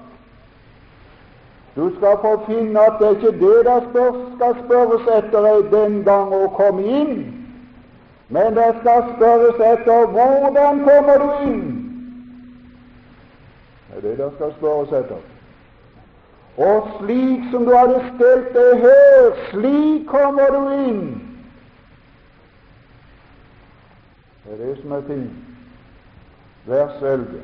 Du 1.76 1.90
skal 1.98 2.18
få 2.22 2.36
finne 2.48 2.82
at 2.82 3.00
det 3.00 3.08
er 3.08 3.18
ikke 3.18 3.32
det 3.40 3.58
det 3.66 3.80
spør, 3.90 4.16
skal 4.36 4.56
spørres 4.66 5.12
etter 5.16 5.50
den 5.72 6.02
gang 6.04 6.34
å 6.36 6.50
komme 6.58 6.84
inn, 6.84 7.14
men 8.36 8.58
det 8.58 8.72
skal 8.82 9.06
spørres 9.14 9.62
etter 9.64 10.10
hvordan 10.12 10.82
kommer 10.84 11.24
du 11.24 11.46
inn. 11.48 11.62
Det 13.90 13.98
er 13.98 14.08
det 14.10 14.18
det 14.18 14.32
skal 14.36 14.52
spørres 14.58 14.96
etter. 15.04 15.29
Og 16.60 16.88
slik 17.00 17.40
som 17.52 17.66
du 17.66 17.72
hadde 17.72 18.00
stelt 18.16 18.50
deg 18.52 18.82
her, 18.84 19.28
slik 19.48 20.08
kommer 20.12 20.52
du 20.52 20.74
inn. 20.76 21.06
Det 24.44 24.58
er 24.58 24.66
det 24.66 24.74
som 24.82 24.92
er 24.98 25.06
ting. 25.08 25.24
Vers 26.68 27.00
11, 27.02 27.40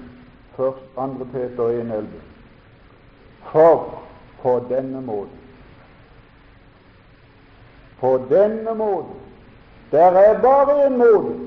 først 0.57 0.83
2. 0.97 1.07
Peter 1.31 1.71
1,11. 1.79 2.05
For 3.53 4.03
på 4.41 4.59
denne 4.69 5.01
måten. 5.01 5.39
På 7.99 8.17
denne 8.29 8.75
måten. 8.75 9.15
Der 9.91 10.11
er 10.11 10.41
bare 10.41 10.87
en 10.87 10.97
måte 10.97 11.37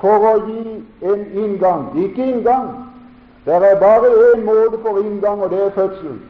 for 0.00 0.30
å 0.30 0.34
gi 0.46 0.78
en 1.02 1.26
inngang, 1.34 1.90
ikke 1.98 2.32
inngang. 2.36 2.70
Der 3.44 3.66
er 3.66 3.80
bare 3.80 4.14
én 4.30 4.44
måte 4.44 4.78
for 4.84 5.02
inngang, 5.02 5.42
og 5.42 5.50
det 5.50 5.64
er 5.66 5.74
fødsel. 5.74 6.20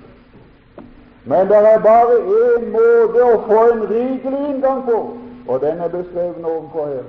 Men 1.24 1.48
det 1.48 1.56
er 1.56 1.78
bare 1.78 2.16
én 2.18 2.70
måte 2.72 3.24
å 3.24 3.40
få 3.46 3.64
en 3.72 3.82
rikelig 3.90 4.44
inngang 4.48 4.84
på, 4.86 5.00
og 5.48 5.60
den 5.60 5.80
er 5.80 5.92
beskrevet 5.92 6.44
ovenfor 6.44 6.86
her. 6.86 7.08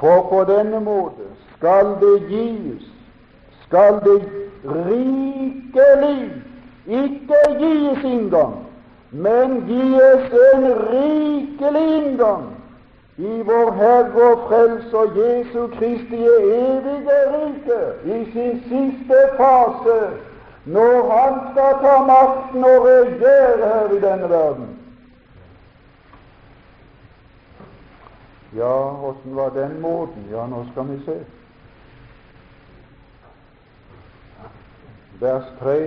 For 0.00 0.26
på 0.30 0.44
denne 0.52 0.80
måte 0.80 1.26
skal 1.56 1.94
det 2.00 2.16
gis, 2.30 2.84
skal 3.66 4.00
det 4.04 4.20
rikelig 4.64 6.30
ikke 6.86 7.42
gis 7.58 8.04
inngang, 8.04 8.54
men 9.10 9.60
gis 9.66 10.38
en 10.52 10.70
rikelig 10.90 11.88
inngang 11.96 12.48
i 13.18 13.42
vår 13.42 13.72
Herre 13.74 14.30
og 14.30 14.46
Frelser 14.46 15.14
Jesu 15.18 15.66
Kristi 15.74 16.20
evige 16.22 17.20
rike, 17.34 17.80
i 18.04 18.18
sin 18.32 18.60
siste 18.68 19.22
fase, 19.36 19.98
når 20.68 21.10
Han 21.10 21.38
skal 21.50 21.78
ta 21.82 21.94
makten 22.06 22.64
og 22.64 22.84
regjere 22.86 23.68
her 23.72 23.92
i 23.96 24.00
denne 24.00 24.28
verden. 24.30 24.68
Ja, 28.56 28.74
åssen 29.08 29.36
var 29.36 29.50
den 29.50 29.80
måten? 29.80 30.28
Ja, 30.32 30.46
nå 30.46 30.64
skal 30.72 30.88
vi 30.88 30.98
se. 31.04 31.16
Vers 35.20 35.44
3. 35.60 35.78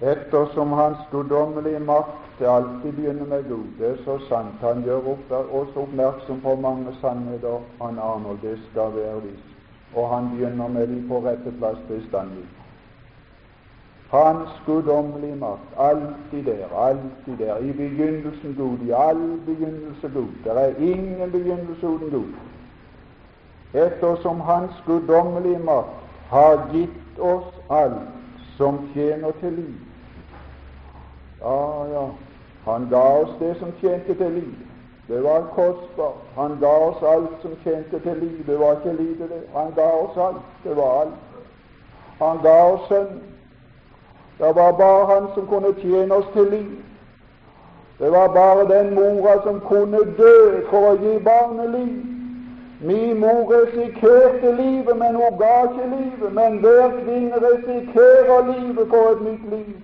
Ettersom 0.00 0.72
Hans 0.72 0.98
guddommelige 1.10 1.80
makt 1.80 2.42
alltid 2.42 2.92
begynner 2.92 3.26
med 3.26 3.48
Gud, 3.48 3.66
det 3.78 3.90
er 3.90 3.96
så 4.04 4.18
sant. 4.28 4.60
Han 4.60 4.82
gjør 4.84 5.12
oss 5.52 5.76
oppmerksom 5.76 6.40
på 6.40 6.54
mange 6.56 6.94
sannheter 7.00 7.60
han 7.80 7.98
aner 7.98 8.40
det 8.42 8.56
skal 8.70 8.94
være 8.96 9.20
visst, 9.22 9.52
og 9.94 10.08
han 10.14 10.30
begynner 10.32 10.68
med 10.68 10.86
de 10.88 11.02
på 11.08 11.20
rette 11.26 11.52
plass 11.58 11.78
bestandig. 11.88 12.59
Hans 14.10 14.48
guddommelige 14.66 15.36
makt, 15.36 15.70
alltid 15.78 16.44
der, 16.44 16.78
alltid 16.78 17.38
der. 17.38 17.56
I 17.58 17.72
begynnelsen 17.72 18.54
Gud, 18.58 18.78
i 18.86 18.90
all 18.90 19.40
begynnelse 19.46 20.10
Gud. 20.14 20.34
Det 20.44 20.52
er 20.52 20.76
ingen 20.78 21.30
begynnelse 21.30 21.86
uten 21.86 22.10
Gud. 22.10 22.34
Ettersom 23.74 24.40
Hans 24.40 24.72
guddommelige 24.86 25.58
makt 25.58 25.88
har 26.28 26.68
gitt 26.72 27.18
oss 27.18 27.54
alt 27.70 28.08
som 28.56 28.78
tjener 28.94 29.30
til 29.40 29.52
liv. 29.52 29.74
Ja, 31.40 31.84
ja, 31.92 32.06
han 32.64 32.88
ga 32.90 33.04
oss 33.22 33.30
det 33.38 33.56
som 33.58 33.72
tjente 33.80 34.14
til 34.14 34.32
liv. 34.32 34.54
Det 35.08 35.22
var 35.22 35.46
kostbart. 35.54 36.22
Han 36.34 36.58
ga 36.60 36.66
oss 36.66 37.02
alt 37.02 37.42
som 37.42 37.50
tjente 37.64 37.98
til 37.98 38.16
liv. 38.16 38.46
Det 38.46 38.58
var 38.58 38.72
ikke 38.72 39.02
lite, 39.02 39.22
det. 39.22 39.42
Han 39.54 39.72
ga 39.74 39.90
oss 39.90 40.16
alt. 40.16 40.42
Det 40.64 40.76
var 40.76 41.00
alt. 41.00 41.14
Han 42.18 42.38
ga 42.42 42.62
oss 42.72 42.88
Sønnen. 42.88 43.29
Det 44.40 44.54
var 44.56 44.72
bare 44.72 45.06
Han 45.06 45.26
som 45.34 45.46
kunne 45.46 45.74
tjene 45.80 46.14
oss 46.14 46.26
til 46.32 46.46
liv. 46.50 46.70
Det 47.98 48.12
var 48.12 48.28
bare 48.28 48.78
den 48.78 48.94
mora 48.94 49.42
som 49.42 49.60
kunne 49.60 49.98
dø 50.18 50.60
for 50.70 50.92
å 50.92 50.96
gi 51.02 51.18
barnet 51.24 51.70
liv. 51.70 51.98
Min 52.80 53.18
mor 53.20 53.52
risikerte 53.52 54.52
livet, 54.56 54.96
men 54.96 55.14
hun 55.14 55.36
ga 55.38 55.56
ikke 55.68 55.88
livet. 55.96 56.32
Men 56.32 56.58
hver 56.58 56.88
kvinne 57.02 57.40
risikerer 57.44 58.46
livet 58.52 58.88
for 58.88 59.10
et 59.10 59.20
nytt 59.22 59.50
liv. 59.50 59.74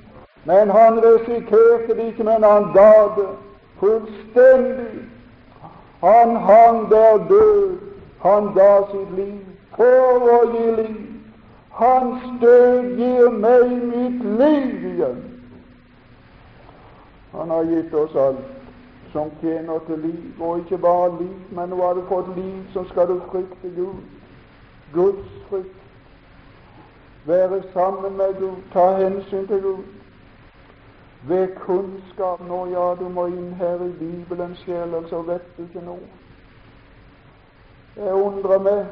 Men 0.44 0.70
han 0.70 1.00
risikerte 1.04 1.96
det 1.96 2.06
ikke, 2.06 2.24
men 2.24 2.42
han 2.42 2.70
ga 2.74 2.92
det 3.16 3.28
fullstendig. 3.80 5.04
Han 6.00 6.36
hang 6.36 6.90
der 6.90 7.16
død. 7.28 7.78
Han 8.22 8.48
ga 8.54 8.72
sitt 8.90 9.12
liv 9.16 9.44
for 9.76 10.32
å 10.38 10.40
gi 10.54 10.70
liv. 10.80 11.15
Hans 11.76 12.22
død 12.40 12.96
gir 12.96 13.30
meg 13.30 13.70
mitt 13.70 14.22
liv 14.24 14.84
igjen. 14.90 15.18
Han 17.32 17.50
har 17.50 17.64
gitt 17.68 17.94
oss 17.94 18.14
alt 18.16 18.52
som 19.12 19.30
tjener 19.40 19.78
til 19.86 19.98
liv, 19.98 20.40
og 20.40 20.58
ikke 20.58 20.78
bare 20.78 21.10
liv, 21.18 21.34
men 21.50 21.68
nå 21.68 21.80
har 21.82 21.94
du 21.94 22.02
fått 22.08 22.30
liv, 22.36 22.62
så 22.72 22.84
skal 22.88 23.08
du 23.08 23.20
frykte 23.30 23.72
Gud. 23.76 24.00
Guds 24.94 25.28
frykt. 25.50 25.82
Være 27.26 27.62
sammen 27.72 28.16
med 28.16 28.40
Gud, 28.40 28.56
ta 28.72 28.86
hensyn 28.96 29.46
til 29.46 29.62
Gud. 29.62 29.84
Ved 31.28 31.48
kunnskap 31.60 32.40
nå, 32.48 32.66
ja, 32.72 32.94
du 33.00 33.08
må 33.08 33.26
inn 33.26 33.52
her 33.60 33.84
i 33.84 33.92
Bibelens 34.00 34.64
sjel, 34.64 34.96
så 35.08 35.22
vet 35.22 35.44
du 35.56 35.62
ikke 35.62 35.84
noe. 35.84 36.08
Jeg 37.96 38.14
undrer 38.14 38.58
meg, 38.58 38.84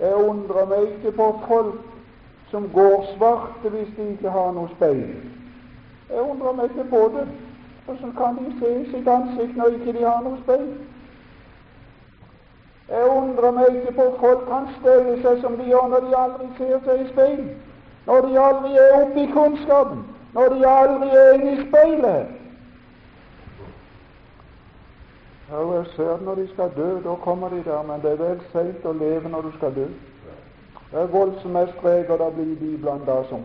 jeg 0.00 0.14
undrer 0.14 0.66
meg 0.66 0.90
ikke 0.90 1.16
på 1.16 1.32
folk 1.46 1.91
som 2.52 2.70
går 2.74 3.06
svarte 3.16 3.68
hvis 3.72 3.88
de 3.96 4.10
ikke 4.12 4.30
har 4.30 4.50
noe 4.52 4.68
speil. 4.76 5.06
Jeg 6.10 6.20
undrer 6.20 6.52
meg 6.52 6.64
ikke 6.70 6.84
på 6.90 7.00
det. 7.14 7.26
Hvordan 7.86 8.12
kan 8.18 8.36
de 8.38 8.50
se 8.58 8.72
sitt 8.90 9.08
ansikt 9.08 9.56
når 9.56 9.78
ikke 9.78 9.94
de 9.96 10.04
har 10.04 10.20
noe 10.26 10.36
speil? 10.42 10.66
Jeg 12.92 13.08
undrer 13.08 13.56
meg 13.56 13.78
ikke 13.78 13.96
på 13.96 14.06
folk 14.20 14.44
kan 14.50 14.68
stelle 14.80 15.16
seg 15.22 15.40
som 15.40 15.56
de 15.56 15.70
gjør 15.70 15.88
når 15.94 16.04
de 16.06 16.14
aldri 16.24 16.50
ser 16.58 16.84
seg 16.84 17.00
i 17.00 17.08
speil, 17.14 17.42
når 18.06 18.28
de 18.28 18.38
aldri 18.44 18.76
er 18.84 18.94
oppe 19.00 19.24
i 19.24 19.32
kunnskapen, 19.32 20.04
når 20.36 20.54
de 20.54 20.68
aldri 20.68 21.10
er 21.24 21.34
inne 21.38 21.56
i 21.56 21.64
speilet. 21.64 22.38
Ja, 25.48 25.64
jeg 25.72 25.86
ser 25.96 26.20
når 26.24 26.34
de 26.34 26.48
skal 26.52 26.76
dø, 26.76 26.90
da 27.04 27.16
kommer 27.24 27.48
de 27.48 27.64
der, 27.64 27.82
men 27.82 28.04
det 28.04 28.12
er 28.12 28.24
vel 28.24 28.48
seint 28.52 28.84
å 28.84 28.92
leve 28.92 29.28
når 29.32 29.48
du 29.48 29.56
skal 29.56 29.74
dø. 29.76 29.88
Det 30.92 31.00
er 31.00 31.06
voldsomme 31.06 31.68
streker 31.78 32.16
det 32.16 32.34
blir 32.34 32.50
i 32.52 32.54
Bibelen 32.54 33.06
da 33.06 33.22
som 33.28 33.44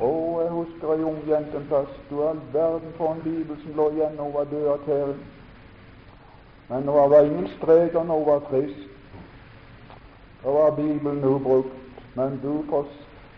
Å, 0.00 0.08
jeg 0.42 0.50
husker 0.50 0.90
ei 0.92 1.04
ung 1.06 1.20
jente 1.28 1.56
en 1.56 1.68
plass. 1.70 1.92
Du 2.10 2.18
all 2.26 2.40
verden 2.52 2.92
for 2.98 3.14
en 3.14 3.22
bibel 3.24 3.56
som 3.62 3.76
lå 3.78 3.86
igjen 3.94 4.18
da 4.18 4.26
hun 4.26 4.34
var 4.34 4.50
død 4.50 4.66
av 4.72 4.82
tæren. 4.84 5.22
Men 6.68 6.84
det 6.84 6.96
var 6.96 7.22
ingen 7.22 7.48
streker 7.56 8.04
når 8.04 8.18
hun 8.18 8.26
var 8.26 8.44
frisk. 8.50 8.82
Da 10.42 10.50
var 10.58 10.76
Bibelen 10.76 11.24
ubrukt. 11.24 12.02
Men 12.14 12.40
du 12.42 12.64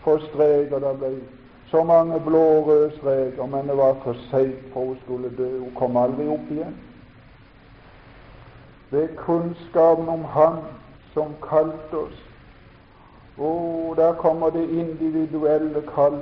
får 0.03 0.19
streker 0.27 0.79
det 0.79 0.97
ble. 0.99 1.13
Så 1.71 1.83
mange 1.83 2.19
blå 2.25 2.43
og 2.57 2.67
røde 2.67 2.91
streker, 2.97 3.45
men 3.45 3.67
det 3.67 3.77
var 3.77 3.95
for 4.03 4.15
seint 4.31 4.67
for 4.73 4.91
hun 4.91 4.99
skulle 5.05 5.31
dø. 5.37 5.49
Hun 5.59 5.73
kom 5.75 5.97
aldri 5.97 6.27
opp 6.27 6.51
igjen. 6.51 6.75
Det 8.91 9.03
er 9.03 9.15
kunnskapen 9.23 10.09
om 10.09 10.23
Han 10.23 10.63
som 11.13 11.35
kalte 11.43 11.97
oss 12.07 12.26
å, 13.37 13.93
der 13.97 14.13
kommer 14.13 14.49
det 14.49 14.69
individuelle 14.69 15.81
kall 15.93 16.19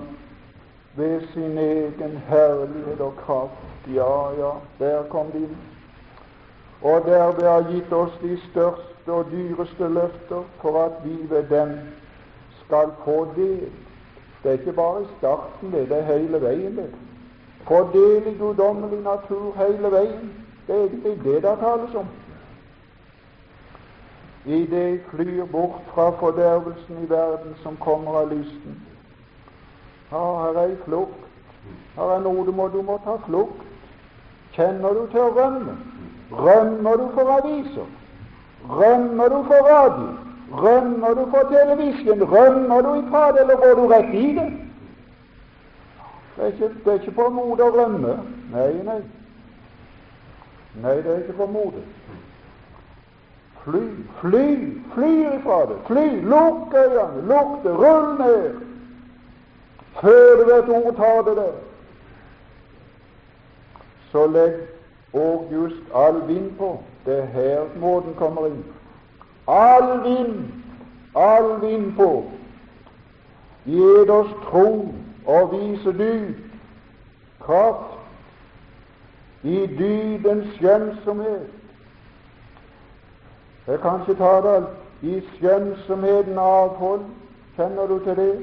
ved 0.96 1.22
sin 1.34 1.58
egen 1.58 2.18
herlighet 2.28 3.02
og 3.02 3.14
kraft. 3.26 3.88
Ja, 3.88 4.32
ja, 4.40 4.52
der 4.80 5.04
kom 5.10 5.32
de 5.32 5.38
inn. 5.38 5.58
Og 6.82 7.06
derved 7.06 7.48
har 7.48 7.72
gitt 7.72 7.94
oss 7.94 8.12
de 8.22 8.38
største 8.50 9.12
og 9.12 9.32
dyreste 9.32 9.88
løfter 9.88 10.44
for 10.62 10.82
at 10.86 11.00
vi 11.04 11.16
ved 11.30 11.44
dem 11.50 11.78
skal 12.66 12.92
få 13.06 13.28
del. 13.36 13.70
Det 14.44 14.52
er 14.52 14.60
ikke 14.60 14.74
bare 14.74 15.02
i 15.02 15.08
starten, 15.18 15.72
det, 15.72 15.90
det 15.90 15.98
er 15.98 16.18
hele 16.18 16.42
veien. 16.42 16.76
det. 16.78 16.90
Få 17.68 17.88
del 17.94 18.28
i 18.28 18.38
guddommelig 18.38 19.00
natur 19.04 19.54
hele 19.58 19.92
veien. 19.92 20.34
Det 20.68 20.76
er 20.76 20.84
egentlig 20.84 21.24
det 21.24 21.44
det 21.44 21.58
tales 21.60 21.96
om 21.96 22.06
i 24.46 24.66
det 24.66 25.00
flyr 25.10 25.46
bort 25.46 25.82
fra 25.94 26.10
fordervelsen 26.20 27.04
i 27.04 27.10
verden 27.10 27.56
som 27.64 27.78
kommer 27.78 28.20
av 28.22 28.34
lysten. 28.34 28.82
Ja, 30.12 30.24
her 30.44 30.60
er 30.60 30.68
ei 30.70 30.76
flukt. 30.86 31.24
Her 31.96 32.12
er 32.16 32.22
noe 32.22 32.46
du 32.46 32.52
må, 32.52 32.68
du 32.68 32.82
må 32.82 33.00
ta 33.04 33.18
flukt. 33.26 33.64
Kjenner 34.54 34.94
du 34.94 35.08
til 35.12 35.24
å 35.24 35.32
rømme? 35.36 35.74
Rømmer 36.32 37.02
du 37.02 37.08
for 37.16 37.32
aviser? 37.40 37.90
Rømmer 38.70 39.34
du 39.34 39.42
for 39.50 39.70
radio? 39.72 40.14
Rømmer 40.52 41.18
du 41.18 41.26
for 41.32 41.50
televisjon? 41.50 42.24
Rømmer 42.24 42.82
du 42.82 42.94
ifra 43.02 43.32
det, 43.32 43.42
eller 43.42 43.56
går 43.56 43.76
du 43.82 43.88
rett 43.88 44.14
i 44.14 44.28
det? 44.38 44.48
Det 46.36 46.44
er 46.44 46.48
ikke, 46.48 46.70
det 46.86 46.94
er 46.94 47.00
ikke 47.02 47.18
på 47.18 47.30
mote 47.32 47.64
å 47.64 47.74
rømme. 47.76 48.16
Nei, 48.52 48.72
nei. 48.84 49.02
Nei, 50.84 50.96
det 51.02 51.12
er 51.12 51.22
ikke 51.24 51.38
på 51.40 51.48
mote. 51.52 51.84
Fly, 53.66 53.90
fly, 54.22 54.48
fly 54.94 55.12
ifra 55.36 55.66
det. 55.66 55.78
Fly, 55.88 56.08
lukk 56.22 56.74
øynene, 56.74 57.28
lukk 57.28 57.64
det, 57.64 57.74
rull 57.74 58.18
ned 58.20 58.66
før 60.02 60.36
du 60.40 60.46
vet 60.46 60.70
ordet 60.70 60.96
tar 60.96 61.22
det 61.22 61.36
der. 61.38 61.52
Så 64.12 64.28
legg 64.28 64.54
og 65.14 65.48
just 65.52 65.82
all 65.96 66.28
vind 66.28 66.52
på. 66.58 66.80
Det 67.06 67.18
er 67.20 67.26
her 67.26 67.60
måten 67.80 68.14
kommer 68.14 68.46
inn. 68.46 68.66
All 69.48 70.04
vind, 70.04 70.52
all 71.16 71.62
vind 71.62 71.96
på. 71.96 72.24
Gitt 73.66 74.10
oss 74.10 74.30
tro 74.50 74.94
og 75.26 75.54
vise 75.54 75.94
dyd, 75.98 76.34
kraft, 77.42 77.96
i 79.44 79.66
dydens 79.78 80.54
skjønnsomhet 80.58 81.65
jeg 83.68 83.80
kan 83.80 84.00
ikke 84.02 84.18
ta 84.24 84.34
det. 84.42 84.66
I 85.02 85.22
skjønnsomheten 85.36 86.38
avhold, 86.40 87.02
kjenner 87.56 87.88
du 87.88 88.00
til 88.04 88.16
det? 88.16 88.36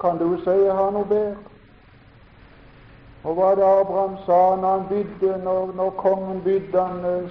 Kan 0.00 0.18
du 0.18 0.36
si 0.44 0.50
jeg 0.50 0.74
har 0.76 0.92
noe 0.92 1.08
bedre? 1.08 1.36
Og 3.24 3.34
hva 3.38 3.52
det 3.54 3.64
Abraham 3.64 4.16
sa 4.26 4.38
når 4.60 4.78
han 4.78 4.86
bydde, 4.88 5.34
når, 5.44 5.72
når 5.76 5.90
kongen 5.90 6.40
bydde 6.44 6.80
han, 6.80 7.28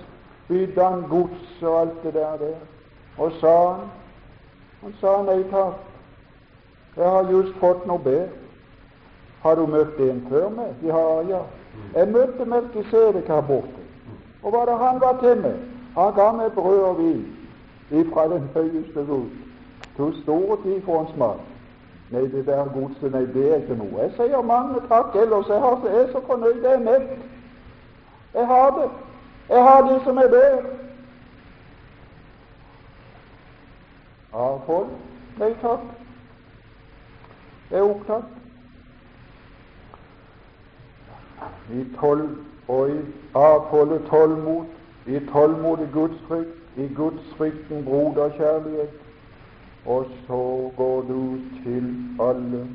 bydde 0.47 0.83
han 0.83 1.03
gods 1.09 1.63
og 1.63 1.79
alt 1.81 2.03
det 2.03 2.13
der, 2.13 2.37
der. 2.37 2.55
Og 3.17 3.31
sa 3.39 3.55
han 3.73 3.89
Han 4.81 4.93
sa 4.97 5.11
nei 5.21 5.43
takk, 5.51 5.75
jeg 6.97 7.05
har 7.05 7.27
just 7.29 7.53
fått 7.61 7.83
noe 7.85 8.01
bedre. 8.01 8.31
Har 9.43 9.55
du 9.55 9.67
møtt 9.69 9.99
en 10.01 10.23
før 10.29 10.47
meg? 10.49 10.71
Ja, 10.85 11.03
ja. 11.29 11.41
Jeg 11.93 12.09
møtte 12.09 12.45
Melkisedek 12.49 13.29
her 13.29 13.43
borte. 13.45 13.80
Og 14.43 14.51
hva 14.51 14.65
det 14.65 14.77
han 14.77 15.01
var 15.01 15.17
til 15.21 15.37
meg? 15.41 15.55
Han 15.95 16.13
ga 16.15 16.31
meg 16.31 16.51
brød 16.51 16.81
og 16.81 16.97
vin 16.97 17.25
ifra 17.91 18.27
den 18.27 18.49
høyeste 18.53 19.05
Gud. 19.05 19.29
To 19.97 20.11
store 20.21 20.57
tid 20.63 20.81
for 20.81 21.01
en 21.01 21.13
smak. 21.15 21.39
Nei, 22.11 22.21
det 22.21 22.45
der 22.45 22.67
godset, 22.73 23.11
nei, 23.11 23.25
det 23.33 23.51
er 23.51 23.61
ikke 23.61 23.75
noe. 23.75 24.01
Jeg 24.01 24.11
sier 24.17 24.41
mange 24.41 24.81
takk 24.87 25.15
ellers. 25.15 25.47
Jeg, 25.47 25.59
har, 25.59 25.79
jeg 25.85 26.01
er 26.01 26.11
så 26.11 26.21
fornøyd. 26.27 26.63
Jeg 26.63 26.73
er 26.73 26.79
mett. 26.79 27.13
Jeg 28.33 28.47
har 28.47 28.69
det. 28.79 28.89
Jeg 29.49 29.63
har 29.63 29.81
det 29.87 30.01
som 30.03 30.17
er 30.17 30.27
der. 30.27 30.57
Avhold? 34.33 34.91
Nei 35.39 35.53
takk. 35.61 35.87
er 37.71 37.81
opptatt. 37.81 38.23
I 41.71 41.85
tolv 41.99 42.50
og 42.71 42.89
i 42.89 42.99
avholde 43.35 43.99
tålmod, 44.07 44.65
i 45.07 45.19
tålmodig 45.31 45.89
gudsfrykt, 45.93 46.57
i 46.77 46.87
gudsfrykten 46.95 47.85
broderkjærlighet, 47.85 48.89
og 49.85 50.05
så 50.27 50.71
går 50.77 51.01
du 51.01 51.39
til 51.63 51.95
alle. 52.19 52.67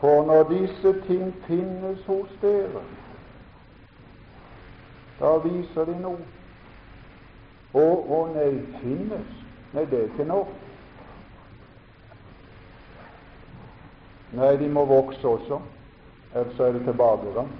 For 0.00 0.26
når 0.26 0.42
disse 0.42 0.94
ting 1.06 1.34
finnes 1.46 2.04
hos 2.06 2.38
dere, 2.42 2.82
da 5.20 5.36
viser 5.44 5.84
de 5.84 5.98
noe. 6.02 6.24
Å, 7.72 7.84
å 7.86 8.24
nei, 8.34 8.50
finnes? 8.80 9.36
Nei, 9.72 9.84
det 9.90 10.00
er 10.00 10.08
ikke 10.10 10.26
nok. 10.26 10.50
Nei, 14.32 14.56
de 14.58 14.68
må 14.68 14.84
vokse 14.90 15.28
også, 15.28 15.60
ellers 16.34 16.60
er 16.60 16.74
det 16.74 16.82
tilbakegang. 16.88 17.52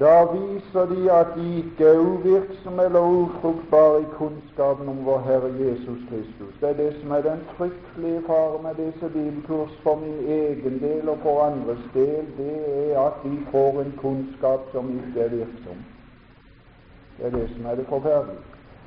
Da 0.00 0.24
viser 0.32 0.86
de 0.86 1.12
at 1.12 1.26
de 1.36 1.56
ikke 1.56 1.84
er 1.84 1.98
uvirksomme 1.98 2.84
eller 2.84 3.00
ufruktbare 3.00 4.00
i 4.00 4.04
kunnskapen 4.18 4.88
om 4.88 5.04
vår 5.04 5.18
Herre 5.26 5.50
Jesus 5.58 5.98
Kristus. 6.08 6.54
Det 6.60 6.68
er 6.68 6.72
det 6.72 6.96
som 7.00 7.10
er 7.10 7.20
den 7.20 7.40
fryktelige 7.56 8.22
fare 8.26 8.62
med 8.62 8.74
disse 8.84 9.08
bibelkurs 9.08 9.74
for 9.82 9.96
min 9.96 10.18
egen 10.28 10.80
del 10.80 11.08
og 11.08 11.18
for 11.22 11.42
andres 11.44 11.84
del. 11.94 12.24
Det 12.38 12.54
er 12.92 13.00
at 13.00 13.18
de 13.24 13.36
får 13.50 13.80
en 13.80 13.92
kunnskap 13.96 14.60
som 14.72 14.88
ikke 14.96 15.20
er 15.20 15.28
virksom. 15.28 15.84
Det 17.18 17.26
er 17.26 17.30
det 17.30 17.50
som 17.56 17.66
er 17.66 17.74
det 17.74 17.86
forferdelige. 17.88 18.44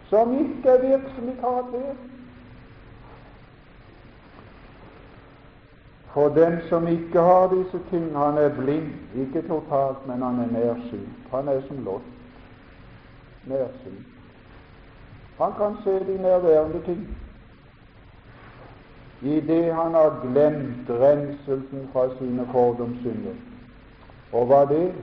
Som 0.09 0.33
ikke 0.39 0.69
er 0.69 0.81
virksom 0.81 1.29
i 1.29 1.35
karakter. 1.41 1.93
For 6.13 6.29
den 6.29 6.59
som 6.69 6.87
ikke 6.87 7.19
har 7.19 7.47
disse 7.47 7.79
ting, 7.89 8.17
han 8.17 8.37
er 8.37 8.49
blind, 8.49 8.89
ikke 9.15 9.41
totalt, 9.47 10.07
men 10.07 10.21
han 10.21 10.39
er 10.39 10.51
nærsynt. 10.51 11.15
Han 11.31 11.47
er 11.47 11.61
som 11.67 11.83
Lot. 11.85 12.01
Nærsynt. 13.45 14.07
Han 15.37 15.51
kan 15.57 15.77
se 15.83 16.13
de 16.13 16.21
nærværende 16.21 16.81
ting. 16.85 17.17
I 19.21 19.39
det 19.39 19.73
han 19.73 19.93
har 19.93 20.19
glemt 20.21 20.89
renselsen 20.89 21.89
fra 21.93 22.07
sine 22.17 22.47
fordomssynder. 22.51 23.33
Og 24.33 24.45
hva 24.45 24.65
det? 24.69 24.93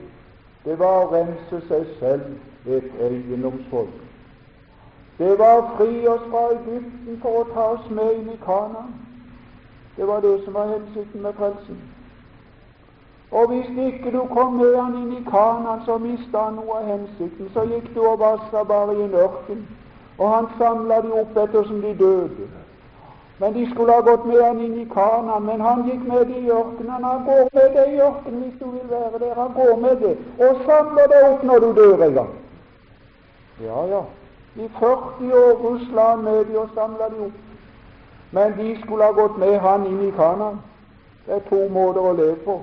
Det 0.65 0.79
var 0.79 0.97
å 1.01 1.11
rense 1.11 1.61
seg 1.67 1.85
selv, 1.99 2.25
et 2.65 2.91
eiendomsfolk. 3.01 4.01
Det 5.17 5.31
var 5.39 5.57
å 5.57 5.69
fri 5.77 6.07
oss 6.07 6.27
fra 6.29 6.43
Egypten 6.53 7.17
for 7.21 7.41
å 7.41 7.47
ta 7.53 7.65
oss 7.75 7.89
med 7.89 8.11
inn 8.19 8.29
i 8.29 8.37
Kanaan. 8.45 8.93
Det 9.97 10.07
var 10.07 10.19
det 10.19 10.43
som 10.45 10.53
var 10.53 10.67
hensikten 10.67 11.21
med 11.21 11.33
frelsen. 11.33 11.81
Og 13.31 13.47
hvis 13.47 13.69
ikke 13.87 14.11
du 14.11 14.25
kom 14.35 14.53
med 14.53 14.75
han 14.75 14.95
inn 14.95 15.11
i 15.17 15.23
Kanan, 15.29 15.85
så 15.85 15.97
mista 15.97 16.37
han 16.37 16.57
noe 16.59 16.79
av 16.79 16.87
hensikten. 16.87 17.51
Så 17.53 17.63
gikk 17.69 17.93
du 17.95 18.01
og 18.03 18.19
vassa 18.19 18.63
bare 18.63 18.95
i 18.97 19.03
en 19.03 19.13
ørken, 19.15 19.61
og 20.17 20.33
han 20.35 20.49
samla 20.57 21.01
de 21.01 21.13
opp 21.21 21.37
ettersom 21.37 21.81
de 21.81 21.93
døde. 21.99 22.47
Men 23.39 23.53
de 23.53 23.69
skulle 23.71 23.93
ha 23.93 24.01
gått 24.05 24.25
med 24.25 24.43
han 24.43 24.59
inn 24.59 24.75
i 24.81 24.89
Kanan, 24.93 25.45
men 25.45 25.61
han 25.61 25.85
gikk 25.87 26.01
med 26.07 26.25
det 26.29 26.41
i 26.43 26.51
ørkenen. 26.51 27.03
Han 27.03 27.23
går 27.25 27.47
med 27.53 27.77
det 27.77 27.85
i 27.93 28.01
ørkenen 28.07 28.41
hvis 28.43 28.59
du 28.59 28.67
vil 28.71 28.89
være 28.89 29.19
der. 29.19 29.33
Han 29.35 29.53
går 29.55 29.79
med 29.85 29.95
det 30.03 30.17
og 30.47 30.59
samler 30.65 31.07
det 31.13 31.21
opp 31.29 31.43
når 31.43 31.59
du 31.59 31.71
dør 31.79 32.03
en 32.07 32.13
gang. 32.19 32.35
Ja, 33.63 33.85
ja. 33.93 34.03
I 34.55 34.67
40 34.79 35.33
år 35.39 35.55
rusla 35.63 36.09
han 36.09 36.23
med 36.23 36.45
de 36.45 36.59
og 36.59 36.69
samla 36.75 37.09
de 37.15 37.25
opp. 37.25 37.50
Men 38.31 38.57
de 38.57 38.81
skulle 38.81 39.03
ha 39.03 39.11
gått 39.11 39.37
med 39.37 39.59
han 39.59 39.85
inn 39.85 40.03
i 40.07 40.11
Kana. 40.11 40.51
Det 41.25 41.35
er 41.35 41.47
to 41.49 41.67
måter 41.69 42.01
å 42.01 42.13
leve 42.17 42.35
på. 42.45 42.57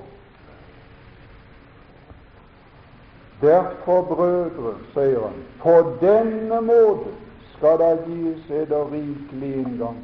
Derfor, 3.41 4.01
brødre, 4.09 4.73
sier 4.93 5.21
han, 5.23 5.37
på 5.61 5.75
denne 6.01 6.59
måte 6.61 7.13
skal 7.53 7.79
det 7.79 7.93
gis 8.07 8.49
eder 8.51 8.91
rikelig 8.91 9.53
inngang 9.61 10.01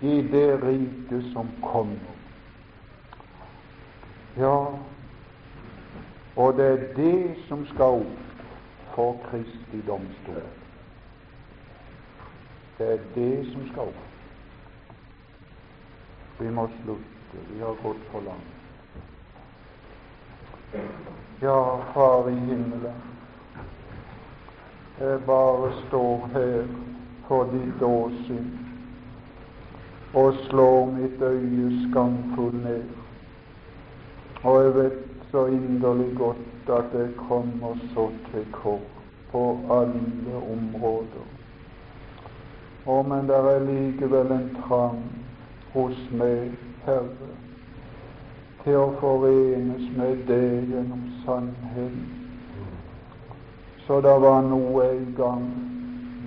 i 0.00 0.22
det 0.32 0.58
riket 0.64 1.30
som 1.32 1.50
kommer. 1.62 2.16
Ja, 4.38 4.66
og 6.36 6.56
det 6.58 6.66
er 6.66 6.84
det 6.96 7.36
som 7.48 7.66
skal 7.66 8.02
opp 8.02 8.44
for 8.94 9.16
Kristi 9.30 9.82
domstol. 9.86 10.42
Det 12.78 12.92
er 12.92 13.08
det 13.14 13.32
som 13.52 13.66
skal 13.72 13.90
opp. 13.90 14.17
Vi 16.38 16.50
må 16.50 16.68
slutte. 16.82 17.42
Vi 17.52 17.60
har 17.60 17.74
gått 17.82 18.04
for 18.12 18.20
langt. 18.20 18.54
Ja, 21.40 21.80
Far 21.94 22.30
i 22.30 22.34
himmelen, 22.34 23.02
jeg 25.00 25.20
bare 25.26 25.72
står 25.86 26.26
her 26.32 26.64
for 27.28 27.50
ditt 27.52 27.82
åsyn 27.82 28.48
og 30.18 30.34
slår 30.48 30.90
mitt 30.96 31.22
øye 31.22 31.68
skamfull 31.84 32.56
ned. 32.64 32.84
Og 34.42 34.62
jeg 34.64 34.74
vet 34.74 34.98
så 35.30 35.46
inderlig 35.46 36.16
godt 36.18 36.72
at 36.78 36.98
jeg 36.98 37.14
kommer 37.28 37.78
så 37.94 38.08
til 38.32 38.46
kort 38.52 38.98
på 39.32 39.44
alle 39.70 40.42
områder. 40.52 41.26
Å, 42.86 43.02
men 43.02 43.28
det 43.28 43.36
er 43.36 43.66
likevel 43.68 44.32
en 44.32 44.50
trang 44.62 45.02
hos 45.72 45.98
meg, 46.10 46.54
Herre, 46.86 47.32
til 48.64 48.76
å 48.80 48.86
forenes 49.00 49.84
med 49.96 50.24
deg 50.28 50.72
gjennom 50.72 51.04
sannheten. 51.24 52.06
Så 53.86 54.00
det 54.04 54.16
var 54.20 54.42
noe 54.44 54.84
en 54.84 55.12
gang 55.16 55.44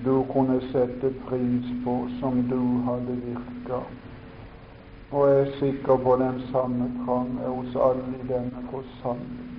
du 0.04 0.24
kunne 0.34 0.58
sette 0.72 1.12
pris 1.28 1.68
på, 1.86 1.98
som 2.20 2.42
du 2.50 2.58
hadde 2.88 3.18
virka. 3.26 3.84
Og 5.12 5.28
jeg 5.30 5.40
er 5.42 5.52
sikker 5.60 5.98
på 6.06 6.16
den 6.18 6.42
samme 6.52 6.88
trang 7.04 7.36
er 7.44 7.54
hos 7.54 7.76
alle 7.76 8.16
i 8.18 8.28
denne 8.30 8.64
forsamling. 8.72 9.50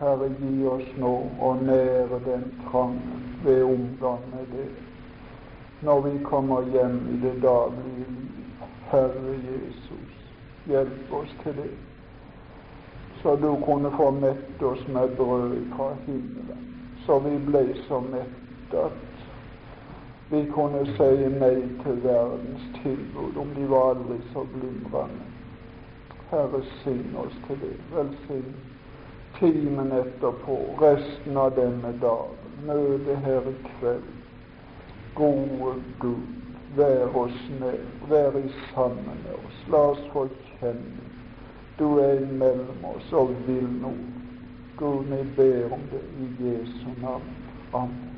Herre, 0.00 0.30
gi 0.40 0.66
oss 0.66 0.88
nå 0.98 1.12
å 1.38 1.52
nære 1.62 2.18
den 2.24 2.48
trangen 2.64 3.28
ved 3.44 3.62
omgang 3.62 4.24
med 4.32 4.48
det, 4.56 4.70
når 5.86 6.00
vi 6.08 6.16
kommer 6.26 6.66
hjem 6.74 6.98
i 7.12 7.20
det 7.22 7.36
daglige 7.44 8.08
liv. 8.08 8.41
Herre 8.92 9.36
Jesus, 9.46 10.16
hjelp 10.68 11.12
oss 11.16 11.32
til 11.42 11.56
det, 11.56 11.70
så 13.22 13.36
du 13.40 13.48
kunne 13.64 13.90
få 13.96 14.10
mette 14.10 14.66
oss 14.66 14.82
med 14.88 15.16
brød 15.16 15.56
fra 15.76 15.94
himmelen, 16.06 16.66
så 17.06 17.18
vi 17.24 17.38
ble 17.46 17.64
så 17.88 18.00
mette 18.00 18.84
at 18.84 19.00
vi 20.32 20.44
kunne 20.52 20.84
si 20.96 21.28
nei 21.38 21.56
til 21.82 21.98
verdens 22.04 22.68
tilbud, 22.82 23.36
om 23.36 23.50
de 23.56 23.64
var 23.70 23.94
aldri 23.94 24.20
så 24.32 24.44
glimrende. 24.54 25.26
Herre, 26.30 26.62
sign 26.82 27.16
oss 27.20 27.34
til 27.46 27.58
det. 27.60 27.74
Velsign 27.92 28.54
timen 29.38 29.92
etterpå, 29.92 30.56
resten 30.80 31.36
av 31.36 31.52
denne 31.56 31.92
dagen, 32.00 32.52
møte 32.66 33.16
her 33.24 33.48
i 33.50 33.54
kveld. 33.66 34.08
Gode 35.14 35.74
Gud, 36.00 36.41
Vær 36.76 37.16
oss 37.16 37.40
med, 37.60 37.80
vær 38.08 38.38
i 38.40 38.48
sammen 38.74 39.18
med 39.24 39.34
oss. 39.44 39.64
La 39.68 39.82
oss 39.92 40.06
få 40.12 40.28
kjenne 40.58 41.12
du 41.82 41.98
er 41.98 42.20
mellom 42.26 42.84
oss 42.84 43.12
og 43.12 43.32
vil 43.46 43.66
noe. 43.82 43.96
Gud, 44.76 45.10
vi 45.10 45.22
ber 45.36 45.74
om 45.74 45.84
det 45.90 46.04
i 46.22 46.30
Jesu 46.44 46.88
navn. 47.00 47.36
Amen. 47.72 48.11